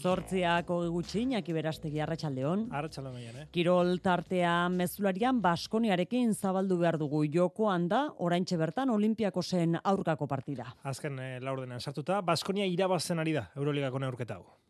Zortziak 0.04 0.68
hogi 0.74 0.90
gutxi, 0.92 1.22
inaki 1.24 1.54
berastegi 1.56 2.02
arratsaldeon. 2.04 2.66
Arratsaldeon 2.76 3.38
eh? 3.44 3.46
Kirol 3.56 3.96
tartea 4.04 4.56
mezularian 4.74 5.40
Baskoniarekin 5.44 6.34
zabaldu 6.34 6.78
behar 6.82 6.98
dugu 7.00 7.24
jokoan 7.32 7.88
da, 7.92 8.02
oraintxe 8.28 8.60
bertan 8.60 8.92
Olimpiako 8.92 9.44
zen 9.44 9.80
aurkako 9.80 10.28
partida. 10.28 10.68
Azken 10.84 11.20
eh, 11.24 11.38
laurdenan 11.40 11.80
sartuta, 11.80 12.20
Baskonia 12.22 12.68
irabazen 12.68 13.24
ari 13.24 13.38
da 13.40 13.48
Euroligako 13.56 14.04
neurketa 14.04 14.42
hau. 14.42 14.63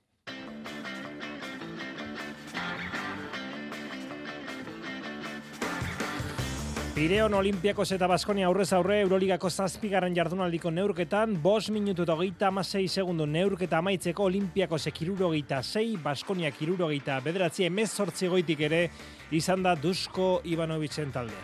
Pireon 7.04 7.34
Olimpiakos 7.36 7.90
eta 7.92 8.08
Baskonia 8.08 8.46
aurrez 8.48 8.70
aurre 8.72 9.02
Euroligako 9.04 9.50
zazpigarren 9.52 10.14
jardunaldiko 10.16 10.72
neurketan, 10.72 11.34
bos 11.44 11.66
minutu 11.68 12.06
eta 12.06 12.16
hogeita 12.16 12.48
amasei 12.48 12.86
segundu 12.88 13.26
neurketa 13.28 13.82
amaitzeko 13.82 14.30
Olimpiakos 14.30 14.88
ekiruro 14.88 15.34
geita 15.34 15.60
zei, 15.64 15.98
Baskonia 16.00 16.54
kiruro 16.56 16.88
geita 16.94 17.20
bederatzi 17.26 17.68
emez 17.68 17.90
sortzi 17.92 18.32
goitik 18.32 18.64
ere 18.70 18.80
izan 19.36 19.68
da 19.68 19.76
Dusko 19.76 20.30
Ivanovicen 20.48 21.12
taldea. 21.12 21.44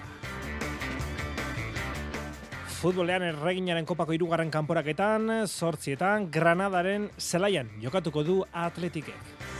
Futbolean 2.80 3.28
erreginaren 3.34 3.84
kopako 3.84 4.16
irugarren 4.16 4.56
kanporaketan, 4.56 5.42
sortzietan, 5.44 6.32
Granadaren 6.32 7.12
zelaian 7.20 7.68
jokatuko 7.84 8.24
du 8.24 8.46
atletikek. 8.54 9.59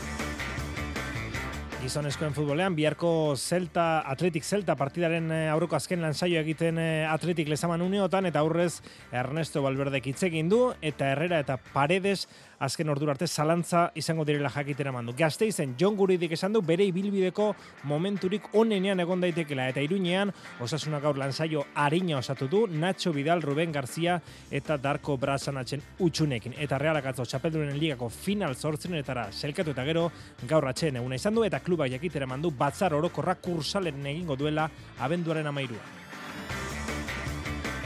Gizonezkoen 1.80 2.34
futbolean, 2.36 2.74
biharko 2.76 3.32
Celta, 3.40 4.02
Atletik 4.12 4.44
Celta 4.44 4.74
partidaren 4.76 5.30
eh, 5.32 5.46
aurreko 5.48 5.78
azken 5.78 6.02
lan 6.04 6.12
saio 6.12 6.36
egiten 6.42 6.76
eh, 6.76 7.06
Atletik 7.08 7.48
lezaman 7.48 7.80
uneotan, 7.80 8.28
eta 8.28 8.42
aurrez 8.44 8.82
Ernesto 9.16 9.62
Valverde 9.64 10.02
kitzegin 10.04 10.50
du, 10.52 10.58
eta 10.84 11.08
Herrera 11.14 11.38
eta 11.40 11.56
Paredes 11.72 12.26
azken 12.60 12.88
ordura 12.92 13.14
arte 13.16 13.26
zalantza 13.26 13.90
izango 13.94 14.24
direla 14.24 14.50
jakitera 14.52 14.92
mandu. 14.92 15.14
Gasteizen 15.16 15.74
Jon 15.80 15.96
Guridik 15.96 16.32
esan 16.36 16.52
du 16.52 16.62
bere 16.62 16.84
ibilbideko 16.84 17.54
momenturik 17.88 18.50
onenean 18.60 19.00
egon 19.00 19.20
daitekela 19.24 19.68
eta 19.72 19.80
Iruñean 19.80 20.32
Osasuna 20.60 21.00
gaur 21.00 21.18
lansaio 21.18 21.64
arina 21.74 22.18
osatu 22.18 22.48
du 22.48 22.66
Nacho 22.66 23.12
Vidal, 23.12 23.42
Ruben 23.42 23.72
Garzia 23.72 24.20
eta 24.50 24.76
Darko 24.76 25.16
Brasanatzen 25.16 25.82
utxunekin. 25.98 26.54
Eta 26.58 26.78
Realak 26.78 27.06
atzo 27.12 27.24
Chapeldunen 27.24 27.78
ligako 27.78 28.08
final 28.08 28.54
8etara 28.54 29.30
selkatu 29.32 29.72
eta 29.72 29.84
gero 29.84 30.10
gaur 30.48 30.68
atxeen 30.68 31.00
eguna 31.00 31.16
izan 31.16 31.34
du 31.34 31.44
eta 31.44 31.60
klubak 31.64 31.90
jakitera 31.90 32.26
mandu 32.26 32.50
batzar 32.50 32.94
orokorra 32.94 33.34
kursalen 33.40 34.06
egingo 34.06 34.36
duela 34.36 34.68
abenduaren 35.00 35.48
13 35.48 35.99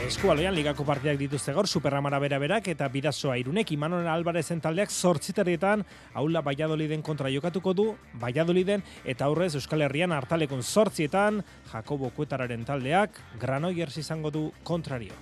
Eskualean 0.05 0.53
ligako 0.53 0.83
partidak 0.85 1.17
dituzte 1.17 1.53
gaur 1.55 1.65
Superramara 1.65 2.19
bera 2.21 2.37
berak 2.37 2.67
eta 2.69 2.85
bidazoa 2.93 3.39
irunek 3.41 3.71
Imanon 3.73 4.05
Albarezen 4.05 4.59
taldeak 4.61 4.93
zortzitarietan 4.93 5.81
aula 6.21 6.43
Valladoliden 6.45 7.01
kontra 7.01 7.31
jokatuko 7.33 7.73
du 7.73 7.87
Valladoliden 8.21 8.83
eta 9.03 9.25
aurrez 9.25 9.55
Euskal 9.57 9.81
Herrian 9.87 10.13
hartalekon 10.13 10.61
zortzietan 10.61 11.41
Jakobo 11.71 12.11
Kuetararen 12.13 12.67
taldeak 12.69 13.17
Granoyers 13.41 13.97
izango 13.97 14.29
du 14.29 14.51
kontrario. 14.63 15.17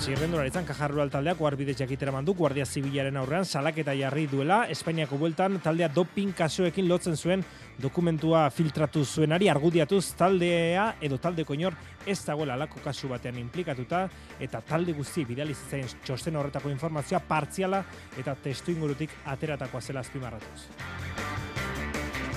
Zirrendura 0.00 0.46
izan 0.48 0.64
kajarru 0.64 1.02
taldeak 1.12 1.40
uarbide 1.44 1.74
jakitera 1.76 2.12
mandu, 2.14 2.32
Guardia 2.32 2.64
Zibilaren 2.64 3.18
aurrean 3.20 3.44
salaketa 3.44 3.92
jarri 3.92 4.24
duela, 4.32 4.62
Espainiako 4.72 5.18
bueltan 5.20 5.58
taldea 5.60 5.90
doping 5.92 6.32
kasuekin 6.38 6.88
lotzen 6.88 7.16
zuen 7.16 7.44
dokumentua 7.78 8.46
filtratu 8.50 9.04
zuenari 9.04 9.50
argudiatuz 9.52 10.14
taldea 10.16 10.94
edo 11.04 11.18
taldeko 11.20 11.54
inor 11.54 11.76
ez 12.06 12.16
dagoela 12.24 12.56
alako 12.56 12.80
kasu 12.84 13.12
batean 13.12 13.36
implikatuta 13.42 14.06
eta 14.40 14.62
talde 14.64 14.96
guzti 14.96 15.26
bidali 15.28 15.54
zizaien 15.54 15.92
txosten 16.02 16.36
horretako 16.36 16.72
informazioa 16.72 17.20
partziala 17.20 17.84
eta 18.16 18.34
testu 18.40 18.72
ingurutik 18.72 19.12
ateratakoa 19.26 19.84
zela 19.84 20.00
azpimarratuz. 20.00 21.29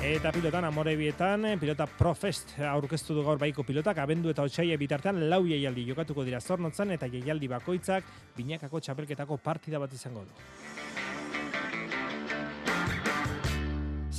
Eta 0.03 0.33
pilotan 0.35 0.65
amorebietan, 0.67 1.45
pilota 1.61 1.85
Profest 1.87 2.49
aurkeztu 2.67 3.15
du 3.15 3.21
gaur 3.23 3.39
baiko 3.39 3.63
pilotak, 3.63 4.01
abendu 4.03 4.33
eta 4.33 4.43
otxaia 4.43 4.75
bitartean 4.75 5.21
lau 5.31 5.45
jaialdi 5.47 5.85
jokatuko 5.87 6.25
dira 6.27 6.41
zornotzan 6.43 6.91
eta 6.91 7.07
jaialdi 7.07 7.47
bakoitzak 7.47 8.09
binakako 8.35 8.83
txapelketako 8.83 9.39
partida 9.39 9.79
bat 9.79 9.95
izango 9.95 10.25
du. 10.27 10.82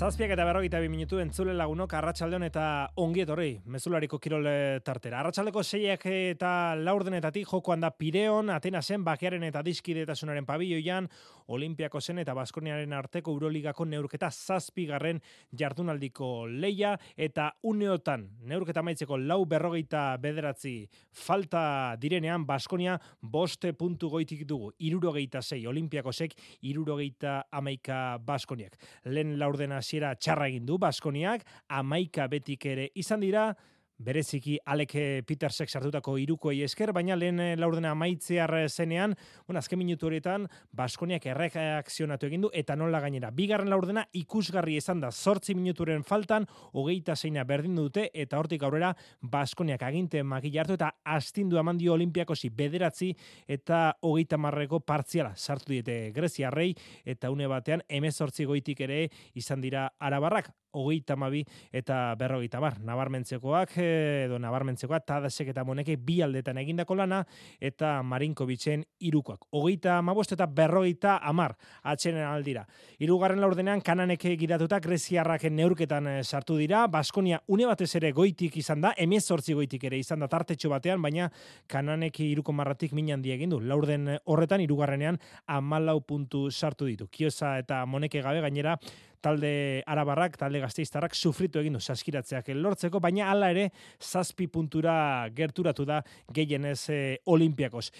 Zazpiak 0.04 0.34
eta 0.34 0.44
berrogeita 0.44 0.82
bi 0.82 0.90
minutu 0.92 1.16
entzule 1.22 1.54
lagunok 1.56 1.94
arratsaldeon 1.96 2.42
eta 2.44 2.64
ongi 3.00 3.22
etorri 3.22 3.54
mezulariko 3.72 4.18
kirol 4.20 4.44
tartera. 4.84 5.22
Arratsaldeko 5.22 5.62
seiak 5.64 6.02
eta 6.10 6.50
laurdenetatik 6.76 7.48
jokoan 7.48 7.80
da 7.80 7.88
Pireon, 7.88 8.52
Atenasen, 8.52 9.00
Bakearen 9.06 9.46
eta 9.48 9.62
Diskidetasunaren 9.64 10.44
pabilloian, 10.44 11.08
Olimpiako 11.56 12.00
zen 12.00 12.20
eta 12.20 12.34
Baskoniaren 12.36 12.92
arteko 12.92 13.32
Euroligako 13.32 13.86
neurketa 13.88 14.28
zazpigarren 14.28 15.22
jardunaldiko 15.56 16.46
leia 16.48 16.98
eta 17.16 17.50
uneotan 17.62 18.28
neurketa 18.44 18.84
maitzeko 18.84 19.16
lau 19.16 19.40
berrogeita 19.48 20.18
bederatzi 20.20 20.74
falta 21.12 21.96
direnean 22.00 22.44
Baskonia 22.44 22.98
boste 23.22 23.72
puntu 23.72 24.12
goitik 24.12 24.44
dugu. 24.48 24.70
Irurogeita 24.84 25.40
zei 25.40 25.66
Olimpiakosek, 25.66 26.36
irurogeita 26.60 27.46
amaika 27.52 28.18
Baskoniak. 28.20 28.76
Lehen 29.04 29.38
laurdena 29.40 29.80
hasiera 29.94 30.14
txarra 30.18 30.48
egin 30.48 30.66
du 30.66 30.78
Baskoniak, 30.78 31.44
amaika 31.68 32.26
betik 32.26 32.66
ere 32.66 32.88
izan 32.94 33.20
dira, 33.20 33.54
bereziki 33.98 34.58
Alek 34.66 34.94
Petersek 35.26 35.70
sartutako 35.70 36.16
irukoei 36.18 36.62
esker, 36.64 36.92
baina 36.92 37.16
lehen 37.16 37.40
eh, 37.40 37.54
laurdena 37.56 37.92
amaitzear 37.94 38.52
zenean, 38.68 39.14
bueno, 39.46 39.58
azken 39.58 39.78
minutu 39.78 40.08
horietan, 40.08 40.48
Baskoniak 40.72 41.26
erreakzionatu 41.30 42.26
egindu, 42.26 42.50
eta 42.52 42.76
nola 42.76 43.00
gainera. 43.00 43.30
Bigarren 43.30 43.70
laurdena 43.70 44.04
ikusgarri 44.12 44.76
izan 44.80 45.00
da, 45.00 45.10
sortzi 45.12 45.54
minuturen 45.54 46.02
faltan, 46.04 46.46
hogeita 46.72 47.16
zeina 47.16 47.44
berdin 47.44 47.76
dute, 47.78 48.08
eta 48.14 48.38
hortik 48.38 48.62
aurrera, 48.66 48.94
Baskoniak 49.20 49.82
aginte 49.82 50.22
magi 50.22 50.52
hartu, 50.58 50.78
eta 50.78 50.90
astindu 51.04 51.58
amandio 51.58 51.94
olimpiakosi 51.94 52.50
bederatzi, 52.50 53.12
eta 53.48 53.86
hogeita 54.02 54.38
marreko 54.38 54.80
partziala 54.80 55.34
sartu 55.36 55.72
diete 55.72 56.10
Greziarrei, 56.14 56.72
eta 57.04 57.30
une 57.30 57.48
batean, 57.50 57.82
emezortzi 57.88 58.44
goitik 58.44 58.84
ere 58.84 59.08
izan 59.34 59.62
dira 59.62 59.88
arabarrak, 59.98 60.50
hogeita 60.74 61.16
mabi 61.16 61.44
eta 61.72 62.14
berrogeita 62.18 62.60
bar. 62.60 62.78
Nabarmentzekoak, 62.84 63.76
edo 63.78 64.38
nabarmentzekoak, 64.42 65.06
tadasek 65.06 65.52
eta 65.54 65.64
moneke 65.64 65.96
bi 65.96 66.20
aldetan 66.24 66.58
egindako 66.60 66.98
lana, 66.98 67.22
eta 67.60 67.96
marinko 68.02 68.46
bitxen 68.48 68.84
irukoak. 69.00 69.46
Hogeita 69.54 70.00
mabost 70.02 70.34
eta 70.36 70.46
berrogeita 70.46 71.18
amar 71.22 71.54
atxenen 71.82 72.26
aldira. 72.26 72.64
Irugarren 73.02 73.40
laurdenean 73.40 73.82
kananeke 73.84 74.34
gidatuta 74.40 74.80
greziarraken 74.82 75.56
neurketan 75.56 76.08
eh, 76.10 76.18
sartu 76.24 76.58
dira, 76.58 76.86
Baskonia 76.90 77.40
une 77.48 77.66
batez 77.66 77.94
ere 77.98 78.12
goitik 78.12 78.56
izan 78.60 78.84
da, 78.84 78.94
emez 78.98 79.24
sortzi 79.24 79.54
goitik 79.54 79.84
ere 79.84 79.98
izan 79.98 80.24
da 80.24 80.28
tartetxo 80.28 80.70
batean, 80.72 81.02
baina 81.02 81.30
kananeke 81.70 82.24
iruko 82.26 82.52
marratik 82.52 82.92
minan 82.92 83.22
diegin 83.22 83.52
du. 83.52 83.60
Laurden 83.60 84.16
horretan, 84.24 84.62
irugarrenean, 84.64 85.20
amalau 85.46 86.00
puntu 86.06 86.50
sartu 86.50 86.88
ditu. 86.90 87.08
Kiosa 87.10 87.58
eta 87.60 87.84
moneke 87.86 88.22
gabe 88.24 88.42
gainera, 88.44 88.78
talde 89.24 89.82
arabarrak, 89.88 90.36
talde 90.40 90.60
gazteiztarrak 90.62 91.16
sufritu 91.16 91.62
egin 91.62 91.78
du 91.78 91.80
saskiratzeak 91.80 92.52
lortzeko, 92.58 93.00
baina 93.00 93.30
hala 93.32 93.50
ere 93.54 93.70
zazpi 94.02 94.48
puntura 94.52 94.96
gerturatu 95.34 95.86
da 95.88 96.02
gehienez 96.34 96.82
e, 96.92 97.00
olimpiakos. 97.24 97.90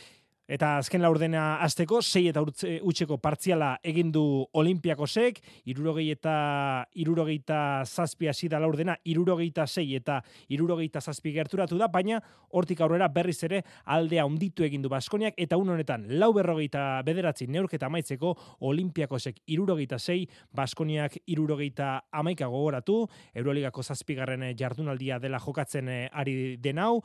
Eta 0.45 0.74
azken 0.76 1.01
laurdena 1.01 1.57
azteko, 1.64 2.03
sei 2.05 2.26
eta 2.28 2.42
urtze, 2.45 2.74
utxeko 2.84 3.16
partziala 3.16 3.78
egin 3.80 4.11
du 4.12 4.45
Olimpiakosek, 4.61 5.38
irurogei 5.72 6.11
eta 6.12 6.34
irurogeita 7.01 7.61
zazpi 7.88 8.28
hasi 8.28 8.51
da 8.53 8.61
laurdena, 8.61 8.99
irurogeita 9.09 9.64
sei 9.66 9.95
eta 9.97 10.18
irurogeita 10.53 11.01
zazpi 11.01 11.32
gerturatu 11.32 11.80
da, 11.80 11.88
baina 11.88 12.20
hortik 12.53 12.84
aurrera 12.84 13.09
berriz 13.09 13.38
ere 13.49 13.62
aldea 13.97 14.26
onditu 14.28 14.68
egin 14.68 14.84
du 14.84 14.92
Baskoniak, 14.92 15.40
eta 15.40 15.57
un 15.57 15.72
honetan 15.72 16.05
lau 16.20 16.34
berrogeita 16.36 17.01
bederatzi 17.09 17.49
neurketa 17.49 17.88
maitzeko 17.88 18.36
Olimpiakosek 18.68 19.40
irurogeita 19.49 19.99
sei, 19.99 20.26
Baskoniak 20.53 21.22
irurogeita 21.24 22.03
amaika 22.12 22.53
gogoratu, 22.53 23.07
Euroligako 23.32 23.82
zazpigarren 23.82 24.51
jardunaldia 24.59 25.18
dela 25.18 25.40
jokatzen 25.40 25.88
eh, 25.88 26.09
ari 26.12 26.59
denau, 26.61 27.01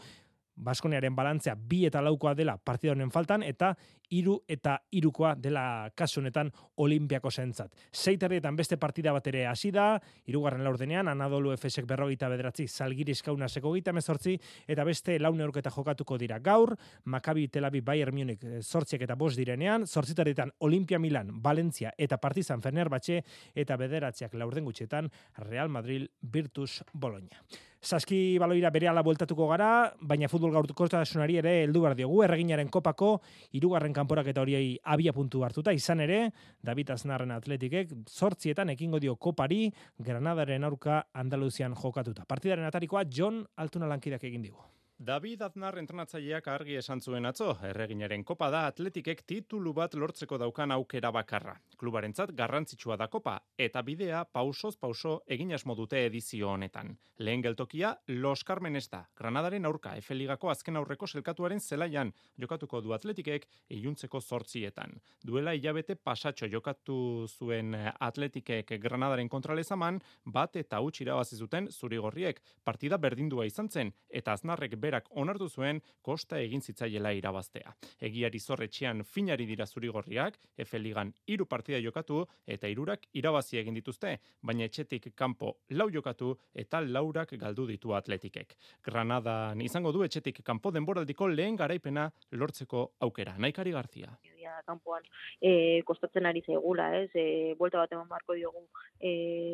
Baskoniaren 0.60 1.16
balantzea 1.16 1.56
bi 1.56 1.86
eta 1.88 2.02
laukoa 2.04 2.34
dela 2.36 2.58
partida 2.58 2.94
honen 2.94 3.12
faltan 3.12 3.44
eta 3.48 3.74
iru 4.16 4.40
eta 4.48 4.78
irukoa 4.92 5.36
dela 5.36 5.90
kasu 5.96 6.20
honetan 6.22 6.52
olimpiako 6.82 7.32
zentzat. 7.32 7.74
Seiterrietan 7.92 8.56
beste 8.56 8.78
partida 8.78 9.14
bat 9.14 9.28
ere 9.28 9.46
hasi 9.48 9.72
da, 9.72 10.00
irugarren 10.28 10.64
laurdenean, 10.64 11.08
Anadolu 11.08 11.54
Efesek 11.54 11.88
berrogeita 11.90 12.30
bederatzi, 12.30 12.68
Salgiris 12.68 13.22
Kaunaseko 13.24 13.74
gita 13.76 13.94
mezortzi, 13.94 14.36
eta 14.68 14.84
beste 14.88 15.20
laune 15.20 15.46
horketa 15.46 15.72
jokatuko 15.74 16.18
dira 16.18 16.40
gaur, 16.40 16.76
Makabi 17.06 17.48
Telabi 17.48 17.82
Bayern 17.82 18.16
Munich 18.16 18.46
sortziek 18.62 19.02
eta 19.06 19.16
bost 19.16 19.38
direnean, 19.38 19.88
sortzitarietan 19.88 20.52
Olimpia 20.60 21.00
Milan, 21.00 21.32
Valencia 21.42 21.94
eta 21.98 22.18
Partizan 22.18 22.62
Fenerbahce, 22.62 23.24
eta 23.56 23.78
bederatziak 23.78 24.34
laurden 24.34 24.66
gutxetan 24.66 25.10
Real 25.50 25.70
Madrid 25.70 26.10
Virtus 26.22 26.84
Bologna. 26.94 27.44
Saski 27.80 28.36
baloira 28.36 28.68
bere 28.76 28.90
ala 28.92 29.00
bueltatuko 29.08 29.46
gara, 29.48 29.94
baina 30.04 30.28
futbol 30.28 30.52
gaurkotasunari 30.52 31.38
ere 31.40 31.54
heldu 31.64 31.86
behar 31.86 31.96
diogu, 31.96 32.18
erreginaren 32.26 32.68
kopako, 32.68 33.14
irugarren 33.56 33.96
kanporak 34.00 34.32
eta 34.32 34.44
horiei 34.44 34.74
abia 34.96 35.14
puntu 35.16 35.44
hartuta, 35.46 35.76
izan 35.76 36.04
ere, 36.06 36.22
David 36.64 36.96
Aznarren 36.96 37.36
atletikek, 37.36 37.94
sortzietan 38.08 38.72
ekingo 38.76 39.00
dio 39.04 39.16
kopari, 39.20 39.68
Granadaren 40.00 40.68
aurka 40.68 41.04
Andaluzian 41.14 41.76
jokatuta. 41.76 42.26
Partidaren 42.28 42.68
atarikoa, 42.72 43.06
John 43.12 43.44
Altuna 43.60 43.90
lankidak 43.92 44.24
egin 44.32 44.46
digu. 44.48 44.79
David 45.00 45.46
Aznar 45.46 45.78
entrenatzaileak 45.80 46.48
argi 46.52 46.74
esan 46.76 47.00
zuen 47.00 47.24
atzo, 47.24 47.54
erreginaren 47.64 48.26
kopa 48.28 48.50
da 48.52 48.66
atletikek 48.68 49.22
titulu 49.24 49.72
bat 49.74 49.94
lortzeko 49.96 50.36
daukan 50.42 50.74
aukera 50.76 51.08
bakarra. 51.16 51.54
Klubarentzat 51.80 52.34
garrantzitsua 52.36 52.98
da 53.00 53.08
kopa, 53.08 53.38
eta 53.56 53.80
bidea 53.88 54.26
pausoz 54.28 54.74
pauso 54.76 55.22
egin 55.36 55.54
asmo 55.56 55.76
dute 55.80 56.02
edizio 56.06 56.50
honetan. 56.52 56.98
Lehen 57.20 57.46
geltokia, 57.46 57.94
Los 58.08 58.44
Carmen 58.44 58.76
da, 58.92 59.06
Granadaren 59.16 59.66
aurka, 59.66 59.96
Efeligako 59.96 60.50
azken 60.52 60.76
aurreko 60.76 61.08
selkatuaren 61.08 61.62
zelaian, 61.62 62.12
jokatuko 62.38 62.82
du 62.82 62.92
atletikek, 62.92 63.48
iluntzeko 63.70 64.20
zortzietan. 64.20 65.00
Duela 65.24 65.54
hilabete 65.54 65.96
pasatxo 65.96 66.52
jokatu 66.52 67.26
zuen 67.30 67.74
atletikek 68.00 68.76
Granadaren 68.82 69.30
kontralezaman, 69.30 70.02
bat 70.26 70.58
eta 70.58 70.84
huts 70.84 71.00
irabazizuten 71.00 71.72
zurigorriek, 71.72 72.44
partida 72.66 72.98
berdindua 72.98 73.46
izan 73.48 73.70
zen, 73.70 73.96
eta 74.10 74.34
Aznarrek 74.34 74.76
berak 74.90 75.10
onartu 75.22 75.50
zuen 75.50 75.82
kosta 76.02 76.40
egin 76.42 76.62
zitzaiela 76.62 77.12
irabaztea. 77.18 77.74
Egiari 78.10 78.40
zorretxean 78.40 79.04
finari 79.04 79.46
dira 79.50 79.68
zurigorriak, 79.68 80.40
Efe 80.58 80.82
Ligan 80.82 81.14
iru 81.36 81.46
partida 81.46 81.80
jokatu 81.84 82.24
eta 82.56 82.72
irurak 82.74 83.06
irabazi 83.22 83.60
egin 83.62 83.78
dituzte, 83.78 84.16
baina 84.42 84.66
etxetik 84.70 85.12
kanpo 85.16 85.56
lau 85.78 85.90
jokatu 85.94 86.34
eta 86.64 86.82
laurak 86.82 87.36
galdu 87.44 87.68
ditu 87.70 87.94
atletikek. 88.00 88.56
Granadan 88.86 89.62
izango 89.62 89.94
du 89.96 90.04
etxetik 90.08 90.44
kanpo 90.44 90.74
denboraldiko 90.76 91.30
lehen 91.30 91.60
garaipena 91.60 92.10
lortzeko 92.32 92.90
aukera. 93.08 93.38
Naikari 93.38 93.76
Garzia 93.76 94.18
kanpoan 94.66 95.06
e, 95.42 95.82
kostatzen 95.88 96.28
ari 96.30 96.42
zaigula, 96.46 96.90
ez? 97.02 97.10
E, 97.18 97.56
buelta 97.60 97.82
bat 97.82 97.94
eman 97.96 98.10
barko 98.10 98.36
diogu 98.38 98.66
e, 99.00 99.12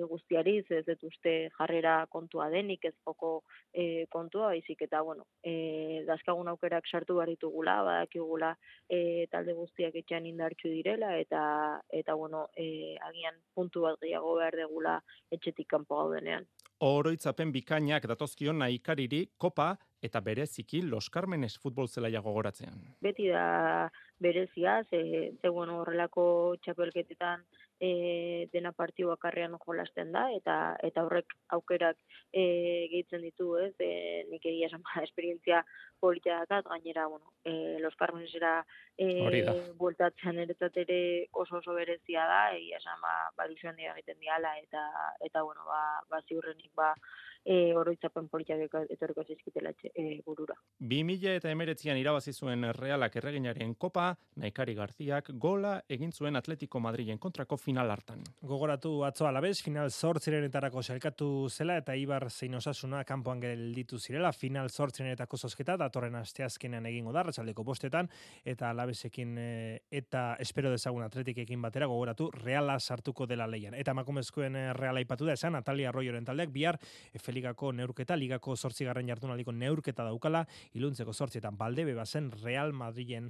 guztiari, 0.09 0.57
ez 0.77 0.83
dut 0.88 1.05
uste 1.09 1.36
jarrera 1.57 1.97
kontua 2.11 2.49
denik, 2.53 2.86
ez 2.89 2.95
joko 3.05 3.38
e, 3.73 4.05
kontua, 4.13 4.51
baizik 4.53 4.86
eta, 4.88 5.01
bueno, 5.05 5.24
e, 5.45 6.03
dazkagun 6.07 6.49
aukerak 6.49 6.88
sartu 6.89 7.19
behar 7.19 7.30
ditugula, 7.30 7.78
badakigula 7.86 8.51
e, 8.89 9.28
talde 9.32 9.53
guztiak 9.57 9.95
etxean 10.01 10.26
indartxu 10.26 10.71
direla, 10.73 11.13
eta, 11.21 11.41
eta 11.93 12.15
bueno, 12.17 12.47
e, 12.57 12.97
agian 13.09 13.38
puntu 13.53 13.86
bat 13.86 13.99
gehiago 14.01 14.36
behar 14.39 14.57
degula 14.63 14.99
etxetik 15.32 15.69
kanpo 15.69 16.01
gaudenean. 16.01 16.47
Oroitzapen 16.86 17.53
bikainak 17.55 18.03
datozkion 18.09 18.57
naikariri 18.59 19.21
kopa 19.39 19.76
eta 20.03 20.19
bereziki 20.21 20.82
Los 20.84 21.07
Carmenes 21.09 21.55
futbol 21.61 21.88
zelaia 21.88 22.19
gogoratzean. 22.21 22.82
Beti 23.01 23.30
da 23.32 23.89
berezia, 24.19 24.82
ze, 24.89 25.32
ze 25.41 25.49
bueno, 25.49 25.80
horrelako 25.82 26.26
txapelketetan 26.65 27.45
e, 27.80 28.47
dena 28.53 28.71
partio 28.71 29.09
bakarrean 29.09 29.57
jolasten 29.65 30.11
da, 30.15 30.26
eta 30.36 30.55
eta 30.84 31.03
horrek 31.05 31.36
aukerak 31.57 31.97
e, 32.32 32.88
gehitzen 32.91 33.21
ditu, 33.26 33.55
ez, 33.61 33.73
e, 33.80 34.23
nik 34.32 34.45
egia 34.45 34.69
esan 34.69 34.84
ba, 34.88 35.03
esperientzia 35.03 35.63
politia 35.99 36.39
dakat, 36.43 36.69
gainera, 36.69 37.07
bueno, 37.07 37.34
e, 37.43 37.78
Los 37.80 37.95
Carmenesera 37.95 38.65
e, 38.97 39.43
bueltatzen 39.80 40.39
eretzat 40.45 40.78
ere 40.86 41.28
oso 41.32 41.59
oso 41.61 41.76
berezia 41.78 42.26
da, 42.32 42.41
egia 42.55 42.80
esan, 42.82 42.99
ba, 43.01 43.15
ba 43.38 43.47
egiten 43.49 44.19
diala, 44.19 44.57
eta, 44.59 44.86
eta 45.21 45.43
bueno, 45.43 45.65
ba, 45.65 46.01
ba 46.09 46.21
ziurrenik, 46.28 46.71
ba, 46.76 46.93
e, 47.45 47.73
oroitzapen 47.77 48.27
politiak 48.27 48.73
etorriko 48.89 49.23
zizkitela 49.23 49.71
e, 49.93 50.19
burura. 50.25 50.55
2000 50.79 51.35
eta 51.39 51.51
emeretzian 51.53 51.97
irabazi 51.97 52.33
zuen 52.33 52.65
realak 52.73 53.15
erreginaren 53.21 53.75
kopa, 53.75 54.09
Naikari 54.41 54.73
Garziak 54.75 55.29
gola 55.39 55.77
egin 55.89 56.11
zuen 56.11 56.35
Atletico 56.35 56.81
Madrilen 56.81 57.19
kontrako 57.21 57.57
final 57.61 57.91
hartan. 57.93 58.23
Gogoratu 58.41 59.03
atzo 59.05 59.27
alabez, 59.29 59.59
final 59.63 59.91
zortzirenetarako 59.91 60.83
selkatu 60.83 61.29
zela 61.49 61.77
eta 61.77 61.95
Ibar 61.95 62.27
zein 62.31 62.55
osasuna 62.57 63.03
kanpoan 63.05 63.39
gelditu 63.43 63.99
zirela, 63.99 64.33
final 64.33 64.69
zortzirenetako 64.69 65.37
zozketa, 65.37 65.77
datorren 65.77 66.15
asteazkenean 66.19 66.89
egingo 66.89 67.13
da, 67.13 67.23
ratzaldeko 67.29 67.63
bostetan, 67.63 68.09
eta 68.43 68.71
alabezekin 68.71 69.37
e, 69.37 69.49
eta 69.91 70.25
espero 70.41 70.73
dezagun 70.73 71.05
atletikekin 71.05 71.61
batera 71.61 71.87
gogoratu 71.91 72.31
reala 72.33 72.79
sartuko 72.79 73.29
dela 73.29 73.47
leian. 73.47 73.77
Eta 73.77 73.93
makumezkoen 73.93 74.55
e, 74.55 74.65
reala 74.73 75.03
ipatu 75.03 75.29
da, 75.29 75.37
esan 75.37 75.53
Natalia 75.55 75.91
Arroyoren 75.93 76.25
taldeak, 76.25 76.51
bihar 76.55 76.79
Efeligako 77.36 77.73
neurketa, 77.75 78.15
ligako 78.15 78.53
zortzigarren 78.55 79.09
jardunaliko 79.11 79.51
neurketa 79.51 80.05
daukala, 80.07 80.45
iluntzeko 80.79 81.11
zortzietan 81.11 81.57
balde 81.59 81.83
bebazen 81.83 82.29
Real 82.39 82.71
Madrilen 82.71 83.27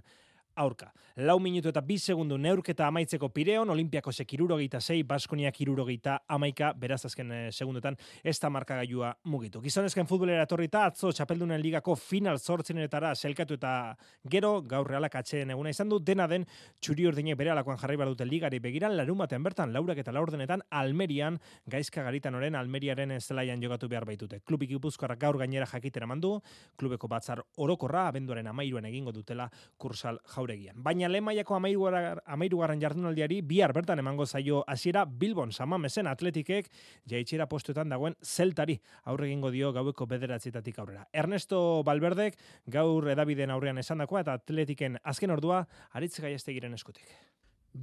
aurka. 0.56 0.92
Lau 1.16 1.38
minutu 1.40 1.70
eta 1.72 1.82
bi 1.82 1.98
segundu 2.00 2.38
neurketa 2.38 2.88
amaitzeko 2.88 3.30
pireon, 3.32 3.70
olimpiako 3.70 4.12
sekiruro 4.12 4.58
geita 4.60 4.82
zei, 4.82 5.04
baskonia 5.04 5.52
kiruro 5.52 5.86
geita 5.88 6.18
amaika, 6.28 6.72
beraz 6.74 7.06
azken 7.08 7.32
e, 7.32 7.40
segundutan, 7.52 7.96
ez 8.24 8.38
da 8.40 8.50
markagailua 8.50 9.14
mugitu. 9.32 9.62
Gizonezken 9.64 10.08
futbolera 10.08 10.44
etorrita, 10.48 10.86
atzo 10.90 11.12
txapeldunen 11.16 11.62
ligako 11.62 11.96
final 11.96 12.40
zortzinetara 12.40 13.14
selkatu 13.16 13.56
eta 13.60 13.74
gero, 14.32 14.62
gaur 14.62 14.88
realak 14.90 15.16
atxeen 15.16 15.52
eguna 15.56 15.72
izan 15.72 15.92
du, 15.92 16.00
dena 16.00 16.28
den 16.28 16.48
txuri 16.80 17.08
urdine 17.12 17.36
bere 17.36 17.54
alakoan 17.54 17.80
jarri 17.80 17.98
dute 18.06 18.26
ligari 18.26 18.60
begiran, 18.60 18.96
larun 18.98 19.18
batean 19.18 19.44
bertan, 19.44 19.74
laurak 19.74 19.98
eta 19.98 20.12
laurdenetan, 20.12 20.62
Almerian, 20.70 21.40
gaizka 21.66 22.04
garitan 22.04 22.36
oren, 22.36 22.56
Almeriaren 22.56 23.20
zelaian 23.22 23.62
jogatu 23.62 23.88
behar 23.88 24.06
baitute. 24.06 24.42
Klubik 24.46 24.72
ipuzkoarra 24.72 25.16
gaur 25.16 25.38
gainera 25.38 25.66
jakitera 25.66 26.08
mandu, 26.08 26.42
klubeko 26.78 27.08
batzar 27.08 27.42
orokorra, 27.58 28.08
abenduaren 28.08 28.48
amairuan 28.48 28.86
egingo 28.86 29.12
dutela 29.12 29.50
kursal 29.78 30.20
jau 30.36 30.45
jauregian. 30.46 30.82
Baina 30.84 31.10
lemaiako 31.10 31.58
amairugarren 31.58 32.82
jardunaldiari 32.82 33.42
bihar 33.42 33.74
bertan 33.74 34.00
emango 34.00 34.26
zaio 34.26 34.64
hasiera 34.68 35.06
Bilbon 35.06 35.52
samamesen 35.52 36.08
atletikek 36.08 36.70
jaitxera 37.10 37.48
postuetan 37.48 37.90
dagoen 37.90 38.16
zeltari 38.24 38.80
aurre 39.06 39.28
egingo 39.28 39.52
dio 39.52 39.72
gaueko 39.74 40.06
bederatzietatik 40.06 40.80
aurrera. 40.80 41.08
Ernesto 41.14 41.84
Balberdek 41.84 42.38
gaur 42.68 43.10
edabiden 43.10 43.52
aurrean 43.52 43.78
esandakoa 43.78 44.22
eta 44.22 44.34
atletiken 44.34 45.00
azken 45.04 45.32
ordua 45.32 45.66
aritz 45.94 46.20
gaiestegiren 46.22 46.74
eskutik. 46.74 47.06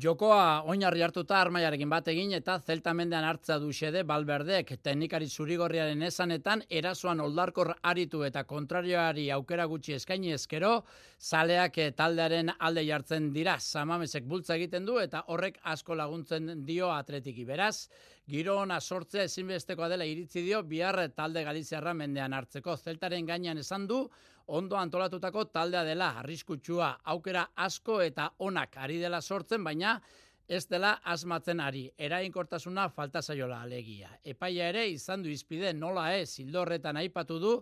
Jokoa 0.01 0.63
oinarri 0.73 1.03
hartuta 1.05 1.37
armaiarekin 1.37 1.91
bat 1.93 2.07
egin 2.09 2.31
eta 2.33 2.55
zeltamendean 2.65 3.27
hartza 3.29 3.59
du 3.61 3.69
xede 3.77 4.01
balberdek. 4.09 4.71
Teknikari 4.81 5.29
zurigorriaren 5.29 6.03
esanetan 6.07 6.63
erasoan 6.71 7.21
oldarkor 7.21 7.75
aritu 7.91 8.23
eta 8.25 8.45
kontrarioari 8.49 9.27
aukera 9.37 9.67
gutxi 9.69 9.93
eskaini 9.99 10.33
eskero 10.33 10.73
zaleak 11.21 11.77
eh, 11.77 11.91
taldearen 11.93 12.55
alde 12.59 12.87
jartzen 12.87 13.29
dira. 13.37 13.59
Samamesek 13.61 14.25
bultza 14.25 14.57
egiten 14.57 14.89
du 14.89 14.97
eta 15.03 15.27
horrek 15.29 15.61
asko 15.75 15.95
laguntzen 15.95 16.65
dio 16.65 16.89
atletiki. 16.91 17.45
Beraz 17.45 17.91
giro 18.27 18.57
ona 18.63 18.81
sortzea 18.81 19.29
ezinbestekoa 19.29 19.91
dela 19.93 20.09
iritzi 20.09 20.41
dio 20.41 20.63
bihar 20.63 21.03
talde 21.13 21.45
galiziarra 21.45 21.93
mendean 21.93 22.33
hartzeko. 22.33 22.79
Zeltaren 22.79 23.29
gainean 23.29 23.59
esan 23.59 23.87
du 23.87 24.07
ondo 24.47 24.77
antolatutako 24.77 25.45
taldea 25.55 25.85
dela, 25.85 26.13
arriskutsua, 26.19 26.99
aukera 27.05 27.49
asko 27.57 28.01
eta 28.03 28.31
onak 28.39 28.77
ari 28.77 28.99
dela 28.99 29.21
sortzen, 29.21 29.65
baina 29.65 30.01
ez 30.49 30.67
dela 30.69 30.99
asmatzen 31.05 31.61
ari, 31.61 31.87
erainkortasuna 31.97 32.89
falta 32.91 33.23
zaiola 33.23 33.63
alegia. 33.63 34.11
Epaia 34.25 34.69
ere 34.69 34.87
izan 34.91 35.23
du 35.23 35.31
izpide 35.31 35.73
nola 35.73 36.11
ez, 36.17 36.39
hildorretan 36.43 36.99
aipatu 37.01 37.39
du, 37.41 37.53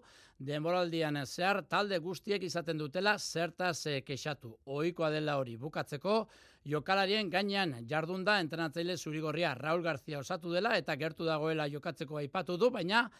denboraldian 0.41 1.19
zehar 1.27 1.63
talde 1.69 1.99
guztiek 2.01 2.43
izaten 2.43 2.79
dutela 2.79 3.19
zertaz 3.19 3.85
kexatu. 4.07 4.57
Ohikoa 4.67 5.11
dela 5.13 5.37
hori 5.37 5.57
bukatzeko, 5.61 6.27
jokalarien 6.65 7.31
gainean 7.31 7.75
jardunda 7.89 8.39
entrenatzaile 8.41 8.97
zurigorria 8.97 9.55
Raul 9.55 9.83
García 9.83 10.19
osatu 10.19 10.53
dela 10.53 10.77
eta 10.77 10.97
gertu 10.97 11.25
dagoela 11.25 11.69
jokatzeko 11.69 12.17
aipatu 12.17 12.57
du, 12.57 12.71
baina 12.71 13.11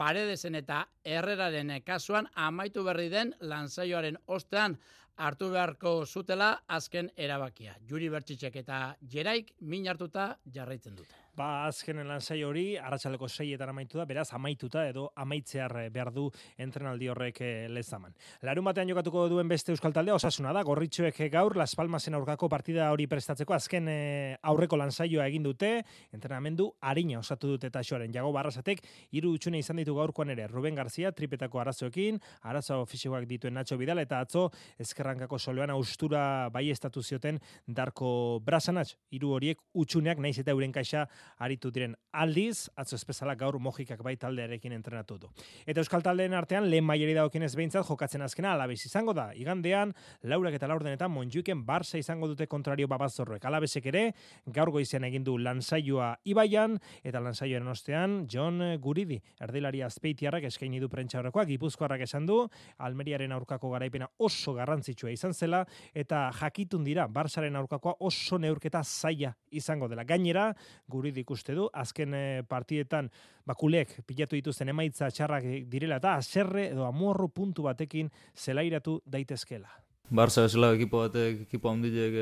paredesen 0.00 0.56
eta 0.56 0.84
erreraren 1.04 1.74
kasuan 1.84 2.28
amaitu 2.46 2.84
berri 2.86 3.10
den 3.12 3.34
lanzaioaren 3.52 4.16
ostean 4.26 4.78
hartu 5.20 5.50
beharko 5.52 5.92
zutela 6.06 6.50
azken 6.68 7.10
erabakia. 7.16 7.74
Juri 7.88 8.08
Bertxitxek 8.08 8.56
eta 8.62 8.78
Jeraik 9.14 9.52
min 9.60 9.88
hartuta 9.92 10.30
jarraitzen 10.54 10.96
dute. 10.96 11.18
Ba, 11.40 11.64
azkenen 11.70 12.04
lan 12.04 12.20
sai 12.20 12.42
hori, 12.44 12.74
arratsaleko 12.76 13.24
seietan 13.30 13.70
amaitu 13.72 13.96
da, 13.96 14.04
beraz, 14.04 14.26
amaituta 14.36 14.82
edo 14.90 15.06
amaitzear 15.22 15.72
eh, 15.80 15.84
behar 15.92 16.10
du 16.12 16.26
entrenaldi 16.60 17.06
horrek 17.08 17.38
eh, 17.46 17.68
lezaman. 17.72 18.12
Larun 18.44 18.66
batean 18.66 18.90
jokatuko 18.92 19.22
duen 19.32 19.48
beste 19.48 19.72
euskal 19.72 19.94
taldea, 19.96 20.18
osasuna 20.18 20.52
da, 20.52 20.60
gorritxoek 20.68 21.16
gaur, 21.32 21.56
Las 21.56 21.72
Palmasen 21.78 22.18
aurkako 22.18 22.50
partida 22.52 22.90
hori 22.92 23.06
prestatzeko, 23.08 23.54
azken 23.56 23.88
eh, 23.88 24.36
aurreko 24.52 24.76
lan 24.76 24.92
egin 25.00 25.46
dute, 25.46 25.70
entrenamendu 26.12 26.66
harina 26.82 27.22
osatu 27.22 27.54
dute 27.54 27.70
eta 27.72 27.80
xoaren, 27.88 28.12
jago 28.12 28.34
barrazatek, 28.36 28.84
hiru 29.16 29.32
utxune 29.32 29.64
izan 29.64 29.80
ditu 29.80 29.94
gaurkoan 29.96 30.34
ere, 30.36 30.46
Ruben 30.46 30.74
Garzia, 30.74 31.12
tripetako 31.12 31.60
arazoekin, 31.60 32.20
arazo 32.42 32.84
fisikoak 32.84 33.24
dituen 33.24 33.54
Nacho 33.54 33.78
Vidal, 33.80 34.02
eta 34.04 34.20
atzo, 34.20 34.50
ezkerrankako 34.78 35.38
soloan 35.38 35.70
austura 35.70 36.50
bai 36.52 36.68
estatu 36.68 37.00
zioten, 37.02 37.40
darko 37.66 38.42
brasanatx, 38.44 38.98
hiru 39.16 39.32
horiek 39.38 39.64
utxuneak, 39.72 40.20
naiz 40.20 40.36
eta 40.44 40.52
euren 40.52 40.76
kaixa 40.76 41.08
aritu 41.38 41.70
diren 41.70 41.94
aldiz, 42.12 42.68
atzo 42.76 42.96
espezala 42.96 43.34
gaur 43.38 43.58
mojikak 43.62 44.02
bai 44.02 44.16
taldearekin 44.16 44.72
entrenatu 44.72 45.18
du. 45.18 45.30
Eta 45.66 45.80
euskal 45.80 46.02
taldeen 46.02 46.34
artean, 46.34 46.68
lehen 46.70 46.84
maieri 46.84 47.14
daukien 47.14 47.44
ez 47.46 47.54
behintzat, 47.56 47.86
jokatzen 47.86 48.22
azkena 48.22 48.54
alabez 48.54 48.80
izango 48.86 49.14
da. 49.14 49.30
Igandean, 49.34 49.94
laurak 50.22 50.56
eta 50.58 50.68
laurdenetan 50.70 51.12
Monjuiken 51.12 51.64
Barça 51.66 51.98
izango 51.98 52.28
dute 52.30 52.46
kontrario 52.50 52.88
babazorroek. 52.88 53.44
Alabezek 53.44 53.86
ere, 53.92 54.04
gaur 54.46 54.72
goizean 54.74 55.04
egin 55.08 55.24
du 55.24 55.36
lansaioa 55.38 56.16
Ibaian, 56.24 56.78
eta 57.04 57.20
lansaioaren 57.22 57.68
ostean, 57.68 58.18
John 58.30 58.60
Guridi, 58.82 59.20
erdilari 59.40 59.82
azpeitiarrak 59.86 60.48
eskaini 60.50 60.80
du 60.80 60.88
prentsa 60.88 61.20
horrekoak, 61.20 61.48
gipuzkoarrak 61.50 62.06
esan 62.06 62.26
du, 62.26 62.40
Almeriaren 62.78 63.32
aurkako 63.36 63.70
garaipena 63.74 64.08
oso 64.18 64.54
garrantzitsua 64.56 65.12
izan 65.14 65.34
zela, 65.34 65.64
eta 65.94 66.28
jakitun 66.40 66.84
dira, 66.86 67.06
Barçaren 67.08 67.56
aurkakoa 67.56 67.96
oso 68.06 68.38
neurketa 68.38 68.82
zaila 68.84 69.34
izango 69.50 69.88
dela. 69.88 70.04
Gainera, 70.04 70.50
Guridi 70.88 71.09
ikuste 71.18 71.54
du, 71.54 71.68
azken 71.72 72.14
e, 72.14 72.42
partietan 72.48 73.10
bakulek 73.46 74.00
pilatu 74.06 74.36
dituzten 74.38 74.68
emaitza 74.68 75.10
txarrak 75.10 75.46
direla 75.70 75.98
eta 76.00 76.14
aserre 76.20 76.68
edo 76.70 76.86
amorro 76.86 77.28
puntu 77.28 77.66
batekin 77.66 78.10
zelairatu 78.36 79.00
daitezkela. 79.06 79.70
Barça 80.10 80.42
esela 80.42 80.72
ekipo 80.74 81.04
batek, 81.04 81.44
ekipo 81.46 81.70
handilek, 81.70 82.16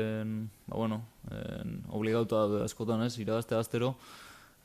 ba, 0.69 0.75
bueno, 0.77 0.99
en, 1.33 1.79
obligauta 1.89 2.43
askotan 2.61 3.01
ez, 3.01 3.15
irabazte 3.17 3.57
aztero, 3.57 3.95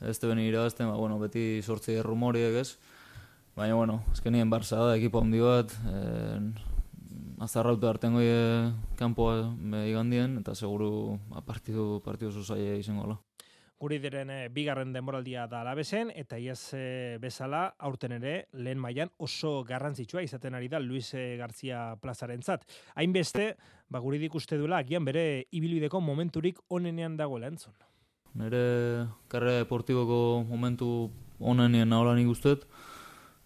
ez 0.01 0.19
te 0.19 0.27
beni 0.27 0.51
ba, 0.51 0.93
bueno, 0.93 1.17
beti 1.17 1.61
sortzi 1.63 2.01
rumoriek 2.01 2.53
ez, 2.61 2.77
baina, 3.55 3.73
bueno, 3.73 4.03
azkenien 4.11 4.49
Barça 4.49 4.77
da, 4.77 4.95
ekipo 4.95 5.21
handi 5.21 5.41
bat, 5.41 5.73
en, 5.89 6.53
azarrauta 7.41 7.89
harten 7.89 8.13
goi 8.13 8.29
kanpoa 8.95 9.55
igandien, 9.87 10.37
eta 10.37 10.53
seguru 10.53 11.17
ba, 11.27 11.41
partidu, 11.41 12.01
partidu 12.05 12.31
zuzaia 12.31 12.77
izango 12.77 13.07
gola 13.07 13.17
guri 13.79 13.99
diren 13.99 14.29
e, 14.31 14.37
bigarren 14.53 14.93
denboraldia 14.95 15.45
da 15.51 15.61
alabezen, 15.61 16.11
eta 16.15 16.37
iaz 16.39 16.73
e, 16.77 17.17
bezala 17.21 17.65
aurten 17.87 18.15
ere 18.17 18.35
lehen 18.53 18.79
mailan 18.79 19.11
oso 19.19 19.57
garrantzitsua 19.67 20.23
izaten 20.23 20.55
ari 20.55 20.69
da 20.71 20.79
Luis 20.79 21.11
e, 21.13 21.35
Garzia 21.39 21.95
plazaren 22.01 22.41
zat. 22.41 22.63
Hainbeste, 22.95 23.55
ba, 23.89 23.99
guri 23.99 24.29
uste 24.33 24.57
duela, 24.57 24.79
agian 24.79 25.05
bere 25.05 25.45
ibilbideko 25.51 25.99
momenturik 25.99 26.59
onenean 26.69 27.17
dago 27.17 27.39
entzun. 27.39 27.73
Nere 28.35 29.07
karre 29.27 29.59
deportiboko 29.63 30.43
momentu 30.47 31.11
onenean 31.39 31.89
nahola 31.89 32.15
nik 32.15 32.27
ustet, 32.27 32.65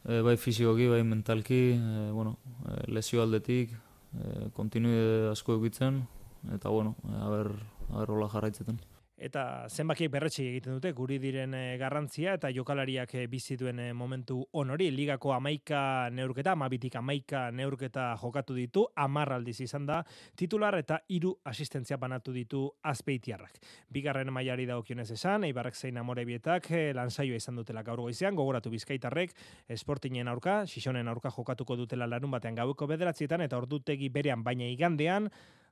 e, 0.05 0.21
bai 0.21 0.37
fizikoki, 0.37 0.87
bai 0.87 1.03
mentalki, 1.03 1.73
e, 1.73 2.11
bueno, 2.11 2.37
e, 2.65 2.91
lesio 2.91 3.23
aldetik, 3.23 3.73
e, 4.13 4.49
kontinuide 4.53 5.29
asko 5.31 5.57
egitzen, 5.57 6.05
eta 6.53 6.69
bueno, 6.69 6.95
haber, 7.25 7.51
haber 7.89 8.11
hola 8.15 8.29
jarraitzeten 8.29 8.79
eta 9.19 9.67
zenbakiek 9.67 10.09
berretsi 10.11 10.45
egiten 10.47 10.77
dute 10.77 10.93
guri 10.95 11.17
diren 11.19 11.53
eh, 11.57 11.77
garrantzia 11.79 12.37
eta 12.37 12.49
jokalariak 12.55 13.13
eh, 13.19 13.25
bizi 13.27 13.57
duen 13.59 13.79
eh, 13.83 13.91
momentu 13.93 14.39
onori. 14.53 14.89
Ligako 14.95 15.33
amaika 15.35 15.81
neurketa, 16.15 16.53
amabitik 16.55 16.95
amaika 16.95 17.49
neurketa 17.51 18.13
jokatu 18.21 18.55
ditu, 18.55 18.85
amarraldiz 18.95 19.59
izan 19.65 19.85
da 19.89 19.99
titular 20.39 20.77
eta 20.79 21.01
hiru 21.09 21.35
asistentzia 21.51 21.99
banatu 21.99 22.33
ditu 22.33 22.63
azpeitiarrak. 22.83 23.59
Bigarren 23.91 24.31
mailari 24.33 24.65
daukionez 24.69 25.09
esan, 25.11 25.43
eibarrak 25.49 25.75
zein 25.75 25.99
amore 25.99 26.25
bietak 26.25 26.71
lanzaioa 26.95 27.39
izan 27.39 27.59
dutela 27.59 27.83
gaur 27.83 28.01
goizean, 28.05 28.35
gogoratu 28.39 28.71
bizkaitarrek 28.71 29.35
esportinen 29.69 30.27
aurka, 30.31 30.63
sisonen 30.65 31.07
aurka 31.07 31.31
jokatuko 31.35 31.75
dutela 31.75 32.07
larun 32.07 32.31
batean 32.31 32.55
gaueko 32.55 32.87
bederatzietan 32.87 33.43
eta 33.45 33.57
ordutegi 33.59 34.09
berean 34.09 34.43
baina 34.43 34.67
igandean, 34.69 35.29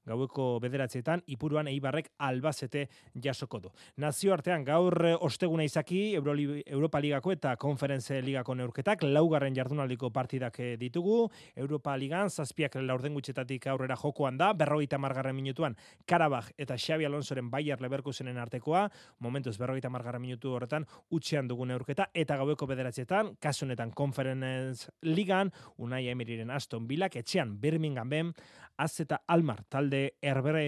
gaueko 0.07 0.47
bederatzietan 0.63 1.23
ipuruan 1.33 1.67
eibarrek 1.67 2.09
albazete 2.23 2.87
jasoko 3.23 3.59
du. 3.59 3.71
Nazioartean 4.03 4.65
gaur 4.67 4.95
eh, 5.05 5.13
osteguna 5.27 5.65
izaki 5.67 6.01
Europa 6.15 7.01
Ligako 7.03 7.33
eta 7.35 7.55
Konferenze 7.59 8.21
Ligako 8.21 8.55
neurketak 8.55 9.03
laugarren 9.03 9.55
jardunaldiko 9.55 10.09
partidak 10.15 10.59
eh, 10.59 10.75
ditugu. 10.79 11.27
Europa 11.55 11.95
Ligan 11.97 12.29
zazpiak 12.29 12.79
laurden 12.81 13.13
gutxetatik 13.17 13.67
aurrera 13.67 13.97
jokoan 13.99 14.37
da, 14.37 14.53
berrogeita 14.53 14.97
margarren 14.97 15.35
minutuan 15.35 15.75
Karabaj 16.07 16.53
eta 16.57 16.77
Xabi 16.77 17.05
Alonsoren 17.05 17.49
Bayer 17.51 17.81
Leverkusenen 17.81 18.37
artekoa, 18.37 18.87
momentuz 19.19 19.57
berrogeita 19.57 19.89
margarren 19.89 20.21
minutu 20.21 20.53
horretan 20.55 20.85
utxean 21.11 21.47
dugu 21.47 21.65
neurketa 21.65 22.09
eta 22.13 22.37
gaueko 22.39 22.67
bederatzietan, 22.69 23.35
kasunetan 23.41 23.91
Konferenz 23.91 24.87
Ligan, 25.03 25.51
Unai 25.77 26.07
Emiriren 26.11 26.51
Aston 26.51 26.87
Bilak, 26.87 27.17
etxean 27.19 27.57
Birmingham 27.61 28.09
ben, 28.09 28.33
az 28.77 28.99
eta 29.01 29.21
almar 29.33 29.63
talde 29.73 29.96
erbere, 30.21 30.63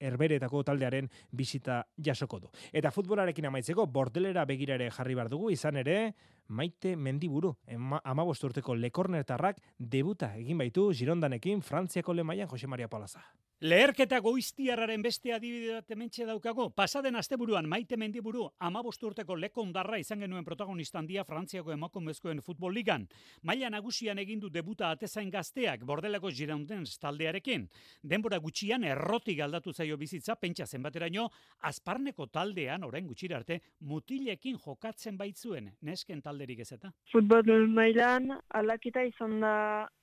erberetako 0.00 0.62
taldearen 0.66 1.10
bisita 1.30 1.82
jasoko 1.96 2.40
du. 2.44 2.52
Eta 2.72 2.92
futbolarekin 2.94 3.50
amaitzeko 3.50 3.86
bordelera 3.86 4.44
begirare 4.48 4.90
jarri 4.94 5.18
bar 5.18 5.30
dugu 5.32 5.50
izan 5.54 5.80
ere 5.82 5.98
maite 6.48 6.96
mendiburu 6.96 7.54
ama 8.04 8.24
urteko 8.24 8.74
lekornertarrak 8.74 9.56
debuta 9.78 10.34
egin 10.36 10.58
baitu 10.58 10.92
Girondanekin 10.92 11.62
Frantziako 11.62 12.14
lemaian 12.14 12.48
Jose 12.48 12.66
Maria 12.66 12.88
Palaza. 12.88 13.22
Leherketa 13.64 14.18
goiztiarraren 14.20 15.00
beste 15.00 15.30
adibide 15.32 15.70
bat 15.72 15.92
hementxe 15.94 16.26
daukago. 16.28 16.66
Pasaden 16.76 17.16
asteburuan 17.16 17.64
maite 17.70 17.96
mendiburu 17.96 18.42
amabostu 18.58 19.06
urteko 19.08 19.36
lekondarra 19.38 19.96
izan 20.02 20.20
genuen 20.20 20.44
protagonista 20.44 20.98
handia 20.98 21.22
Frantziako 21.24 21.72
emakumezkoen 21.72 22.42
futbol 22.42 22.74
ligan. 22.74 23.06
Maila 23.42 23.70
nagusian 23.70 24.18
egindu 24.18 24.50
debuta 24.52 24.90
atezain 24.90 25.30
gazteak 25.32 25.86
bordeleko 25.86 26.28
giraunden 26.28 26.84
taldearekin. 27.00 27.68
Denbora 28.02 28.36
gutxian 28.36 28.84
erroti 28.84 29.36
galdatu 29.38 29.72
zaio 29.72 29.96
bizitza 29.96 30.36
pentsa 30.36 30.66
zenbateraino 30.66 31.30
azparneko 31.62 32.26
taldean 32.26 32.84
orain 32.84 33.06
gutxira 33.06 33.38
arte 33.38 33.62
mutilekin 33.80 34.58
jokatzen 34.58 35.16
baitzuen 35.16 35.72
nesken 35.80 36.20
talderik 36.34 36.60
ez 36.64 36.72
eta. 36.74 36.90
Futbol 37.12 37.68
mailan 37.70 38.34
alakita 38.58 39.04
izan 39.06 39.38
da 39.44 39.54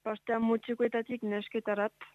pastean 0.05 0.43
mutxikoetatik 0.47 1.23
nesketarat 1.27 2.11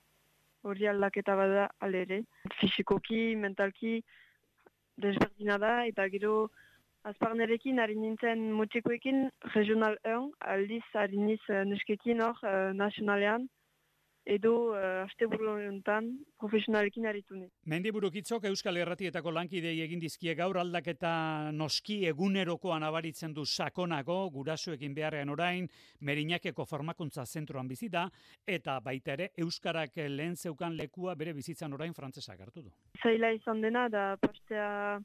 hori 0.67 0.89
aldaketa 0.89 1.37
bada 1.37 1.67
alere. 1.85 2.23
Fizikoki, 2.61 3.37
mentalki, 3.37 4.01
desberdina 4.97 5.59
da, 5.63 5.75
eta 5.87 6.09
gero 6.09 6.49
azparnerekin 7.07 7.79
harin 7.79 8.01
nintzen 8.03 8.49
mutxikoekin 8.57 9.29
regional 9.55 9.99
1, 10.03 10.33
aldiz 10.55 10.83
harin 10.95 11.29
niz 11.29 11.43
eh, 11.53 11.63
neskekin 11.69 12.25
hor 12.25 12.41
uh, 12.43 12.73
nazionalean, 12.75 13.47
edo 14.27 14.53
uh, 14.75 15.05
asteburu 15.05 15.53
honetan 15.53 16.09
profesionalekin 16.41 17.07
aritu 17.07 17.37
ni. 17.39 17.47
Mendiburukitzok 17.71 18.49
Euskal 18.51 18.81
Herratietako 18.81 19.31
lankidei 19.31 19.77
egin 19.85 20.03
dizkie 20.03 20.35
gaur 20.35 20.59
aldaketa 20.59 21.13
noski 21.55 22.01
egunerokoan 22.11 22.83
abaritzen 22.83 23.35
du 23.37 23.47
sakonako 23.47 24.19
gurasoekin 24.35 24.95
beharrean 24.99 25.31
orain 25.31 25.69
Merinakeko 26.01 26.67
formakuntza 26.67 27.25
zentroan 27.27 27.69
bizita 27.69 28.09
eta 28.59 28.81
baita 28.81 29.15
ere 29.15 29.31
euskarak 29.47 29.97
lehen 30.11 30.37
zeukan 30.37 30.77
lekua 30.77 31.15
bere 31.15 31.33
bizitzan 31.33 31.73
orain 31.73 31.95
frantsesa 31.95 32.35
hartu 32.35 32.67
du. 32.67 32.75
Zaila 33.03 33.31
izan 33.33 33.63
dena 33.63 33.89
da 33.89 34.17
pastea 34.21 34.99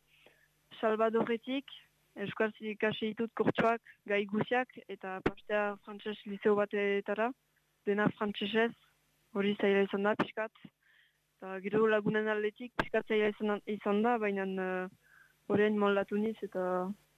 Salvadorretik 0.80 1.70
Euskal 2.26 2.52
ikasi 2.60 3.14
ditut 3.14 3.32
kurtsuak 3.38 3.82
gai 4.10 4.26
guziak 4.26 4.74
eta 4.90 5.20
pastea 5.24 5.76
frantses 5.86 6.18
liceo 6.26 6.56
batetara 6.56 7.30
dena 7.86 8.10
frantsesez 8.18 8.74
hori 9.34 9.56
zaila 9.60 9.86
izan 9.88 10.04
da, 10.08 10.16
pixkat. 10.20 10.52
Eta 11.38 11.58
gero 11.64 11.88
lagunen 11.90 12.28
aldetik 12.30 12.74
pizkatzaia 12.78 13.32
izan, 13.34 13.64
izan 13.66 14.04
da, 14.06 14.18
baina 14.22 14.46
horrein 15.50 15.80
moldatu 15.80 16.20
niz 16.22 16.38
eta 16.46 16.64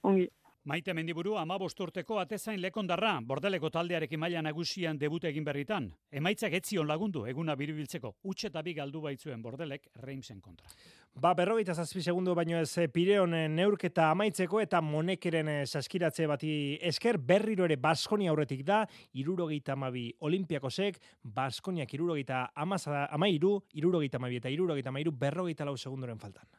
ongi. 0.02 0.28
Maite 0.64 0.94
mendiburu 0.96 1.34
ama 1.36 1.58
bosturteko 1.60 2.16
atezain 2.22 2.56
lekondarra, 2.62 3.18
bordeleko 3.28 3.68
taldearekin 3.68 4.20
maila 4.20 4.40
nagusian 4.46 4.96
debute 4.96 5.28
egin 5.28 5.44
berritan. 5.44 5.90
Emaitzak 6.08 6.56
etzion 6.56 6.88
lagundu, 6.88 7.26
eguna 7.28 7.52
biribiltzeko, 7.60 8.14
utxe 8.32 8.48
eta 8.48 8.62
bi 8.64 8.72
galdu 8.78 9.02
baitzuen 9.04 9.42
bordelek 9.44 9.90
Reimsen 10.06 10.40
kontra. 10.40 10.72
Ba, 11.14 11.30
berrogeita 11.38 11.76
zazpi 11.78 12.02
segundu 12.02 12.32
baino 12.34 12.56
ez 12.58 12.72
eh, 12.82 12.88
Pireon 12.90 13.36
neurketa 13.54 14.08
amaitzeko 14.10 14.58
eta 14.58 14.80
monekeren 14.82 15.46
eh, 15.48 15.60
saskiratze 15.64 16.26
bati 16.26 16.54
esker 16.90 17.20
berriro 17.22 17.68
ere 17.68 17.76
Baskonia 17.78 18.32
aurretik 18.32 18.64
da, 18.66 18.80
irurogeita 19.14 19.76
amabi 19.76 20.08
olimpiakosek, 20.26 20.98
Baskoniak 21.22 21.94
irurogeita 21.94 22.48
amairu, 22.58 23.54
irurogeita 23.78 24.18
amabi 24.18 24.40
eta 24.42 24.50
irurogeita 24.50 24.90
amairu 24.90 25.12
berrogeita 25.12 25.64
lau 25.64 25.76
segundoren 25.78 26.18
faltan. 26.18 26.50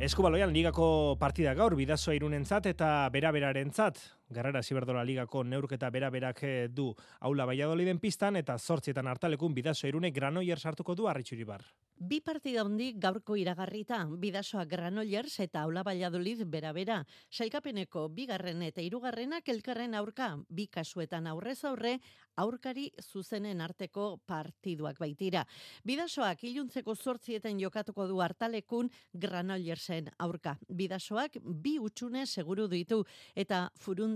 Eskubaloian 0.00 0.54
ligako 0.56 1.18
partida 1.20 1.52
gaur 1.52 1.76
bidazoa 1.76 2.16
irunentzat 2.16 2.72
eta 2.72 3.10
bera-berarentzat. 3.12 4.00
Garrara 4.30 4.62
Ziberdola 4.62 5.02
ligako 5.04 5.42
neurketa 5.42 5.90
bera-berak 5.90 6.42
eh, 6.46 6.68
du 6.70 6.92
aula 7.20 7.46
Valladoliden 7.50 7.98
pistan 7.98 8.36
eta 8.38 8.56
zortzietan 8.58 9.08
hartalekun 9.10 9.54
bidazoa 9.54 9.90
irune 9.90 10.12
granoier 10.14 10.58
sartuko 10.58 10.94
du 10.94 11.08
harritxuri 11.10 11.44
bar. 11.44 11.64
Bi 12.00 12.20
partida 12.24 12.62
hondi 12.64 12.94
gaurko 12.96 13.34
iragarrita, 13.36 13.98
bidasoa 14.22 14.62
Granollers 14.64 15.34
eta 15.44 15.66
Aula 15.66 15.82
Valladolid 15.84 16.46
bera-bera. 16.48 17.02
Sailkapeneko 17.28 18.06
bigarren 18.08 18.62
eta 18.62 18.80
hirugarrenak 18.80 19.50
elkarren 19.52 19.94
aurka, 19.98 20.30
bi 20.48 20.64
kasuetan 20.72 21.26
aurrez 21.26 21.58
aurre, 21.68 21.98
aurkari 22.40 22.86
zuzenen 23.02 23.60
arteko 23.60 24.20
partiduak 24.24 24.96
baitira. 25.02 25.44
Bidasoak 25.84 26.44
iluntzeko 26.48 26.94
zortzietan 26.94 27.60
jokatuko 27.60 28.06
du 28.08 28.22
hartalekun 28.24 28.88
Granollersen 29.12 30.08
aurka. 30.18 30.56
Bidasoak 30.68 31.36
bi 31.42 31.76
utxune 31.78 32.24
seguru 32.24 32.68
ditu 32.68 33.02
eta 33.34 33.66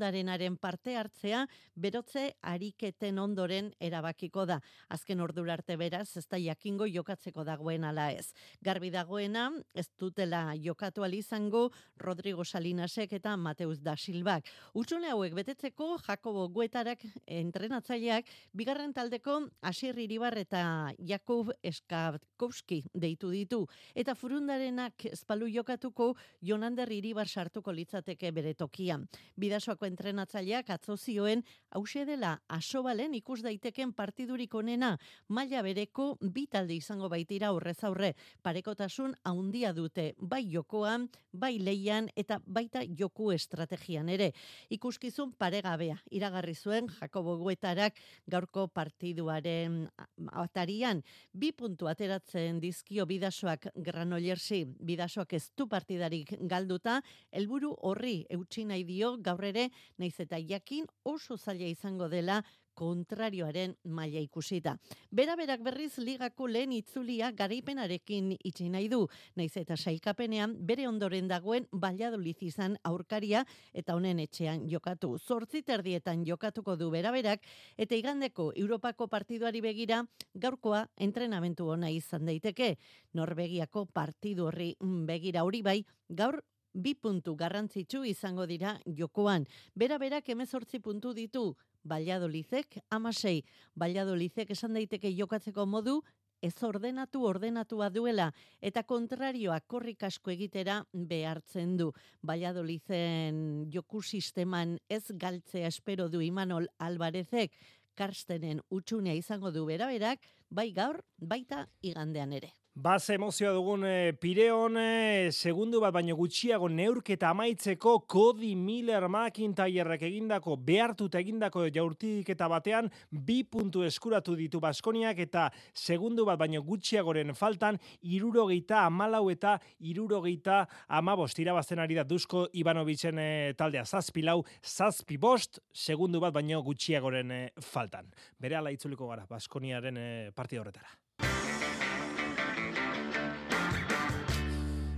furundarenaren 0.05 0.59
parte 0.59 0.97
hartzea 0.97 1.47
berotze 1.75 2.35
ariketen 2.43 3.19
ondoren 3.19 3.71
erabakiko 3.81 4.45
da. 4.45 4.59
Azken 4.93 5.21
ordurarte 5.21 5.77
beraz, 5.81 6.17
ez 6.19 6.27
da 6.29 6.37
jakingo 6.37 6.85
jokatzeko 6.85 7.45
dagoen 7.45 7.85
ala 7.85 8.11
ez. 8.13 8.35
Garbi 8.61 8.91
dagoena, 8.91 9.51
ez 9.75 9.89
dutela 9.99 10.53
jokatu 10.61 11.05
izango 11.05 11.71
Rodrigo 11.97 12.45
Salinasek 12.45 13.13
eta 13.13 13.37
Mateus 13.37 13.81
da 13.81 13.97
Silbak. 13.97 14.45
Utsune 14.75 15.09
hauek 15.09 15.35
betetzeko 15.35 15.99
Jakobo 16.07 16.49
Guetarak 16.49 17.01
entrenatzaileak 17.27 18.27
bigarren 18.53 18.93
taldeko 18.93 19.49
Asier 19.63 19.99
Iribar 19.99 20.37
eta 20.37 20.93
Jakub 20.99 21.51
Eskavkovski 21.63 22.85
deitu 22.93 23.31
ditu 23.31 23.67
eta 23.95 24.15
furundarenak 24.15 25.07
espalu 25.07 25.49
jokatuko 25.49 26.15
Jonander 26.43 26.91
Iribar 26.93 27.29
sartuko 27.29 27.73
litzateke 27.73 28.31
bere 28.33 28.55
tokian. 28.55 29.09
Bidasoako 29.37 29.87
entrenatzaileak 29.95 30.71
atzo 30.75 30.97
zioen 30.99 31.45
hause 31.75 32.05
dela 32.07 32.35
asobalen 32.49 33.15
ikus 33.19 33.41
daiteken 33.45 33.93
partidurik 33.97 34.55
onena 34.55 34.95
maila 35.29 35.63
bereko 35.63 36.15
bi 36.21 36.47
talde 36.51 36.77
izango 36.77 37.09
baitira 37.11 37.51
aurrez 37.53 37.79
aurre. 37.87 38.13
Parekotasun 38.43 39.15
handia 39.25 39.73
dute 39.73 40.13
bai 40.19 40.45
jokoan, 40.51 41.09
bai 41.33 41.57
leian 41.59 42.09
eta 42.17 42.41
baita 42.47 42.85
joku 42.99 43.31
estrategian 43.35 44.09
ere. 44.09 44.31
Ikuskizun 44.75 45.35
paregabea 45.39 45.99
iragarri 46.11 46.55
zuen 46.55 46.89
Jakobo 47.01 47.37
Guetarak 47.43 47.99
gaurko 48.31 48.67
partiduaren 48.69 49.85
atarian. 50.33 51.03
Bi 51.33 51.53
puntu 51.53 51.89
ateratzen 51.91 52.61
dizkio 52.63 53.07
bidasoak 53.07 53.71
Granollersi, 53.75 54.65
bidasoak 54.65 55.35
ez 55.39 55.49
du 55.57 55.67
partidarik 55.69 56.35
galduta, 56.51 57.01
helburu 57.33 57.75
horri 57.83 58.25
eutsi 58.31 58.65
nahi 58.65 58.85
dio 58.87 59.15
gaur 59.23 59.45
ere 59.45 59.69
naiz 59.99 60.15
eta 60.21 60.39
jakin 60.39 60.87
oso 61.05 61.37
zaila 61.37 61.67
izango 61.67 62.09
dela 62.09 62.43
kontrarioaren 62.75 63.77
maila 63.85 64.21
ikusita. 64.21 64.77
Bera 65.11 65.37
berak 65.39 65.63
berriz 65.65 65.93
ligako 65.99 66.49
lehen 66.51 66.75
itzulia 66.75 67.31
garaipenarekin 67.33 68.33
itxi 68.45 68.69
nahi 68.69 68.89
du, 68.91 69.05
naiz 69.39 69.53
eta 69.57 69.77
sailkapenean 69.77 70.57
bere 70.67 70.89
ondoren 70.89 71.29
dagoen 71.31 71.69
Valladolid 71.73 72.43
izan 72.43 72.77
aurkaria 72.85 73.45
eta 73.73 73.95
honen 73.95 74.21
etxean 74.25 74.67
jokatu. 74.71 75.15
Zortzi 75.19 75.63
terdietan 75.63 76.25
jokatuko 76.27 76.77
du 76.77 76.91
bera 76.91 77.13
berak 77.15 77.47
eta 77.79 77.95
igandeko 77.95 78.51
Europako 78.57 79.09
partiduari 79.09 79.63
begira 79.63 80.03
gaurkoa 80.35 80.85
entrenamentu 80.97 81.71
ona 81.71 81.91
izan 81.91 82.27
daiteke. 82.27 82.75
Norvegiako 83.15 83.87
partidu 83.87 84.49
horri 84.49 84.75
begira 85.07 85.45
hori 85.45 85.63
bai, 85.63 85.79
gaur 86.09 86.43
bi 86.75 86.95
puntu 86.95 87.37
garrantzitsu 87.39 88.05
izango 88.05 88.47
dira 88.47 88.75
jokoan. 88.85 89.47
Bera 89.75 89.99
berak 89.99 90.29
emezortzi 90.29 90.81
puntu 90.81 91.15
ditu, 91.15 91.55
Valladolizek 91.85 92.79
amasei. 92.91 93.45
Valladolizek 93.77 94.51
esan 94.51 94.75
daiteke 94.75 95.13
jokatzeko 95.15 95.67
modu, 95.67 96.01
ez 96.45 96.57
ordenatu 96.67 97.23
ordenatua 97.25 97.89
duela 97.91 98.27
eta 98.61 98.83
kontrarioa 98.85 99.61
korrik 99.61 100.03
asko 100.05 100.33
egitera 100.35 100.81
behartzen 100.93 101.77
du. 101.81 101.91
Valladolizen 102.23 103.71
joku 103.73 104.03
sisteman 104.03 104.77
ez 104.89 105.05
galtzea 105.09 105.71
espero 105.73 106.09
du 106.09 106.21
Imanol 106.21 106.69
Alvarezek, 106.79 107.53
Karstenen 107.95 108.61
utxunea 108.75 109.15
izango 109.15 109.53
du 109.55 109.65
beraberak, 109.69 110.27
bai 110.51 110.73
gaur, 110.75 111.01
baita 111.19 111.69
igandean 111.81 112.33
ere. 112.33 112.53
Baz 112.75 113.07
emozioa 113.15 113.53
dugun 113.55 113.85
e, 113.87 114.13
Pireon, 114.19 114.75
e, 114.75 115.31
segundu 115.31 115.79
bat 115.79 115.93
baino 115.95 116.17
gutxiago 116.19 116.67
neurketa 116.67 117.29
amaitzeko 117.31 118.01
Cody 118.11 118.57
Miller 118.59 119.07
McIntyrek 119.07 120.03
egindako, 120.09 120.57
behartuta 120.59 121.21
egindako 121.23 121.69
jaurtik 121.71 122.33
eta 122.35 122.49
batean, 122.51 122.91
bi 123.13 123.45
puntu 123.47 123.85
eskuratu 123.87 124.35
ditu 124.35 124.59
Baskoniak 124.59 125.23
eta 125.23 125.45
segundu 125.71 126.27
bat 126.27 126.43
baino 126.43 126.65
gutxiagoren 126.67 127.31
faltan, 127.39 127.79
irurogeita 128.03 128.83
amalau 128.89 129.31
eta 129.31 129.55
irurogeita 129.79 130.65
amabost 130.99 131.39
irabazten 131.39 131.79
ari 131.79 131.95
da 131.95 132.03
Dusko 132.03 132.49
Ivanovicen 132.59 133.23
e, 133.23 133.31
taldea 133.55 133.87
zazpi 133.87 134.27
lau, 134.27 134.41
zazpi 134.67 135.15
bost, 135.17 135.63
segundu 135.71 136.19
bat 136.19 136.35
baino 136.35 136.59
gutxiagoren 136.67 137.31
e, 137.31 137.43
faltan. 137.63 138.11
Bere 138.35 138.59
ala 138.59 138.75
itzuliko 138.75 139.15
gara, 139.15 139.31
Baskoniaren 139.31 139.97
e, 139.97 140.13
partida 140.35 140.67
horretara. 140.67 141.04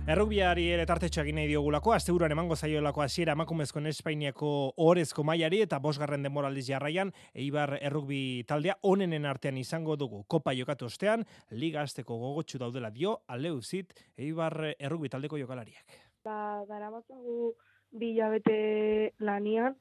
Errugbiari 0.07 0.69
ere 0.71 0.85
tartetxo 0.87 1.19
egin 1.19 1.35
nahi 1.35 1.49
diogulako, 1.49 1.91
asteburuan 1.91 2.31
emango 2.31 2.55
zaiolako 2.55 3.01
hasiera 3.03 3.33
emakumezko 3.35 3.81
Espainiako 3.89 4.49
orezko 4.79 5.25
mailari 5.27 5.59
eta 5.59 5.79
bosgarren 5.83 6.23
denboraldiz 6.23 6.63
jarraian, 6.69 7.11
Eibar 7.35 7.73
errugbi 7.81 8.45
taldea 8.47 8.77
onenen 8.83 9.25
artean 9.25 9.57
izango 9.57 9.97
dugu. 9.97 10.23
Kopa 10.23 10.53
jokatu 10.53 10.85
ostean, 10.85 11.25
liga 11.51 11.81
azteko 11.81 12.15
gogotxu 12.21 12.57
daudela 12.57 12.89
dio, 12.89 13.17
aleuzit, 13.27 13.91
Eibar 14.15 14.55
errugbi 14.79 15.09
taldeko 15.09 15.37
jokalariak. 15.41 15.99
Ba, 16.23 16.63
dara 16.69 16.89
batzagu 16.89 17.51
bilabete 17.91 19.11
lanian, 19.19 19.75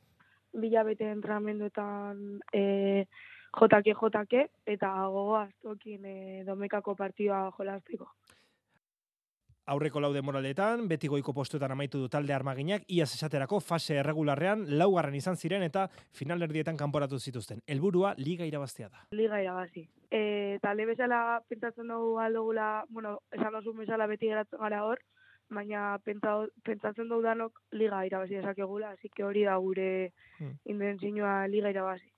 bilabete 0.52 1.06
entramenduetan 1.12 2.40
e, 2.52 3.06
jotake 3.60 3.94
jotake, 3.94 4.48
eta 4.66 4.90
gogoaz 5.06 5.52
tokin 5.62 6.04
e, 6.04 6.42
domekako 6.50 6.96
partioa 6.98 7.52
jolazteko 7.60 8.10
aurreko 9.66 10.00
laude 10.00 10.22
moraletan, 10.22 10.86
beti 10.88 11.08
goiko 11.10 11.34
postuetan 11.34 11.74
amaitu 11.74 11.98
du 11.98 12.08
talde 12.12 12.34
armaginak, 12.34 12.84
iaz 12.88 13.10
esaterako 13.16 13.60
fase 13.60 13.98
erregularrean, 14.02 14.64
laugarren 14.78 15.16
izan 15.18 15.36
ziren 15.36 15.64
eta 15.66 15.88
final 16.14 16.42
erdietan 16.46 16.78
kanporatu 16.78 17.18
zituzten. 17.18 17.62
Helburua 17.66 18.14
liga 18.18 18.46
irabaztea 18.46 18.88
da. 18.88 19.04
Liga 19.10 19.42
irabazi. 19.42 19.86
E, 20.10 20.58
talde 20.62 20.86
bezala 20.86 21.20
pentsatzen 21.48 21.90
dugu 21.90 22.18
aldogula, 22.22 22.70
bueno, 22.88 23.18
esan 23.34 23.58
oso 23.58 23.74
bezala 23.74 24.06
beti 24.06 24.30
geratzen 24.30 24.62
gara 24.62 24.84
hor, 24.86 25.02
baina 25.50 25.98
pentsatzen 26.04 27.08
dugu 27.08 27.22
danok 27.26 27.62
liga 27.72 28.04
irabazi 28.06 28.38
esakegula, 28.42 28.90
así 28.94 29.10
que 29.14 29.24
hori 29.24 29.44
da 29.44 29.56
gure 29.56 30.12
hmm. 30.38 31.50
liga 31.50 31.70
irabazi. 31.70 32.15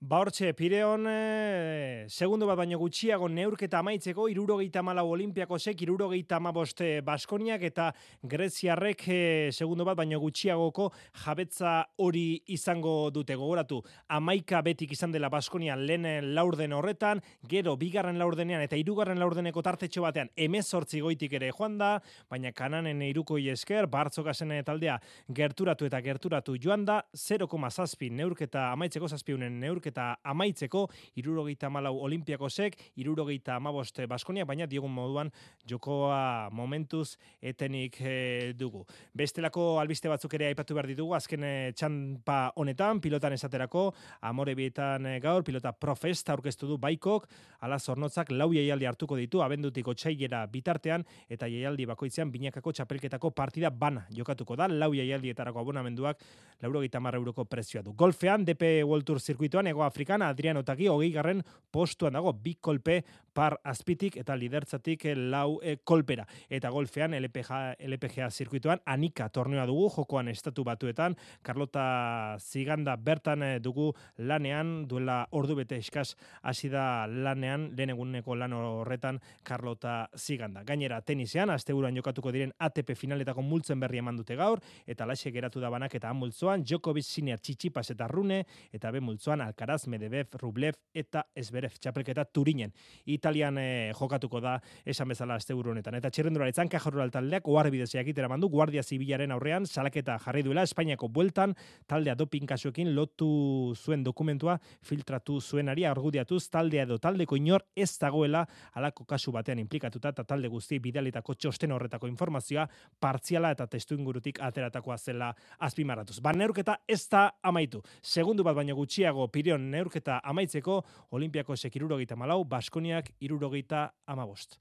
Ba 0.00 0.20
hortxe, 0.22 0.52
Pireon, 0.54 1.08
e, 1.10 2.04
segundu 2.06 2.46
bat 2.46 2.54
baino 2.60 2.76
gutxiago 2.78 3.26
neurketa 3.26 3.80
amaitzeko, 3.82 4.28
irurogeita 4.30 4.78
malau 4.86 5.08
olimpiakosek, 5.10 5.80
irurogeita 5.82 6.38
maboste 6.38 7.00
Baskoniak 7.02 7.64
eta 7.66 7.88
Greziarrek 8.22 9.02
e, 9.10 9.16
segundu 9.50 9.82
bat 9.82 9.98
baino 9.98 10.20
gutxiagoko 10.22 10.86
jabetza 11.24 11.72
hori 11.98 12.44
izango 12.54 13.10
dute 13.10 13.34
gogoratu. 13.34 13.80
Amaika 14.14 14.60
betik 14.62 14.94
izan 14.94 15.10
dela 15.10 15.32
Baskonia 15.34 15.74
lehen 15.74 16.06
laurden 16.30 16.78
horretan, 16.78 17.18
gero 17.50 17.74
bigarren 17.74 18.22
laurdenean 18.22 18.62
eta 18.62 18.78
irugarren 18.78 19.18
laurdeneko 19.18 19.66
tartetxo 19.66 20.06
batean 20.06 20.30
emezortzi 20.36 21.02
goitik 21.02 21.34
ere 21.40 21.50
joan 21.50 21.74
da, 21.82 21.90
baina 22.30 22.54
kananen 22.54 23.02
iruko 23.02 23.34
esker, 23.50 23.90
bartzokasen 23.90 24.54
taldea 24.62 25.00
gerturatu 25.26 25.90
eta 25.90 26.00
gerturatu 26.06 26.54
joan 26.54 26.86
da, 26.86 27.02
0,6 27.16 28.14
neurketa 28.14 28.70
amaitzeko 28.70 29.08
zazpiunen 29.08 29.58
neurketa 29.58 29.87
neurketa 29.88 30.18
amaitzeko, 30.24 30.88
irurogeita 31.16 31.70
malau 31.70 31.98
olimpiakosek, 32.04 32.76
irurogeita 32.96 33.56
amabost 33.56 34.00
Baskonia, 34.08 34.44
baina 34.44 34.66
diogun 34.66 34.92
moduan 34.92 35.30
jokoa 35.66 36.50
momentuz 36.52 37.16
etenik 37.40 38.00
e, 38.00 38.52
dugu. 38.54 38.84
Bestelako 39.14 39.78
albiste 39.80 40.08
batzuk 40.08 40.34
ere 40.34 40.48
aipatu 40.48 40.74
behar 40.74 40.86
ditugu, 40.86 41.14
azken 41.14 41.44
e, 41.44 41.72
txanpa 41.72 42.52
honetan, 42.56 43.00
pilotan 43.00 43.32
esaterako, 43.32 43.92
amore 44.22 44.54
bietan 44.54 45.06
e, 45.06 45.18
gaur, 45.20 45.44
pilota 45.44 45.72
profest 45.72 46.28
aurkeztu 46.28 46.68
du 46.68 46.78
baikok, 46.78 47.28
ala 47.60 47.78
zornotzak 47.78 48.30
lau 48.32 48.52
jaialdi 48.52 48.86
hartuko 48.86 49.16
ditu, 49.16 49.42
abendutiko 49.42 49.94
txailera 49.94 50.46
bitartean, 50.46 51.04
eta 51.28 51.48
jaialdi 51.48 51.86
bakoitzean 51.86 52.30
binakako 52.32 52.72
txapelketako 52.72 53.30
partida 53.30 53.70
bana 53.70 54.06
jokatuko 54.14 54.56
da, 54.56 54.68
lau 54.68 54.92
jaialdietarako 54.94 55.64
abonamenduak, 55.64 56.22
lauro 56.62 56.82
euroko 56.82 57.44
prezioa 57.44 57.82
du. 57.82 57.92
Golfean, 57.92 58.44
DP 58.44 58.84
World 58.84 59.04
Tour 59.04 59.20
zirkuituan, 59.20 59.66
Ego 59.78 59.84
Afrikan, 59.84 60.22
Adrian 60.22 60.56
Otaki, 60.58 60.88
hogei 60.90 61.12
garren 61.14 61.44
postuan 61.70 62.16
dago, 62.16 62.32
bi 62.34 62.56
kolpe 62.58 63.04
par 63.38 63.54
azpitik 63.70 64.16
eta 64.18 64.34
lidertzatik 64.34 65.04
lau 65.30 65.60
e, 65.62 65.76
kolpera. 65.86 66.24
Eta 66.50 66.72
golfean, 66.74 67.12
LPGA, 67.14 67.76
LPGA 67.86 68.26
zirkuituan, 68.34 68.80
anika 68.90 69.28
tornea 69.30 69.62
dugu, 69.68 69.86
jokoan 69.94 70.26
estatu 70.32 70.64
batuetan, 70.66 71.14
Carlota 71.46 72.36
Ziganda 72.42 72.96
bertan 72.96 73.44
eh, 73.46 73.52
dugu 73.62 73.92
lanean, 74.18 74.88
duela 74.90 75.20
ordu 75.38 75.54
bete 75.60 75.78
eskaz 75.78 76.16
hasi 76.42 76.72
da 76.72 77.06
lanean, 77.06 77.68
lehen 77.78 77.94
eguneko 77.94 78.34
lan 78.34 78.56
horretan, 78.58 79.20
Carlota 79.46 80.08
Ziganda. 80.18 80.64
Gainera, 80.66 80.98
tenisean, 81.06 81.54
asteburuan 81.54 81.94
jokatuko 81.94 82.34
diren 82.34 82.56
ATP 82.58 82.96
finaletako 82.98 83.46
multzen 83.46 83.78
berri 83.78 84.02
eman 84.02 84.18
dute 84.18 84.34
gaur, 84.34 84.64
eta 84.86 85.06
laxe 85.06 85.30
geratu 85.30 85.62
da 85.62 85.70
banak 85.70 85.94
eta 85.94 86.10
multzoan, 86.10 86.66
Djokovic, 86.66 87.06
Sinner, 87.06 87.38
Txitsipas 87.38 87.92
eta 87.94 88.10
Rune, 88.10 88.42
eta 88.74 88.90
be 88.90 89.04
multzoan, 89.04 89.46
Alcaraz, 89.46 89.67
Medebev, 89.86 90.32
Rublev 90.40 90.74
eta 90.94 91.26
Esberev, 91.36 91.74
txapelketa 91.78 92.24
Turinen. 92.24 92.72
Italian 93.06 93.58
eh, 93.60 93.92
jokatuko 93.98 94.40
da, 94.40 94.56
esan 94.84 95.08
bezala 95.12 95.36
asteburu 95.38 95.72
honetan. 95.74 95.94
Eta 95.98 96.10
txirrendura 96.10 96.48
etzan, 96.48 96.70
kajorral 96.72 97.10
taldeak, 97.12 97.48
oar 97.48 97.70
bidezea 97.70 98.02
mandu, 98.28 98.48
Guardia 98.48 98.82
Zibilaren 98.82 99.32
aurrean, 99.32 99.66
salaketa 99.66 100.18
jarri 100.18 100.42
duela, 100.42 100.62
Espainiako 100.62 101.08
bueltan, 101.08 101.54
taldea 101.86 102.14
doping 102.14 102.46
kasuekin 102.46 102.94
lotu 102.94 103.74
zuen 103.76 104.02
dokumentua, 104.02 104.58
filtratu 104.82 105.40
zuenari, 105.40 105.84
argudiatuz, 105.84 106.48
taldea 106.48 106.82
edo 106.82 106.98
taldeko 106.98 107.36
inor 107.36 107.64
ez 107.76 107.98
dagoela, 107.98 108.46
alako 108.74 109.04
kasu 109.04 109.32
batean 109.32 109.58
implikatuta, 109.58 110.08
eta 110.14 110.24
talde 110.24 110.48
guzti 110.48 110.78
bidalitako 110.78 111.34
txosten 111.34 111.72
horretako 111.72 112.08
informazioa, 112.08 112.68
partziala 113.00 113.52
eta 113.52 113.66
testu 113.66 113.94
ingurutik 113.98 114.40
ateratakoa 114.40 114.98
zela 114.98 115.32
azpimaratuz. 115.58 116.20
Ba, 116.20 116.32
neurketa 116.32 116.78
ez 116.88 117.02
da 117.10 117.28
amaitu. 117.42 117.82
Segundu 118.02 118.44
bat 118.46 118.56
baino 118.56 118.76
gutxiago 118.78 119.28
pirion 119.32 119.57
neurketa 119.58 120.20
amaitzeko, 120.24 120.82
Olimpiako 121.10 121.56
sekirurogeita 121.56 122.16
malau, 122.16 122.44
Baskoniak 122.44 123.12
irurogeita 123.20 123.88
amabost. 124.06 124.58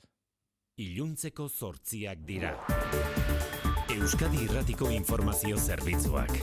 Iluntzeko 0.78 1.48
zortziak 1.50 2.20
dira. 2.26 2.54
Euskadi 3.98 4.43
Irratiko 4.45 4.91
Informazio 4.93 5.58
Zerbitzuak. 5.58 6.38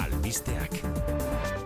Albisteak. 0.00 1.65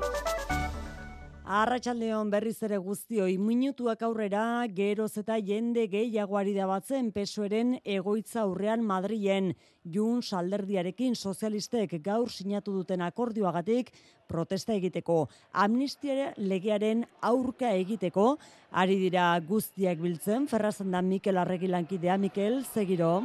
Arratxaldeon 1.51 2.29
berriz 2.31 2.61
ere 2.63 2.77
guztioi 2.79 3.33
minutuak 3.43 4.05
aurrera 4.07 4.43
geroz 4.71 5.17
eta 5.19 5.35
jende 5.43 5.89
gehiagoari 5.91 6.53
da 6.55 6.69
batzen 6.71 7.09
pesoeren 7.11 7.73
egoitza 7.83 8.45
aurrean 8.45 8.85
Madrien 8.87 9.49
jun 9.83 10.23
salderdiarekin 10.23 11.19
sozialistek 11.19 11.97
gaur 12.07 12.31
sinatu 12.31 12.77
duten 12.77 13.03
akordioagatik 13.03 13.91
protesta 14.31 14.79
egiteko. 14.79 15.25
Amnistia 15.51 16.31
legearen 16.39 17.03
aurka 17.21 17.75
egiteko 17.83 18.37
ari 18.71 19.03
dira 19.03 19.33
guztiak 19.43 19.99
biltzen. 19.99 20.47
Ferrazan 20.47 20.95
da 20.95 21.03
Mikel 21.03 21.43
Arregilankidea 21.43 22.15
Mikel 22.17 22.63
Zegiro 22.63 23.25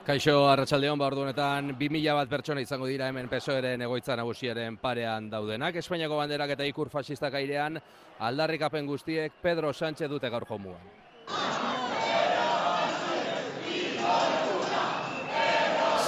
Kaixo, 0.00 0.46
arratsaldeon 0.48 0.96
ba 0.98 1.10
orduanetan 1.10 1.74
2000 1.76 2.14
bat 2.16 2.28
pertsona 2.32 2.62
izango 2.64 2.86
dira 2.88 3.10
hemen 3.12 3.28
pesoeren 3.28 3.82
egoitza 3.84 4.14
nagusiaren 4.16 4.78
parean 4.80 5.28
daudenak. 5.28 5.76
Espainiako 5.76 6.16
banderak 6.16 6.54
eta 6.56 6.64
ikur 6.64 6.88
fasistak 6.88 7.36
airean 7.36 7.76
aldarrikapen 8.18 8.88
guztiek 8.88 9.36
Pedro 9.42 9.74
Sánchez 9.74 10.08
dute 10.08 10.30
gaur 10.32 10.48
jomuan. 10.48 10.88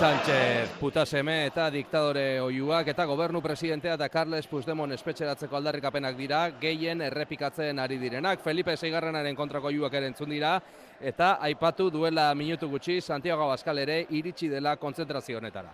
Sánchez 0.03 0.71
putaseme 0.81 1.35
eta 1.47 1.69
diktadore 1.71 2.41
oiuak 2.41 2.89
eta 2.91 3.05
gobernu 3.07 3.43
presidentea 3.45 3.95
eta 3.95 4.09
Carles 4.09 4.49
Puigdemont 4.51 4.91
espetxeratzeko 4.97 5.61
aldarrikapenak 5.61 6.17
dira, 6.17 6.41
gehien 6.59 7.05
errepikatzen 7.07 7.79
ari 7.79 8.01
direnak. 8.01 8.41
Felipe 8.41 8.75
Seigarrenaren 8.77 9.37
kontrako 9.37 9.69
oiuak 9.69 9.95
ere 10.01 10.09
entzun 10.11 10.33
dira, 10.33 10.57
eta 11.03 11.37
aipatu 11.41 11.91
duela 11.91 12.35
minutu 12.35 12.69
gutxi 12.71 13.01
Santiago 13.01 13.43
Abascal 13.45 13.79
ere 13.79 14.07
iritsi 14.11 14.49
dela 14.49 14.77
kontzentrazio 14.77 15.39
honetara. 15.39 15.73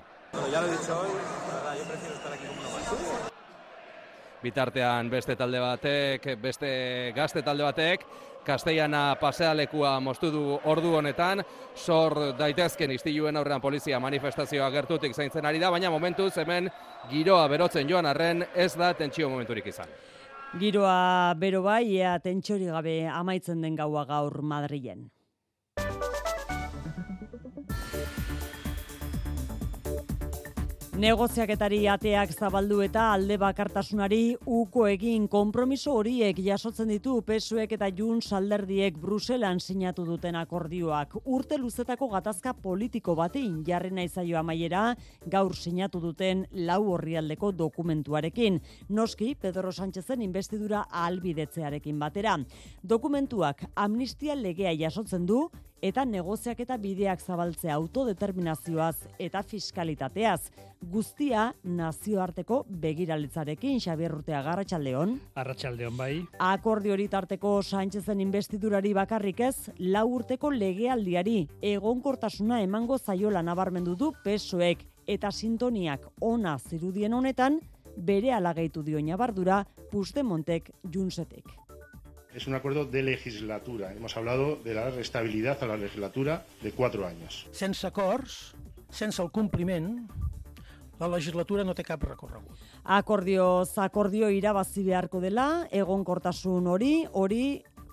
Bitartean 4.43 5.11
beste 5.11 5.35
talde 5.37 5.61
batek, 5.61 6.26
beste 6.41 7.12
gazte 7.14 7.43
talde 7.43 7.64
batek, 7.66 8.05
Castellana 8.49 9.16
pasealekua 9.20 9.99
moztu 10.01 10.31
du 10.33 10.43
ordu 10.64 10.95
honetan, 10.97 11.43
sor 11.74 12.14
daitezken 12.39 12.95
istiluen 12.95 13.37
aurrean 13.37 13.61
polizia 13.61 14.01
manifestazioa 14.01 14.70
gertutik 14.72 15.12
zaintzen 15.12 15.45
ari 15.45 15.61
da, 15.61 15.70
baina 15.74 15.91
momentuz 15.91 16.33
hemen 16.39 16.70
giroa 17.11 17.49
berotzen 17.49 17.91
joan 17.91 18.07
arren 18.07 18.47
ez 18.55 18.72
da 18.79 18.95
tentsio 18.95 19.29
momenturik 19.29 19.66
izan. 19.66 19.93
Giroa 20.57 21.35
bero 21.37 21.61
bai, 21.66 21.99
ea 21.99 22.16
tentsori 22.24 22.70
gabe 22.72 23.03
amaitzen 23.12 23.61
den 23.61 23.76
gaua 23.76 24.07
gaur 24.09 24.41
Madrilen. 24.41 25.11
ん? 25.79 26.08
Negoziaketari 30.99 31.84
ateak 31.86 32.32
zabaldu 32.34 32.80
eta 32.82 33.05
alde 33.14 33.36
bakartasunari 33.38 34.32
uko 34.51 34.88
egin 34.90 35.28
konpromiso 35.30 35.92
horiek 35.94 36.40
jasotzen 36.42 36.90
ditu 36.90 37.12
pesuek 37.22 37.76
eta 37.76 37.86
jun 37.94 38.18
salderdiek 38.18 38.99
Bruselan 38.99 39.61
sinatu 39.62 40.03
duten 40.09 40.34
akordioak. 40.40 41.14
Urte 41.22 41.55
luzetako 41.62 42.09
gatazka 42.16 42.51
politiko 42.64 43.14
batein 43.14 43.61
jarri 43.68 43.92
nahi 43.94 44.09
zaio 44.09 44.40
amaiera 44.40 44.82
gaur 45.30 45.55
sinatu 45.55 46.01
duten 46.03 46.42
lau 46.66 46.80
horrialdeko 46.96 47.53
dokumentuarekin. 47.53 48.59
Noski, 48.88 49.36
Pedro 49.38 49.70
Sánchezen 49.70 50.26
investidura 50.26 50.82
ahalbidetzearekin 50.90 52.03
batera. 52.03 52.34
Dokumentuak 52.82 53.68
amnistia 53.76 54.34
legea 54.34 54.74
jasotzen 54.74 55.30
du 55.30 55.44
eta 55.83 56.05
negoziak 56.05 56.61
eta 56.64 56.76
bideak 56.81 57.20
zabaltzea 57.20 57.74
autodeterminazioaz 57.74 58.97
eta 59.18 59.43
fiskalitateaz. 59.43 60.51
Guztia 60.79 61.49
nazioarteko 61.64 62.64
begiralitzarekin 62.68 63.81
Xabier 63.83 64.14
Urtea 64.14 64.43
Garratxaldeon. 64.47 65.16
Arratxaldeon 65.35 65.97
bai. 65.99 66.12
Akordi 66.39 66.93
hori 66.95 67.09
tarteko 67.09 67.59
Sánchezen 67.62 68.20
investidurari 68.20 68.93
bakarrik 68.95 69.41
ez, 69.41 69.70
lau 69.79 70.07
urteko 70.14 70.51
legealdiari 70.55 71.41
egonkortasuna 71.74 72.62
emango 72.62 72.99
zaiola 72.99 73.43
nabarmendu 73.43 73.97
du 73.97 74.12
pesoek 74.24 74.85
eta 75.07 75.33
sintoniak 75.33 76.05
ona 76.20 76.59
zirudien 76.59 77.14
honetan, 77.14 77.61
bere 77.97 78.33
alagaitu 78.33 78.83
dio 78.83 79.01
nabardura 79.03 79.64
Puigdemontek 79.91 80.70
junsetek 80.93 81.68
es 82.39 82.47
un 82.47 82.55
acuerdo 82.55 82.84
de 82.84 83.03
legislatura. 83.03 83.93
Hemos 83.93 84.16
hablado 84.16 84.57
de 84.62 84.72
la 84.72 84.89
estabilidad 84.91 85.62
a 85.62 85.66
la 85.66 85.76
legislatura 85.76 86.47
de 86.62 86.70
cuatro 86.70 87.05
años. 87.05 87.49
Sense 87.51 87.84
acords, 87.84 88.55
sense 88.91 89.20
el 89.20 89.30
compliment, 89.32 90.09
la 91.01 91.09
legislatura 91.09 91.64
no 91.66 91.74
té 91.74 91.82
cap 91.82 92.03
recorregut. 92.07 92.62
Akordio, 92.84 93.64
akordio 93.76 94.30
irabazi 94.30 94.84
beharko 94.86 95.20
dela, 95.20 95.66
egonkortasun 95.74 96.70
hori, 96.70 96.93
hori 97.12 97.43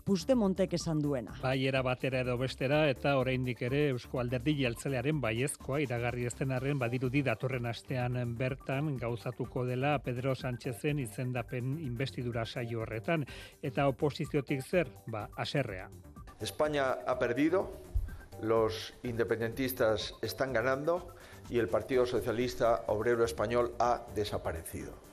Puigdemontek 0.06 0.76
esan 0.78 1.00
duena. 1.02 1.32
Bai 1.42 1.66
era 1.66 1.80
batera 1.82 2.20
edo 2.22 2.36
bestera 2.38 2.84
eta 2.92 3.16
oraindik 3.18 3.64
ere 3.66 3.80
Eusko 3.90 4.20
Alderdi 4.22 4.54
Jeltzalearen 4.60 5.18
baiezkoa 5.24 5.80
iragarri 5.82 6.28
ezten 6.30 6.52
arren 6.54 6.78
badirudi 6.78 7.24
datorren 7.26 7.66
astean 7.66 8.36
bertan 8.38 8.92
gauzatuko 9.02 9.64
dela 9.66 9.96
Pedro 10.06 10.36
Sánchezen 10.36 11.02
izendapen 11.02 11.72
investidura 11.88 12.44
saio 12.46 12.84
horretan 12.84 13.26
eta 13.64 13.88
oposiziotik 13.90 14.62
zer, 14.62 14.92
ba, 15.08 15.24
aserrea. 15.38 15.90
España 16.40 16.86
ha 17.08 17.18
perdido, 17.18 17.72
los 18.44 18.94
independentistas 19.02 20.14
están 20.22 20.54
ganando 20.54 21.16
y 21.50 21.58
el 21.58 21.68
Partido 21.68 22.06
Socialista 22.06 22.84
Obrero 22.86 23.26
Español 23.26 23.74
ha 23.80 24.06
desaparecido. 24.14 25.05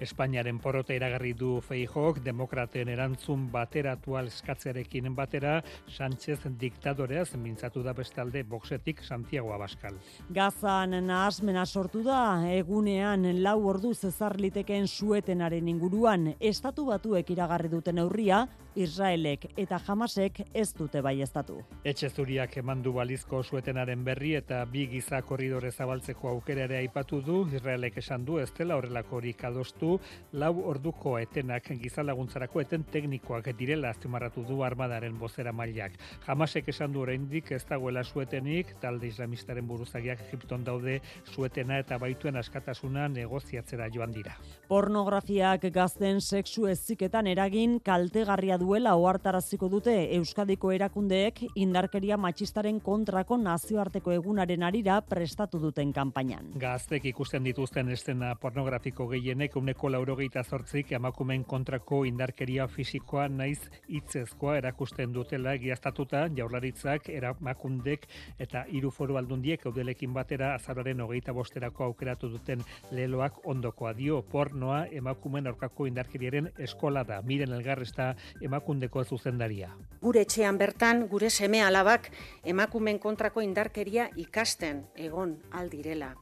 Espainiaren 0.00 0.58
porrota 0.58 0.94
iragarri 0.94 1.32
du 1.38 1.60
Feijok, 1.60 2.22
demokraten 2.24 2.88
erantzun 2.88 3.48
bateratua 3.52 4.22
eskatzearekin 4.26 5.14
batera, 5.14 5.60
Sánchez 5.88 6.40
diktadoreaz 6.58 7.34
mintzatu 7.36 7.82
da 7.82 7.92
bestalde 7.92 8.42
boxetik 8.42 9.02
Santiago 9.02 9.52
Abascal. 9.52 9.98
Gazan 10.30 10.96
nahasmena 11.06 11.66
sortu 11.66 12.02
da, 12.02 12.42
egunean 12.50 13.28
lau 13.42 13.58
ordu 13.68 13.94
zezar 13.94 14.38
litekeen 14.40 14.88
suetenaren 14.88 15.68
inguruan, 15.68 16.34
estatu 16.40 16.86
batuek 16.90 17.30
iragarri 17.30 17.68
duten 17.68 17.98
aurria, 17.98 18.46
Israelek 18.74 19.46
eta 19.56 19.78
Hamasek 19.86 20.40
ez 20.54 20.68
dute 20.74 21.02
bai 21.04 21.20
estatu. 21.22 21.58
Etxe 21.84 22.08
zuriak 22.08 22.56
emandu 22.56 22.92
balizko 22.96 23.42
suetenaren 23.42 24.04
berri 24.04 24.34
eta 24.38 24.62
bi 24.64 24.86
giza 24.88 25.20
korridore 25.22 25.70
zabaltzeko 25.70 26.28
aukera 26.30 26.64
ere 26.64 26.78
aipatu 26.78 27.20
du, 27.20 27.42
Israelek 27.52 27.98
esan 28.00 28.24
du 28.24 28.38
ez 28.40 28.48
dela 28.56 28.76
horrelakorik 28.76 29.44
adostu, 29.44 29.98
lau 30.32 30.52
orduko 30.70 31.18
etenak 31.18 31.68
gizalaguntzarako 31.82 32.62
eten 32.62 32.86
teknikoak 32.92 33.52
direla 33.58 33.90
azpimarratu 33.90 34.46
du 34.48 34.62
armadaren 34.62 35.18
bozera 35.18 35.52
mailak. 35.52 35.98
Hamasek 36.26 36.68
esan 36.72 36.92
du 36.92 37.02
oraindik 37.02 37.52
ez 37.52 37.64
dagoela 37.68 38.04
suetenik, 38.04 38.74
talde 38.80 39.08
islamistaren 39.08 39.66
buruzagiak 39.68 40.24
Egipton 40.28 40.64
daude 40.64 41.00
suetena 41.34 41.78
eta 41.82 41.98
baituen 41.98 42.36
askatasuna 42.40 43.08
negoziatzera 43.08 43.90
joan 43.92 44.12
dira. 44.16 44.36
Pornografiak 44.68 45.68
gazten 45.74 46.20
sexu 46.20 46.66
eziketan 46.70 47.26
eragin 47.26 47.78
kaltegarria 47.84 48.58
duela 48.62 48.92
ohartaraziko 48.94 49.66
dute 49.72 49.92
Euskadiko 50.16 50.70
erakundeek 50.70 51.40
indarkeria 51.58 52.16
matxistaren 52.20 52.78
kontrako 52.84 53.38
nazioarteko 53.40 54.12
egunaren 54.14 54.62
arira 54.62 55.00
prestatu 55.02 55.58
duten 55.62 55.90
kanpainan. 55.96 56.52
Gaztek 56.62 57.08
ikusten 57.10 57.42
dituzten 57.48 57.90
estena 57.90 58.34
pornografiko 58.38 59.08
gehienek 59.10 59.56
uneko 59.58 59.90
laurogeita 59.90 60.44
zortzik 60.44 60.92
emakumen 60.98 61.42
kontrako 61.52 62.04
indarkeria 62.06 62.68
fisikoa 62.70 63.26
naiz 63.28 63.58
hitzezkoa 63.88 64.54
erakusten 64.60 65.16
dutela 65.16 65.56
egiaztatuta 65.58 66.28
jaurlaritzak 66.36 67.10
eramakundek 67.16 68.06
eta 68.46 68.62
hiru 68.70 68.92
foru 68.94 69.18
aldundiek 69.18 69.66
eudelekin 69.66 70.14
batera 70.14 70.52
azararen 70.60 71.02
hogeita 71.02 71.34
bosterako 71.34 71.88
aukeratu 71.90 72.30
duten 72.36 72.62
leloak 72.92 73.42
ondokoa 73.56 73.92
dio 73.98 74.22
pornoa 74.22 74.84
emakumen 75.02 75.50
aurkako 75.50 75.90
indarkeriaren 75.90 76.52
eskola 76.68 77.02
da. 77.08 77.18
Miren 77.26 77.58
elgarresta 77.58 78.12
emakundeko 78.52 79.04
zuzendaria. 79.04 79.70
Gure 80.02 80.26
etxean 80.26 80.58
bertan, 80.60 81.06
gure 81.08 81.30
seme 81.30 81.62
alabak 81.64 82.10
emakumen 82.44 82.98
kontrako 83.00 83.40
indarkeria 83.40 84.10
ikasten 84.20 84.84
egon 84.96 85.38
aldirela. 85.50 86.12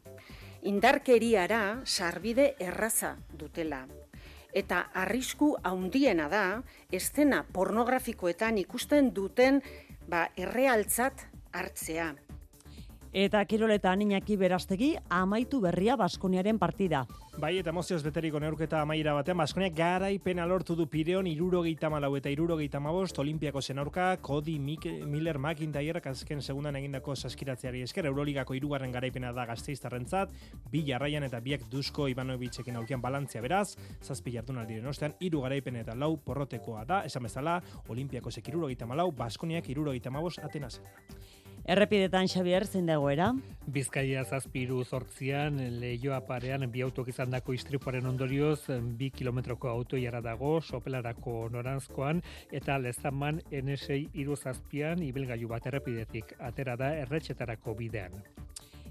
Indarkeriara 0.63 1.83
sarbide 1.85 2.55
erraza 2.61 3.17
dutela. 3.33 3.87
Eta 4.55 4.91
arrisku 4.95 5.55
haundiena 5.63 6.29
da, 6.29 6.63
estena 6.93 7.45
pornografikoetan 7.53 8.59
ikusten 8.59 9.13
duten 9.15 9.63
ba, 10.09 10.29
errealtzat 10.37 11.27
hartzea. 11.53 12.13
Eta 13.13 13.43
kiroletan 13.45 14.03
Iñaki 14.05 14.37
Berastegi 14.39 14.93
amaitu 15.11 15.59
berria 15.61 15.97
Baskoniaren 15.99 16.61
partida. 16.61 17.09
Bai, 17.43 17.57
eta 17.59 17.73
emozioz 17.73 18.05
beteriko 18.05 18.39
neurketa 18.39 18.83
amaira 18.85 19.17
batean, 19.17 19.39
Baskonia 19.41 19.71
garaipena 19.75 20.45
lortu 20.47 20.77
du 20.79 20.87
Pireon 20.87 21.27
irurogeita 21.27 21.91
malau 21.91 22.13
eta 22.15 22.31
irurogeita 22.31 22.79
mabost, 22.79 23.19
Olimpiako 23.19 23.63
zenaurka, 23.63 24.17
Cody 24.23 24.59
Miller 24.61 25.39
McIntyre, 25.39 26.03
azken 26.05 26.43
segundan 26.43 26.77
egindako 26.77 27.17
saskiratzeari 27.17 27.83
esker, 27.83 28.07
Euroligako 28.07 28.55
irugarren 28.55 28.93
garaipena 28.93 29.33
da 29.33 29.47
gazteiztarrentzat, 29.47 30.31
bi 30.71 30.85
jarraian 30.87 31.27
eta 31.27 31.41
biak 31.41 31.67
Dusko 31.71 32.07
Ivanoviczekin 32.09 32.77
aurkian 32.77 33.03
balantzia 33.03 33.43
beraz, 33.43 33.75
zazpi 34.03 34.37
jardun 34.37 34.59
aldiren 34.63 34.87
ostean, 34.87 35.17
iru 35.19 35.43
garaipen 35.43 35.83
eta 35.83 35.97
lau 35.99 36.17
porrotekoa 36.17 36.85
da, 36.85 37.03
esan 37.11 37.27
bezala, 37.27 37.61
Olimpiako 37.89 38.31
zek 38.31 38.53
irurogeita 38.53 38.87
malau, 38.87 39.11
Baskoniak 39.11 39.69
irurogeita 39.69 40.11
mabost, 40.11 40.39
atenazen. 40.45 40.85
Errepidetan 41.71 42.27
Xavier 42.27 42.65
zein 42.67 42.89
dagoera? 42.91 43.29
Bizkaia 43.71 44.25
zazpiru 44.25 44.81
zortzian, 44.83 45.61
lehioa 45.79 46.19
parean, 46.27 46.65
bi 46.73 46.83
autok 46.83 47.13
izan 47.13 47.31
dako 47.31 47.55
istripuaren 47.55 48.11
ondorioz, 48.11 48.75
bi 48.99 49.13
kilometroko 49.15 49.71
auto 49.71 50.01
jara 50.01 50.19
dago, 50.25 50.57
sopelarako 50.61 51.47
noranzkoan, 51.55 52.25
eta 52.51 52.81
lezaman 52.83 53.39
N6 53.55 54.01
iru 54.19 54.35
zazpian, 54.35 55.07
ibilgailu 55.13 55.55
bat 55.55 55.71
errepidetik, 55.71 56.35
atera 56.43 56.75
da 56.75 56.91
erretxetarako 57.07 57.79
bidean. 57.79 58.19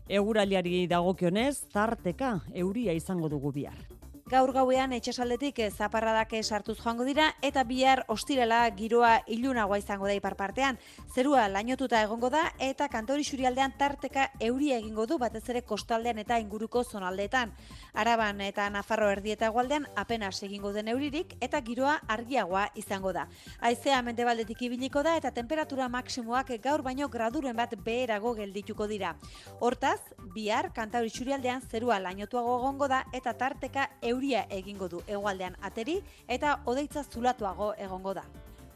Eguraliari 0.07 0.86
dagokionez, 0.88 1.57
tarteka 1.75 2.38
euria 2.55 2.95
izango 2.95 3.27
dugu 3.27 3.51
bihar. 3.59 3.99
Gaur 4.30 4.51
gauean 4.53 4.91
etxesaldetik 4.93 5.57
zaparradak 5.73 6.36
sartuz 6.43 6.75
joango 6.77 7.05
dira 7.07 7.32
eta 7.41 7.63
bihar 7.65 8.03
ostirela 8.13 8.59
giroa 8.77 9.23
ilunagoa 9.25 9.80
izango 9.82 10.05
da 10.05 10.13
ipar 10.13 10.36
partean. 10.38 10.77
Zerua 11.15 11.47
lainotuta 11.49 12.03
egongo 12.05 12.30
da 12.30 12.43
eta 12.59 12.88
kantori 12.93 13.25
xurialdean 13.25 13.73
tarteka 13.80 14.27
euria 14.39 14.77
egingo 14.77 15.07
du 15.09 15.17
batez 15.17 15.41
ere 15.49 15.63
kostaldean 15.63 16.21
eta 16.21 16.38
inguruko 16.38 16.84
zonaldeetan. 16.84 17.55
Araban 17.94 18.42
eta 18.42 18.70
Nafarro 18.70 19.10
erdieta 19.10 19.48
egualdean 19.48 19.88
apenas 19.96 20.42
egingo 20.44 20.72
den 20.74 20.88
euririk 20.88 21.36
eta 21.42 21.62
giroa 21.62 22.00
argiagoa 22.08 22.68
izango 22.76 23.14
da. 23.14 23.28
Aizea 23.60 24.02
mendebaldetik 24.02 24.62
ibiliko 24.68 25.04
da 25.04 25.16
eta 25.18 25.32
temperatura 25.32 25.90
maksimoak 25.90 26.52
gaur 26.64 26.84
baino 26.84 27.10
graduren 27.10 27.56
bat 27.56 27.76
beherago 27.86 28.34
geldituko 28.36 28.88
dira. 28.88 29.16
Hortaz, 29.60 30.00
bihar 30.36 30.72
kantauri 30.74 31.10
xurialdean 31.10 31.62
zerua 31.62 32.00
lainotuago 32.00 32.60
egongo 32.60 32.88
da 32.88 33.04
eta 33.14 33.34
tarteka 33.34 33.90
euria 34.02 34.46
egingo 34.50 34.90
du 34.90 35.02
hegoaldean 35.08 35.58
ateri 35.62 36.02
eta 36.28 36.60
odeitza 36.66 37.04
zulatuago 37.04 37.74
egongo 37.78 38.14
da. 38.14 38.28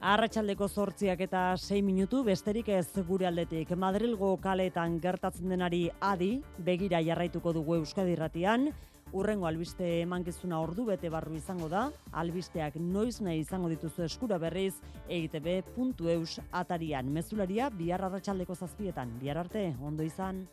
Arratxaldeko 0.03 0.67
zortziak 0.67 1.21
eta 1.23 1.41
6 1.55 1.77
minutu 1.87 2.25
besterik 2.27 2.67
ez 2.75 2.89
gure 3.07 3.23
aldetik. 3.29 3.69
Madrilgo 3.79 4.33
kaletan 4.43 4.97
gertatzen 4.99 5.53
denari 5.53 5.85
adi, 6.03 6.41
begira 6.59 6.99
jarraituko 6.99 7.53
dugu 7.55 7.77
Euskadi 7.77 8.17
Ratian, 8.19 8.67
urrengo 9.13 9.47
albiste 9.47 9.85
emankizuna 10.01 10.59
ordu 10.61 10.85
bete 10.89 11.09
barru 11.13 11.35
izango 11.37 11.69
da, 11.69 11.85
albisteak 12.23 12.79
noiz 12.81 13.19
nahi 13.21 13.43
izango 13.43 13.69
dituzu 13.71 14.05
eskura 14.07 14.39
berriz, 14.41 14.73
eitb.eus 15.07 16.39
atarian. 16.63 17.13
Mezularia, 17.13 17.69
bihar 17.69 18.05
arratsaldeko 18.09 18.55
zazpietan. 18.55 19.13
Bihar 19.21 19.43
arte, 19.45 19.69
ondo 19.81 20.03
izan. 20.03 20.45